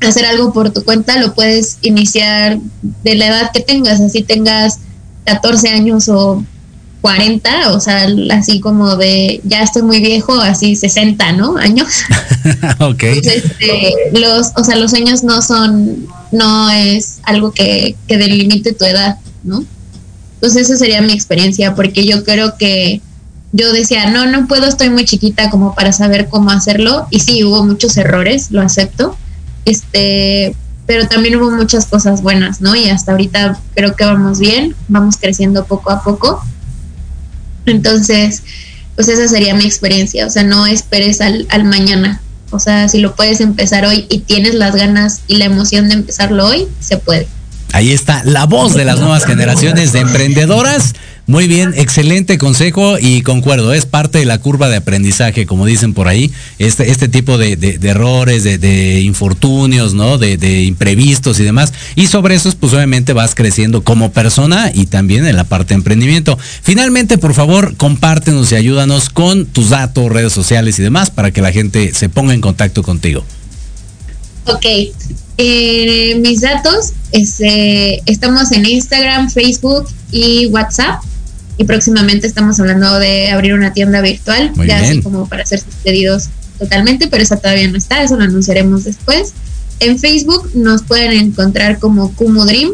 hacer 0.00 0.26
algo 0.26 0.52
por 0.52 0.70
tu 0.70 0.84
cuenta, 0.84 1.18
lo 1.18 1.34
puedes 1.34 1.78
iniciar 1.82 2.58
de 3.02 3.14
la 3.14 3.28
edad 3.28 3.50
que 3.52 3.60
tengas, 3.60 4.00
así 4.00 4.22
tengas 4.22 4.80
14 5.24 5.68
años 5.68 6.08
o 6.08 6.44
40, 7.00 7.72
o 7.72 7.80
sea, 7.80 8.08
así 8.32 8.60
como 8.60 8.96
de, 8.96 9.40
ya 9.44 9.62
estoy 9.62 9.82
muy 9.82 10.00
viejo, 10.00 10.40
así 10.40 10.74
60, 10.74 11.32
¿no? 11.32 11.56
Años. 11.56 11.88
ok. 12.80 13.02
Este, 13.02 13.94
los, 14.12 14.52
o 14.56 14.64
sea, 14.64 14.76
los 14.76 14.90
sueños 14.90 15.22
no 15.22 15.40
son, 15.40 16.06
no 16.32 16.70
es 16.70 17.20
algo 17.22 17.52
que, 17.52 17.96
que 18.06 18.18
delimite 18.18 18.72
tu 18.72 18.84
edad, 18.84 19.16
¿no? 19.44 19.64
Entonces 20.34 20.68
esa 20.68 20.76
sería 20.76 21.02
mi 21.02 21.12
experiencia, 21.12 21.74
porque 21.74 22.04
yo 22.04 22.24
creo 22.24 22.56
que 22.56 23.00
yo 23.52 23.72
decía, 23.72 24.10
no, 24.10 24.26
no 24.26 24.46
puedo, 24.46 24.66
estoy 24.66 24.90
muy 24.90 25.04
chiquita 25.04 25.50
como 25.50 25.74
para 25.74 25.92
saber 25.92 26.28
cómo 26.28 26.50
hacerlo, 26.50 27.06
y 27.10 27.20
sí, 27.20 27.44
hubo 27.44 27.64
muchos 27.64 27.96
errores, 27.96 28.50
lo 28.50 28.60
acepto, 28.60 29.16
este, 29.64 30.54
pero 30.88 31.06
también 31.06 31.36
hubo 31.36 31.52
muchas 31.52 31.86
cosas 31.86 32.22
buenas, 32.22 32.60
¿no? 32.60 32.74
Y 32.74 32.88
hasta 32.88 33.12
ahorita 33.12 33.60
creo 33.76 33.94
que 33.94 34.04
vamos 34.04 34.40
bien, 34.40 34.74
vamos 34.88 35.16
creciendo 35.16 35.64
poco 35.66 35.92
a 35.92 36.02
poco 36.02 36.42
entonces, 37.68 38.42
pues 38.94 39.08
esa 39.08 39.28
sería 39.28 39.54
mi 39.54 39.64
experiencia, 39.64 40.26
o 40.26 40.30
sea, 40.30 40.42
no 40.42 40.66
esperes 40.66 41.20
al, 41.20 41.46
al 41.50 41.64
mañana. 41.64 42.20
O 42.50 42.58
sea, 42.58 42.88
si 42.88 42.98
lo 42.98 43.14
puedes 43.14 43.40
empezar 43.40 43.84
hoy 43.84 44.06
y 44.08 44.20
tienes 44.20 44.54
las 44.54 44.74
ganas 44.74 45.20
y 45.28 45.36
la 45.36 45.44
emoción 45.44 45.88
de 45.88 45.94
empezarlo 45.94 46.46
hoy, 46.46 46.66
se 46.80 46.96
puede. 46.96 47.28
Ahí 47.72 47.92
está 47.92 48.22
la 48.24 48.46
voz 48.46 48.74
de 48.74 48.86
las 48.86 48.98
nuevas 48.98 49.26
generaciones 49.26 49.92
de 49.92 50.00
emprendedoras 50.00 50.94
muy 51.28 51.46
bien, 51.46 51.74
excelente 51.76 52.38
consejo 52.38 52.98
y 52.98 53.20
concuerdo, 53.20 53.74
es 53.74 53.84
parte 53.84 54.18
de 54.18 54.24
la 54.24 54.38
curva 54.38 54.70
de 54.70 54.76
aprendizaje, 54.76 55.44
como 55.44 55.66
dicen 55.66 55.92
por 55.92 56.08
ahí, 56.08 56.32
este, 56.58 56.90
este 56.90 57.06
tipo 57.06 57.36
de, 57.36 57.78
errores, 57.82 58.44
de, 58.44 59.00
infortunios, 59.02 59.92
¿no? 59.92 60.16
De, 60.16 60.62
imprevistos 60.62 61.38
y 61.38 61.44
demás. 61.44 61.74
Y 61.96 62.06
sobre 62.06 62.34
eso, 62.34 62.50
pues 62.58 62.72
obviamente 62.72 63.12
vas 63.12 63.34
creciendo 63.34 63.84
como 63.84 64.10
persona 64.10 64.72
y 64.72 64.86
también 64.86 65.26
en 65.26 65.36
la 65.36 65.44
parte 65.44 65.74
de 65.74 65.80
emprendimiento. 65.80 66.38
Finalmente, 66.62 67.18
por 67.18 67.34
favor, 67.34 67.76
compártenos 67.76 68.50
y 68.52 68.54
ayúdanos 68.54 69.10
con 69.10 69.44
tus 69.44 69.68
datos, 69.68 70.10
redes 70.10 70.32
sociales 70.32 70.78
y 70.78 70.82
demás 70.82 71.10
para 71.10 71.30
que 71.30 71.42
la 71.42 71.52
gente 71.52 71.92
se 71.92 72.08
ponga 72.08 72.32
en 72.32 72.40
contacto 72.40 72.82
contigo. 72.82 73.22
Ok, 74.46 74.64
eh, 75.36 76.18
mis 76.22 76.40
datos, 76.40 76.94
este, 77.12 78.00
estamos 78.10 78.50
en 78.52 78.64
Instagram, 78.64 79.28
Facebook 79.28 79.88
y 80.10 80.46
WhatsApp 80.46 81.02
y 81.58 81.64
próximamente 81.64 82.26
estamos 82.28 82.58
hablando 82.60 82.98
de 83.00 83.30
abrir 83.32 83.52
una 83.52 83.72
tienda 83.72 84.00
virtual, 84.00 84.52
ya 84.64 84.78
así 84.78 85.02
como 85.02 85.28
para 85.28 85.42
hacer 85.42 85.58
sus 85.58 85.74
pedidos 85.74 86.28
totalmente, 86.56 87.08
pero 87.08 87.22
esa 87.22 87.36
todavía 87.36 87.68
no 87.68 87.76
está, 87.76 88.02
eso 88.02 88.16
lo 88.16 88.22
anunciaremos 88.22 88.84
después. 88.84 89.34
En 89.80 89.98
Facebook 89.98 90.50
nos 90.54 90.82
pueden 90.82 91.12
encontrar 91.12 91.80
como 91.80 92.12
Kumu 92.14 92.44
Dream, 92.44 92.70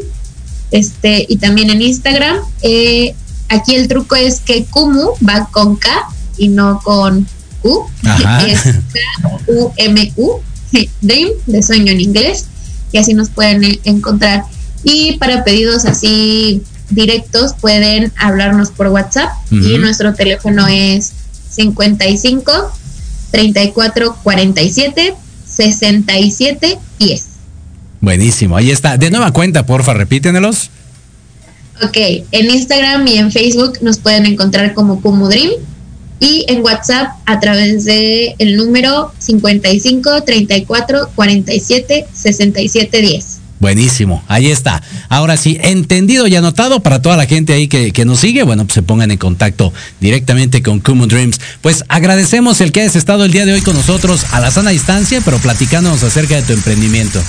este, 0.71 1.25
y 1.27 1.39
también 1.39 1.71
en 1.71 1.81
Instagram. 1.81 2.37
Eh, 2.61 3.15
aquí 3.49 3.75
el 3.75 3.89
truco 3.89 4.17
es 4.17 4.41
que 4.41 4.65
Kumu 4.67 5.13
va 5.27 5.49
con 5.51 5.77
K 5.77 5.89
y 6.37 6.49
no 6.49 6.81
con 6.85 7.27
Q, 7.63 7.87
es 8.47 8.63
K-U-M-U, 9.23 10.41
Dream, 11.01 11.29
de 11.47 11.63
sueño 11.63 11.91
en 11.91 12.01
inglés, 12.03 12.47
y 12.93 12.99
así 12.99 13.15
nos 13.15 13.31
pueden 13.31 13.81
encontrar. 13.85 14.45
Y 14.83 15.17
para 15.17 15.43
pedidos 15.43 15.87
así 15.87 16.63
directos 16.95 17.55
pueden 17.61 18.13
hablarnos 18.17 18.71
por 18.71 18.89
WhatsApp 18.89 19.31
y 19.51 19.79
nuestro 19.79 20.15
teléfono 20.15 20.67
es 20.69 21.13
55 21.51 22.53
34 23.31 24.17
47 24.23 25.15
67 25.47 26.79
10. 26.99 27.27
Buenísimo, 28.01 28.57
ahí 28.57 28.71
está. 28.71 28.97
De 28.97 29.11
nueva 29.11 29.33
cuenta, 29.33 29.65
porfa, 29.67 29.95
repítenelos. 29.95 30.71
Ok, 31.83 31.97
en 32.31 32.51
Instagram 32.51 33.07
y 33.09 33.19
en 33.19 33.33
Facebook 33.33 33.79
nos 33.81 33.99
pueden 33.99 34.27
encontrar 34.27 34.75
como 34.75 35.01
Kumu 35.01 35.29
Dream 35.29 35.53
y 36.21 36.45
en 36.49 36.63
WhatsApp 36.63 37.13
a 37.27 37.41
través 37.41 37.85
de 37.85 38.37
el 38.39 38.57
número 38.57 39.13
55 39.19 40.23
34 40.23 41.11
47 41.15 42.07
67 42.13 43.01
10. 43.03 43.34
Buenísimo, 43.61 44.23
ahí 44.29 44.51
está. 44.51 44.83
Ahora 45.09 45.37
sí, 45.37 45.59
entendido 45.63 46.27
y 46.27 46.37
anotado 46.37 46.81
para 46.81 47.01
toda 47.01 47.17
la 47.17 47.27
gente 47.27 47.53
ahí 47.53 47.69
que, 47.69 48.05
nos 48.05 48.21
sigue, 48.21 48.43
bueno, 48.43 48.65
pues 48.65 48.75
se 48.75 48.83
pongan 48.83 49.11
en 49.11 49.19
contacto 49.19 49.73
directamente 50.01 50.63
con 50.63 50.81
Kumu 50.81 51.07
Dreams. 51.07 51.41
Pues 51.63 51.85
agradecemos 51.89 52.61
el 52.61 52.73
que 52.73 52.83
hayas 52.83 52.97
estado 52.97 53.25
el 53.25 53.33
día 53.33 53.47
de 53.47 53.53
hoy 53.53 53.63
con 53.63 53.75
nosotros 53.75 54.27
a 54.33 54.41
la 54.41 54.51
sana 54.51 54.71
distancia, 54.71 55.23
pero 55.25 55.39
platicándonos 55.39 56.03
acerca 56.03 56.37
de 56.37 56.43
tu 56.43 56.53
emprendimiento. 56.53 57.23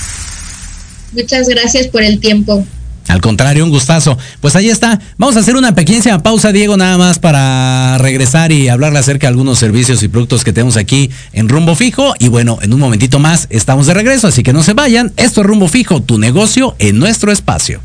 Muchas 1.14 1.48
gracias 1.48 1.88
por 1.88 2.04
el 2.04 2.20
tiempo. 2.20 2.66
Al 3.08 3.22
contrario, 3.22 3.64
un 3.64 3.70
gustazo. 3.70 4.18
Pues 4.42 4.56
ahí 4.56 4.70
está. 4.70 5.00
Vamos 5.18 5.38
a 5.38 5.40
hacer 5.40 5.56
una 5.56 5.76
pequeña 5.76 6.22
pausa, 6.24 6.52
Diego, 6.52 6.76
nada 6.78 6.98
más 6.98 7.20
para 7.20 7.98
regresar 8.00 8.52
y 8.52 8.68
hablarle 8.68 9.00
acerca 9.00 9.28
de 9.28 9.30
algunos 9.30 9.60
servicios 9.60 10.02
y 10.04 10.08
productos 10.08 10.44
que 10.44 10.54
tenemos 10.54 10.78
aquí 10.78 11.10
en 11.32 11.48
Rumbo 11.48 11.76
Fijo. 11.76 12.14
Y 12.20 12.28
bueno, 12.28 12.58
en 12.62 12.74
un 12.74 12.80
momentito 12.80 13.20
más 13.20 13.48
estamos 13.50 13.88
de 13.88 13.94
regreso, 13.94 14.28
así 14.28 14.44
que 14.44 14.54
no 14.54 14.64
se 14.64 14.74
vayan. 14.74 15.14
Esto 15.18 15.42
es 15.42 15.48
Rumbo 15.48 15.68
Fijo, 15.68 16.02
tu 16.02 16.18
negocio 16.18 16.76
en 16.80 17.00
nuestro 17.00 17.32
espacio. 17.32 17.82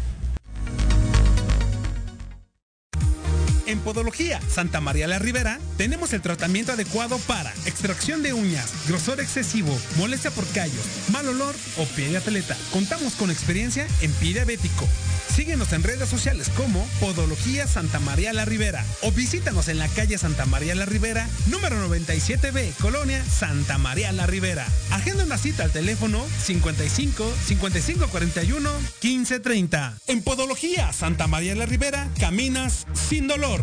En 3.70 3.78
Podología 3.78 4.40
Santa 4.48 4.80
María 4.80 5.06
la 5.06 5.20
Ribera 5.20 5.60
tenemos 5.76 6.12
el 6.12 6.20
tratamiento 6.20 6.72
adecuado 6.72 7.18
para 7.28 7.52
extracción 7.66 8.20
de 8.20 8.32
uñas, 8.32 8.68
grosor 8.88 9.20
excesivo, 9.20 9.78
molestia 9.96 10.32
por 10.32 10.44
callos, 10.48 10.84
mal 11.12 11.28
olor 11.28 11.54
o 11.78 11.84
pie 11.84 12.08
de 12.08 12.16
atleta. 12.16 12.56
Contamos 12.72 13.14
con 13.14 13.30
experiencia 13.30 13.86
en 14.00 14.10
pie 14.14 14.32
diabético. 14.32 14.88
Síguenos 15.35 15.72
en 15.72 15.83
redes 15.83 16.09
sociales 16.09 16.51
como 16.57 16.87
Podología 16.99 17.66
Santa 17.66 18.01
María 18.01 18.33
la 18.33 18.45
Ribera 18.45 18.85
o 19.03 19.12
visítanos 19.12 19.68
en 19.68 19.78
la 19.78 19.89
calle 19.89 20.18
Santa 20.18 20.45
María 20.45 20.74
la 20.74 20.87
Ribera, 20.87 21.28
número 21.47 21.76
97B, 21.89 22.74
Colonia 22.81 23.24
Santa 23.24 23.78
María 23.78 24.12
la 24.12 24.26
Ribera. 24.26 24.66
Agenda 24.91 25.24
una 25.24 25.39
cita 25.39 25.64
al 25.64 25.72
teléfono 25.72 26.24
55 26.43 27.33
55 27.47 28.09
41 28.09 28.70
15 28.99 29.41
30. 29.41 29.99
En 30.09 30.22
Podología 30.22 30.93
Santa 30.93 31.26
María 31.26 31.55
la 31.55 31.66
Ribera 31.66 32.09
caminas 32.18 32.87
sin 32.93 33.28
dolor. 33.28 33.62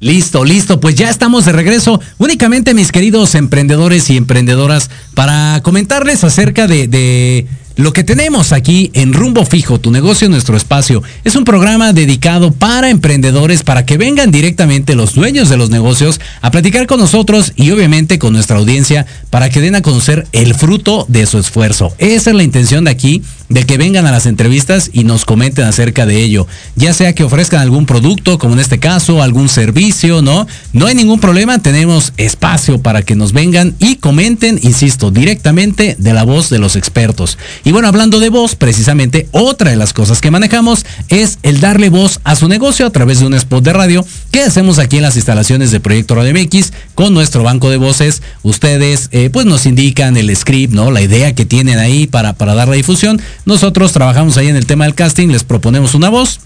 Listo, 0.00 0.44
listo, 0.44 0.78
pues 0.78 0.94
ya 0.94 1.08
estamos 1.08 1.46
de 1.46 1.52
regreso. 1.52 2.00
Únicamente 2.18 2.74
mis 2.74 2.92
queridos 2.92 3.34
emprendedores 3.34 4.10
y 4.10 4.16
emprendedoras 4.16 4.90
para 5.14 5.60
comentarles 5.62 6.22
acerca 6.24 6.66
de 6.66 7.46
lo 7.76 7.92
que 7.92 8.04
tenemos 8.04 8.52
aquí 8.52 8.90
en 8.94 9.12
Rumbo 9.12 9.44
Fijo, 9.44 9.78
tu 9.78 9.90
negocio, 9.90 10.30
nuestro 10.30 10.56
espacio, 10.56 11.02
es 11.24 11.36
un 11.36 11.44
programa 11.44 11.92
dedicado 11.92 12.52
para 12.52 12.88
emprendedores, 12.88 13.62
para 13.62 13.84
que 13.84 13.98
vengan 13.98 14.30
directamente 14.30 14.94
los 14.94 15.14
dueños 15.14 15.50
de 15.50 15.58
los 15.58 15.68
negocios 15.68 16.18
a 16.40 16.50
platicar 16.50 16.86
con 16.86 16.98
nosotros 16.98 17.52
y 17.54 17.70
obviamente 17.70 18.18
con 18.18 18.32
nuestra 18.32 18.56
audiencia 18.56 19.04
para 19.28 19.50
que 19.50 19.60
den 19.60 19.74
a 19.74 19.82
conocer 19.82 20.26
el 20.32 20.54
fruto 20.54 21.04
de 21.08 21.26
su 21.26 21.38
esfuerzo. 21.38 21.94
Esa 21.98 22.30
es 22.30 22.36
la 22.36 22.42
intención 22.42 22.84
de 22.84 22.92
aquí, 22.92 23.22
de 23.48 23.64
que 23.64 23.78
vengan 23.78 24.06
a 24.06 24.12
las 24.12 24.26
entrevistas 24.26 24.90
y 24.92 25.04
nos 25.04 25.24
comenten 25.24 25.64
acerca 25.64 26.06
de 26.06 26.22
ello. 26.22 26.46
Ya 26.74 26.92
sea 26.92 27.14
que 27.14 27.24
ofrezcan 27.24 27.60
algún 27.60 27.86
producto, 27.86 28.38
como 28.38 28.54
en 28.54 28.60
este 28.60 28.78
caso, 28.78 29.22
algún 29.22 29.48
servicio, 29.48 30.22
¿no? 30.22 30.46
No 30.72 30.86
hay 30.86 30.94
ningún 30.94 31.20
problema, 31.20 31.58
tenemos 31.58 32.12
espacio 32.16 32.80
para 32.80 33.02
que 33.02 33.14
nos 33.14 33.32
vengan 33.32 33.74
y 33.78 33.96
comenten, 33.96 34.58
insisto, 34.62 35.10
directamente 35.10 35.96
de 35.98 36.12
la 36.12 36.24
voz 36.24 36.50
de 36.50 36.58
los 36.58 36.76
expertos. 36.76 37.38
Y 37.64 37.72
bueno, 37.72 37.88
hablando 37.88 38.20
de 38.20 38.28
voz, 38.28 38.54
precisamente 38.54 39.28
otra 39.32 39.70
de 39.70 39.76
las 39.76 39.92
cosas 39.92 40.20
que 40.20 40.30
manejamos 40.30 40.84
es 41.08 41.38
el 41.42 41.60
darle 41.60 41.88
voz 41.88 42.20
a 42.24 42.36
su 42.36 42.48
negocio 42.48 42.86
a 42.86 42.90
través 42.90 43.20
de 43.20 43.26
un 43.26 43.34
spot 43.34 43.64
de 43.64 43.72
radio 43.72 44.06
que 44.30 44.42
hacemos 44.42 44.78
aquí 44.78 44.96
en 44.96 45.02
las 45.02 45.16
instalaciones 45.16 45.70
de 45.70 45.80
Proyecto 45.80 46.14
Radio 46.14 46.34
MX 46.34 46.72
con 46.94 47.14
nuestro 47.14 47.42
banco 47.42 47.70
de 47.70 47.76
voces. 47.76 48.22
Ustedes 48.42 49.08
eh, 49.12 49.30
pues 49.32 49.46
nos 49.46 49.66
indican 49.66 50.16
el 50.16 50.34
script, 50.36 50.72
¿no? 50.72 50.90
La 50.90 51.02
idea 51.02 51.34
que 51.34 51.44
tienen 51.44 51.78
ahí 51.78 52.06
para, 52.06 52.34
para 52.34 52.54
dar 52.54 52.68
la 52.68 52.74
difusión. 52.74 53.20
Nosotros 53.46 53.92
trabajamos 53.92 54.36
ahí 54.36 54.48
en 54.48 54.56
el 54.56 54.66
tema 54.66 54.86
del 54.86 54.96
casting, 54.96 55.28
les 55.28 55.44
proponemos 55.44 55.94
una 55.94 56.08
voz 56.08 56.40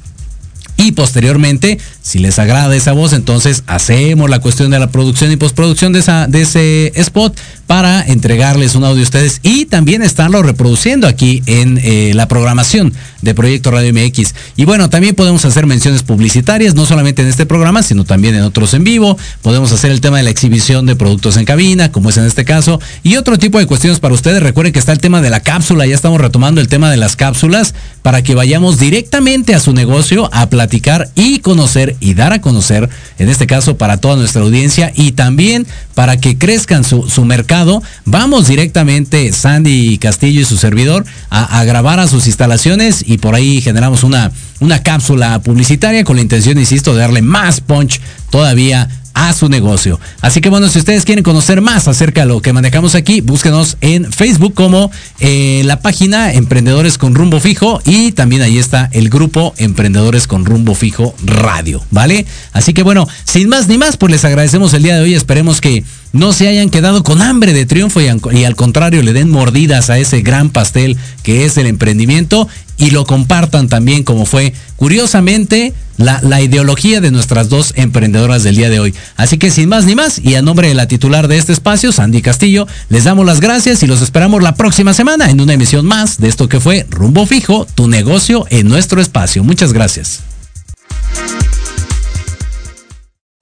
y 0.76 0.92
posteriormente, 0.92 1.78
si 2.10 2.18
les 2.18 2.40
agrada 2.40 2.74
esa 2.74 2.90
voz, 2.90 3.12
entonces 3.12 3.62
hacemos 3.68 4.28
la 4.28 4.40
cuestión 4.40 4.72
de 4.72 4.80
la 4.80 4.90
producción 4.90 5.30
y 5.30 5.36
postproducción 5.36 5.92
de, 5.92 6.00
esa, 6.00 6.26
de 6.26 6.42
ese 6.42 6.92
spot 6.96 7.38
para 7.68 8.02
entregarles 8.02 8.74
un 8.74 8.82
audio 8.82 8.98
a 8.98 9.04
ustedes 9.04 9.38
y 9.44 9.66
también 9.66 10.02
estarlo 10.02 10.42
reproduciendo 10.42 11.06
aquí 11.06 11.40
en 11.46 11.78
eh, 11.84 12.10
la 12.16 12.26
programación 12.26 12.92
de 13.22 13.32
Proyecto 13.32 13.70
Radio 13.70 13.94
MX. 13.94 14.34
Y 14.56 14.64
bueno, 14.64 14.90
también 14.90 15.14
podemos 15.14 15.44
hacer 15.44 15.66
menciones 15.66 16.02
publicitarias, 16.02 16.74
no 16.74 16.84
solamente 16.84 17.22
en 17.22 17.28
este 17.28 17.46
programa, 17.46 17.84
sino 17.84 18.04
también 18.04 18.34
en 18.34 18.42
otros 18.42 18.74
en 18.74 18.82
vivo. 18.82 19.16
Podemos 19.40 19.70
hacer 19.70 19.92
el 19.92 20.00
tema 20.00 20.16
de 20.16 20.24
la 20.24 20.30
exhibición 20.30 20.86
de 20.86 20.96
productos 20.96 21.36
en 21.36 21.44
cabina, 21.44 21.92
como 21.92 22.10
es 22.10 22.16
en 22.16 22.24
este 22.24 22.44
caso, 22.44 22.80
y 23.04 23.14
otro 23.14 23.38
tipo 23.38 23.60
de 23.60 23.66
cuestiones 23.66 24.00
para 24.00 24.14
ustedes. 24.14 24.42
Recuerden 24.42 24.72
que 24.72 24.80
está 24.80 24.90
el 24.90 24.98
tema 24.98 25.22
de 25.22 25.30
la 25.30 25.38
cápsula, 25.38 25.86
ya 25.86 25.94
estamos 25.94 26.20
retomando 26.20 26.60
el 26.60 26.66
tema 26.66 26.90
de 26.90 26.96
las 26.96 27.14
cápsulas 27.14 27.74
para 28.02 28.22
que 28.22 28.34
vayamos 28.34 28.80
directamente 28.80 29.54
a 29.54 29.60
su 29.60 29.72
negocio 29.72 30.28
a 30.32 30.48
platicar 30.48 31.08
y 31.14 31.38
conocer 31.38 31.94
y 32.00 32.14
dar 32.14 32.32
a 32.32 32.40
conocer, 32.40 32.88
en 33.18 33.28
este 33.28 33.46
caso 33.46 33.76
para 33.76 33.98
toda 33.98 34.16
nuestra 34.16 34.42
audiencia 34.42 34.92
y 34.94 35.12
también 35.12 35.66
para 35.94 36.16
que 36.16 36.38
crezcan 36.38 36.82
su, 36.82 37.08
su 37.08 37.24
mercado. 37.24 37.82
Vamos 38.04 38.48
directamente, 38.48 39.32
Sandy 39.32 39.98
Castillo 39.98 40.40
y 40.40 40.44
su 40.44 40.56
servidor, 40.56 41.04
a, 41.28 41.62
grabar 41.64 42.00
a 42.00 42.08
sus 42.08 42.26
instalaciones 42.26 43.04
y 43.06 43.18
por 43.18 43.34
ahí 43.34 43.60
generamos 43.60 44.02
una, 44.02 44.32
una 44.60 44.82
cápsula 44.82 45.40
publicitaria 45.40 46.04
con 46.04 46.16
la 46.16 46.22
intención, 46.22 46.58
insisto, 46.58 46.94
de 46.94 47.00
darle 47.00 47.22
más 47.22 47.60
punch 47.60 48.00
todavía 48.30 48.88
a 49.20 49.34
su 49.34 49.50
negocio. 49.50 50.00
Así 50.22 50.40
que 50.40 50.48
bueno, 50.48 50.68
si 50.68 50.78
ustedes 50.78 51.04
quieren 51.04 51.22
conocer 51.22 51.60
más 51.60 51.88
acerca 51.88 52.22
de 52.22 52.28
lo 52.28 52.40
que 52.40 52.54
manejamos 52.54 52.94
aquí, 52.94 53.20
búsquenos 53.20 53.76
en 53.82 54.10
Facebook 54.10 54.54
como 54.54 54.90
eh, 55.18 55.60
la 55.66 55.80
página 55.80 56.32
Emprendedores 56.32 56.96
con 56.96 57.14
Rumbo 57.14 57.38
Fijo 57.38 57.82
y 57.84 58.12
también 58.12 58.40
ahí 58.40 58.56
está 58.56 58.88
el 58.92 59.10
grupo 59.10 59.52
Emprendedores 59.58 60.26
con 60.26 60.46
Rumbo 60.46 60.74
Fijo 60.74 61.14
Radio, 61.22 61.82
¿vale? 61.90 62.24
Así 62.52 62.72
que 62.72 62.82
bueno, 62.82 63.06
sin 63.24 63.50
más 63.50 63.68
ni 63.68 63.76
más, 63.76 63.98
pues 63.98 64.10
les 64.10 64.24
agradecemos 64.24 64.72
el 64.72 64.84
día 64.84 64.96
de 64.96 65.02
hoy, 65.02 65.14
esperemos 65.14 65.60
que 65.60 65.84
no 66.12 66.32
se 66.32 66.48
hayan 66.48 66.70
quedado 66.70 67.04
con 67.04 67.20
hambre 67.20 67.52
de 67.52 67.66
triunfo 67.66 68.00
y, 68.00 68.08
y, 68.32 68.44
al 68.44 68.56
contrario 68.56 69.02
le 69.02 69.12
den 69.12 69.30
mordidas 69.30 69.90
a 69.90 69.98
ese 69.98 70.22
gran 70.22 70.50
pastel 70.50 70.96
que 71.22 71.44
es 71.44 71.56
el 71.56 71.66
emprendimiento 71.66 72.48
y 72.78 72.90
lo 72.90 73.04
compartan 73.04 73.68
también 73.68 74.02
como 74.02 74.24
fue 74.24 74.54
curiosamente 74.80 75.74
la, 75.98 76.20
la, 76.22 76.40
ideología 76.40 77.02
de 77.02 77.10
nuestras 77.10 77.50
dos 77.50 77.74
emprendedoras 77.76 78.42
del 78.42 78.56
día 78.56 78.70
de 78.70 78.80
hoy. 78.80 78.94
Así 79.16 79.36
que 79.36 79.50
sin 79.50 79.68
más 79.68 79.84
ni 79.84 79.94
más 79.94 80.18
y 80.18 80.36
a 80.36 80.42
nombre 80.42 80.68
de 80.68 80.74
la 80.74 80.88
titular 80.88 81.28
de 81.28 81.36
este 81.36 81.52
espacio, 81.52 81.92
Sandy 81.92 82.22
Castillo, 82.22 82.66
les 82.88 83.04
damos 83.04 83.26
las 83.26 83.40
gracias 83.40 83.82
y 83.82 83.86
los 83.86 84.00
esperamos 84.00 84.42
la 84.42 84.54
próxima 84.54 84.94
semana 84.94 85.30
en 85.30 85.38
una 85.38 85.52
emisión 85.52 85.84
más 85.84 86.18
de 86.18 86.28
esto 86.28 86.48
que 86.48 86.60
fue 86.60 86.86
Rumbo 86.88 87.26
Fijo, 87.26 87.66
tu 87.74 87.88
negocio 87.88 88.46
en 88.48 88.68
nuestro 88.68 89.02
espacio. 89.02 89.44
Muchas 89.44 89.74
gracias. 89.74 90.20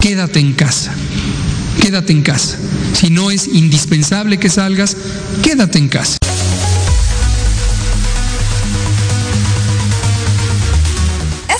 Quédate 0.01 0.41
en 0.41 0.55
casa 0.55 0.93
quédate 1.89 2.13
en 2.13 2.21
casa. 2.21 2.59
Si 2.93 3.09
no 3.09 3.31
es 3.31 3.49
indispensable 3.49 4.39
que 4.39 4.51
salgas, 4.51 4.95
quédate 5.43 5.79
en 5.79 5.89
casa. 5.89 6.19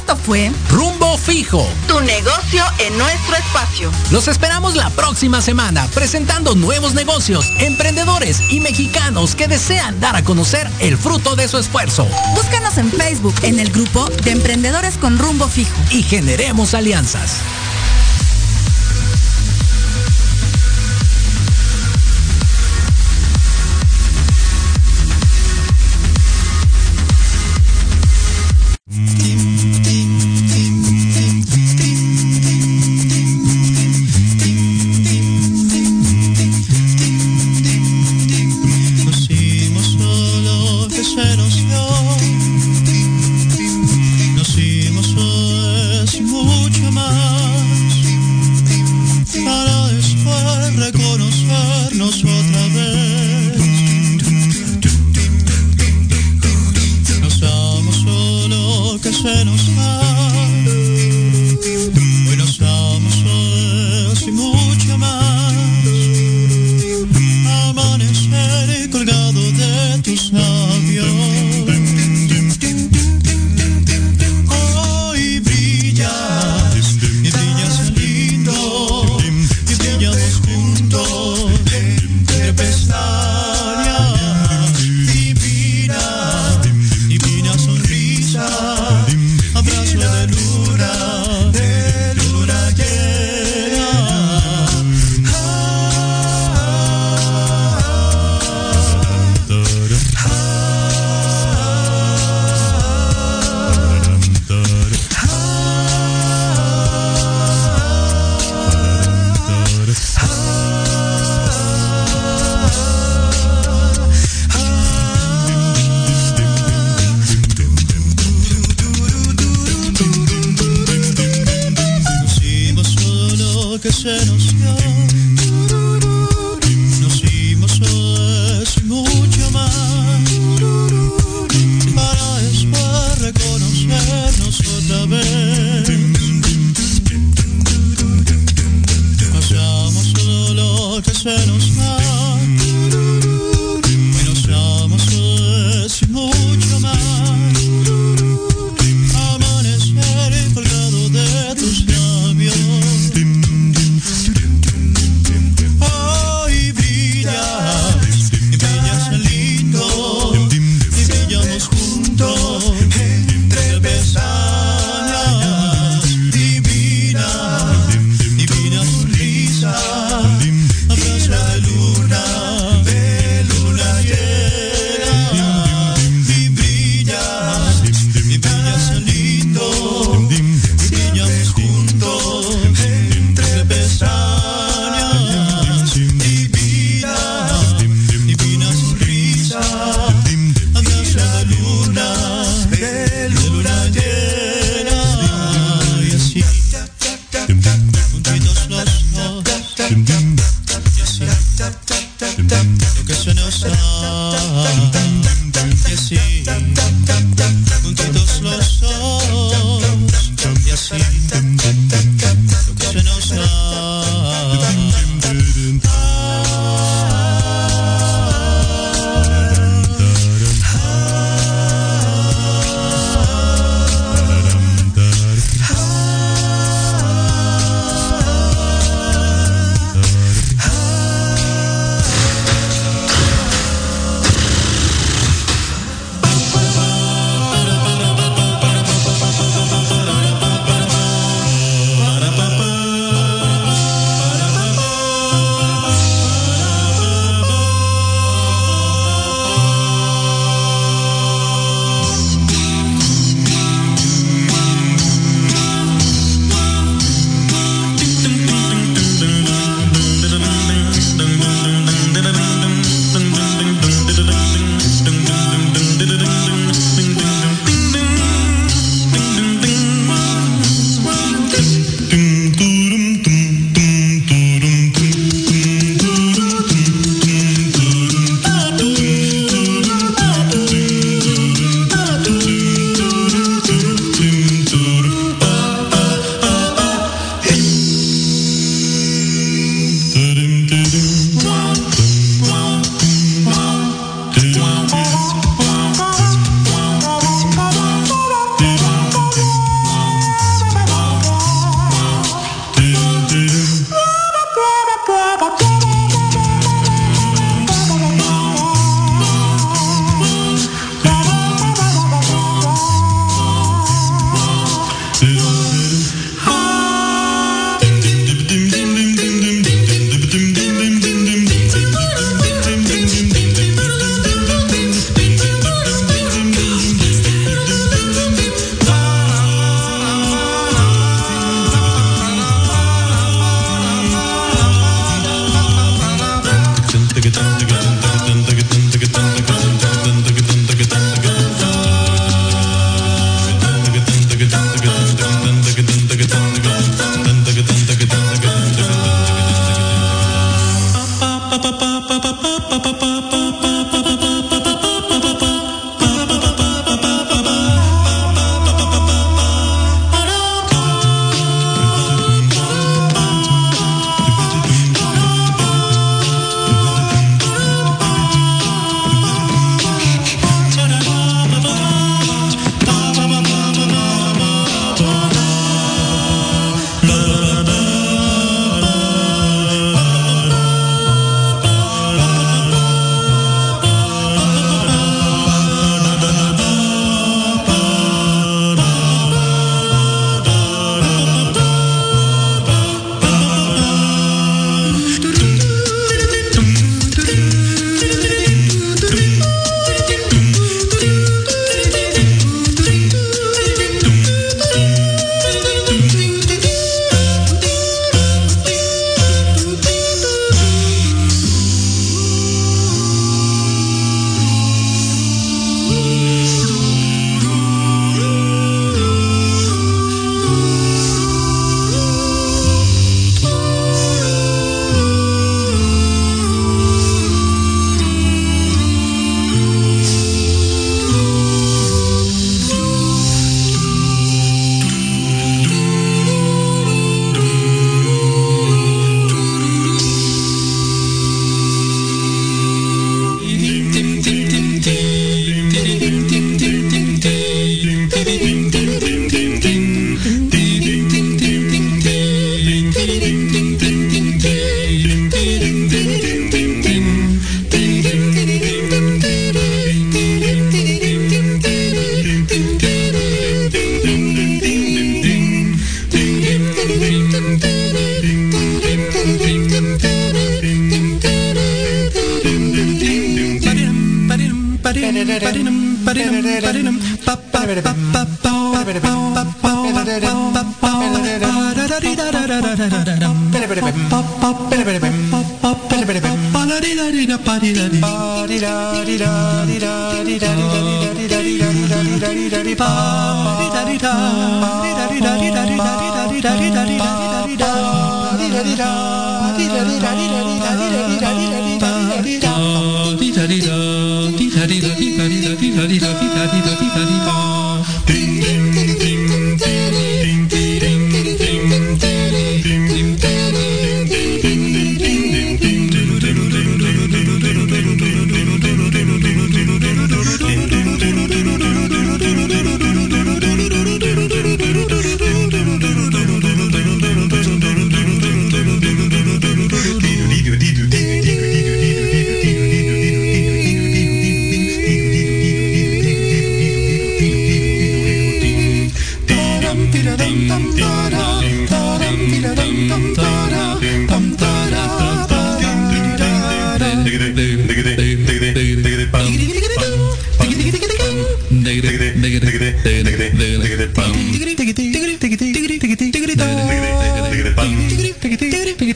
Esto 0.09 0.23
fue 0.25 0.51
Rumbo 0.71 1.19
Fijo. 1.19 1.69
Tu 1.87 2.01
negocio 2.01 2.65
en 2.79 2.97
nuestro 2.97 3.37
espacio. 3.37 3.93
Los 4.11 4.27
esperamos 4.27 4.75
la 4.75 4.89
próxima 4.89 5.43
semana 5.43 5.87
presentando 5.93 6.55
nuevos 6.55 6.95
negocios, 6.95 7.53
emprendedores 7.59 8.41
y 8.51 8.61
mexicanos 8.61 9.35
que 9.35 9.49
desean 9.49 10.01
dar 10.01 10.17
a 10.17 10.25
conocer 10.25 10.67
el 10.81 10.97
fruto 10.97 11.37
de 11.37 11.47
su 11.47 11.59
esfuerzo. 11.59 12.09
Búscanos 12.35 12.79
en 12.79 12.91
Facebook 12.91 13.35
en 13.43 13.61
el 13.61 13.71
grupo 13.71 14.09
de 14.25 14.31
Emprendedores 14.31 14.97
con 14.97 15.19
Rumbo 15.19 15.47
Fijo. 15.47 15.77
Y 15.91 16.03
generemos 16.03 16.73
alianzas. 16.73 17.43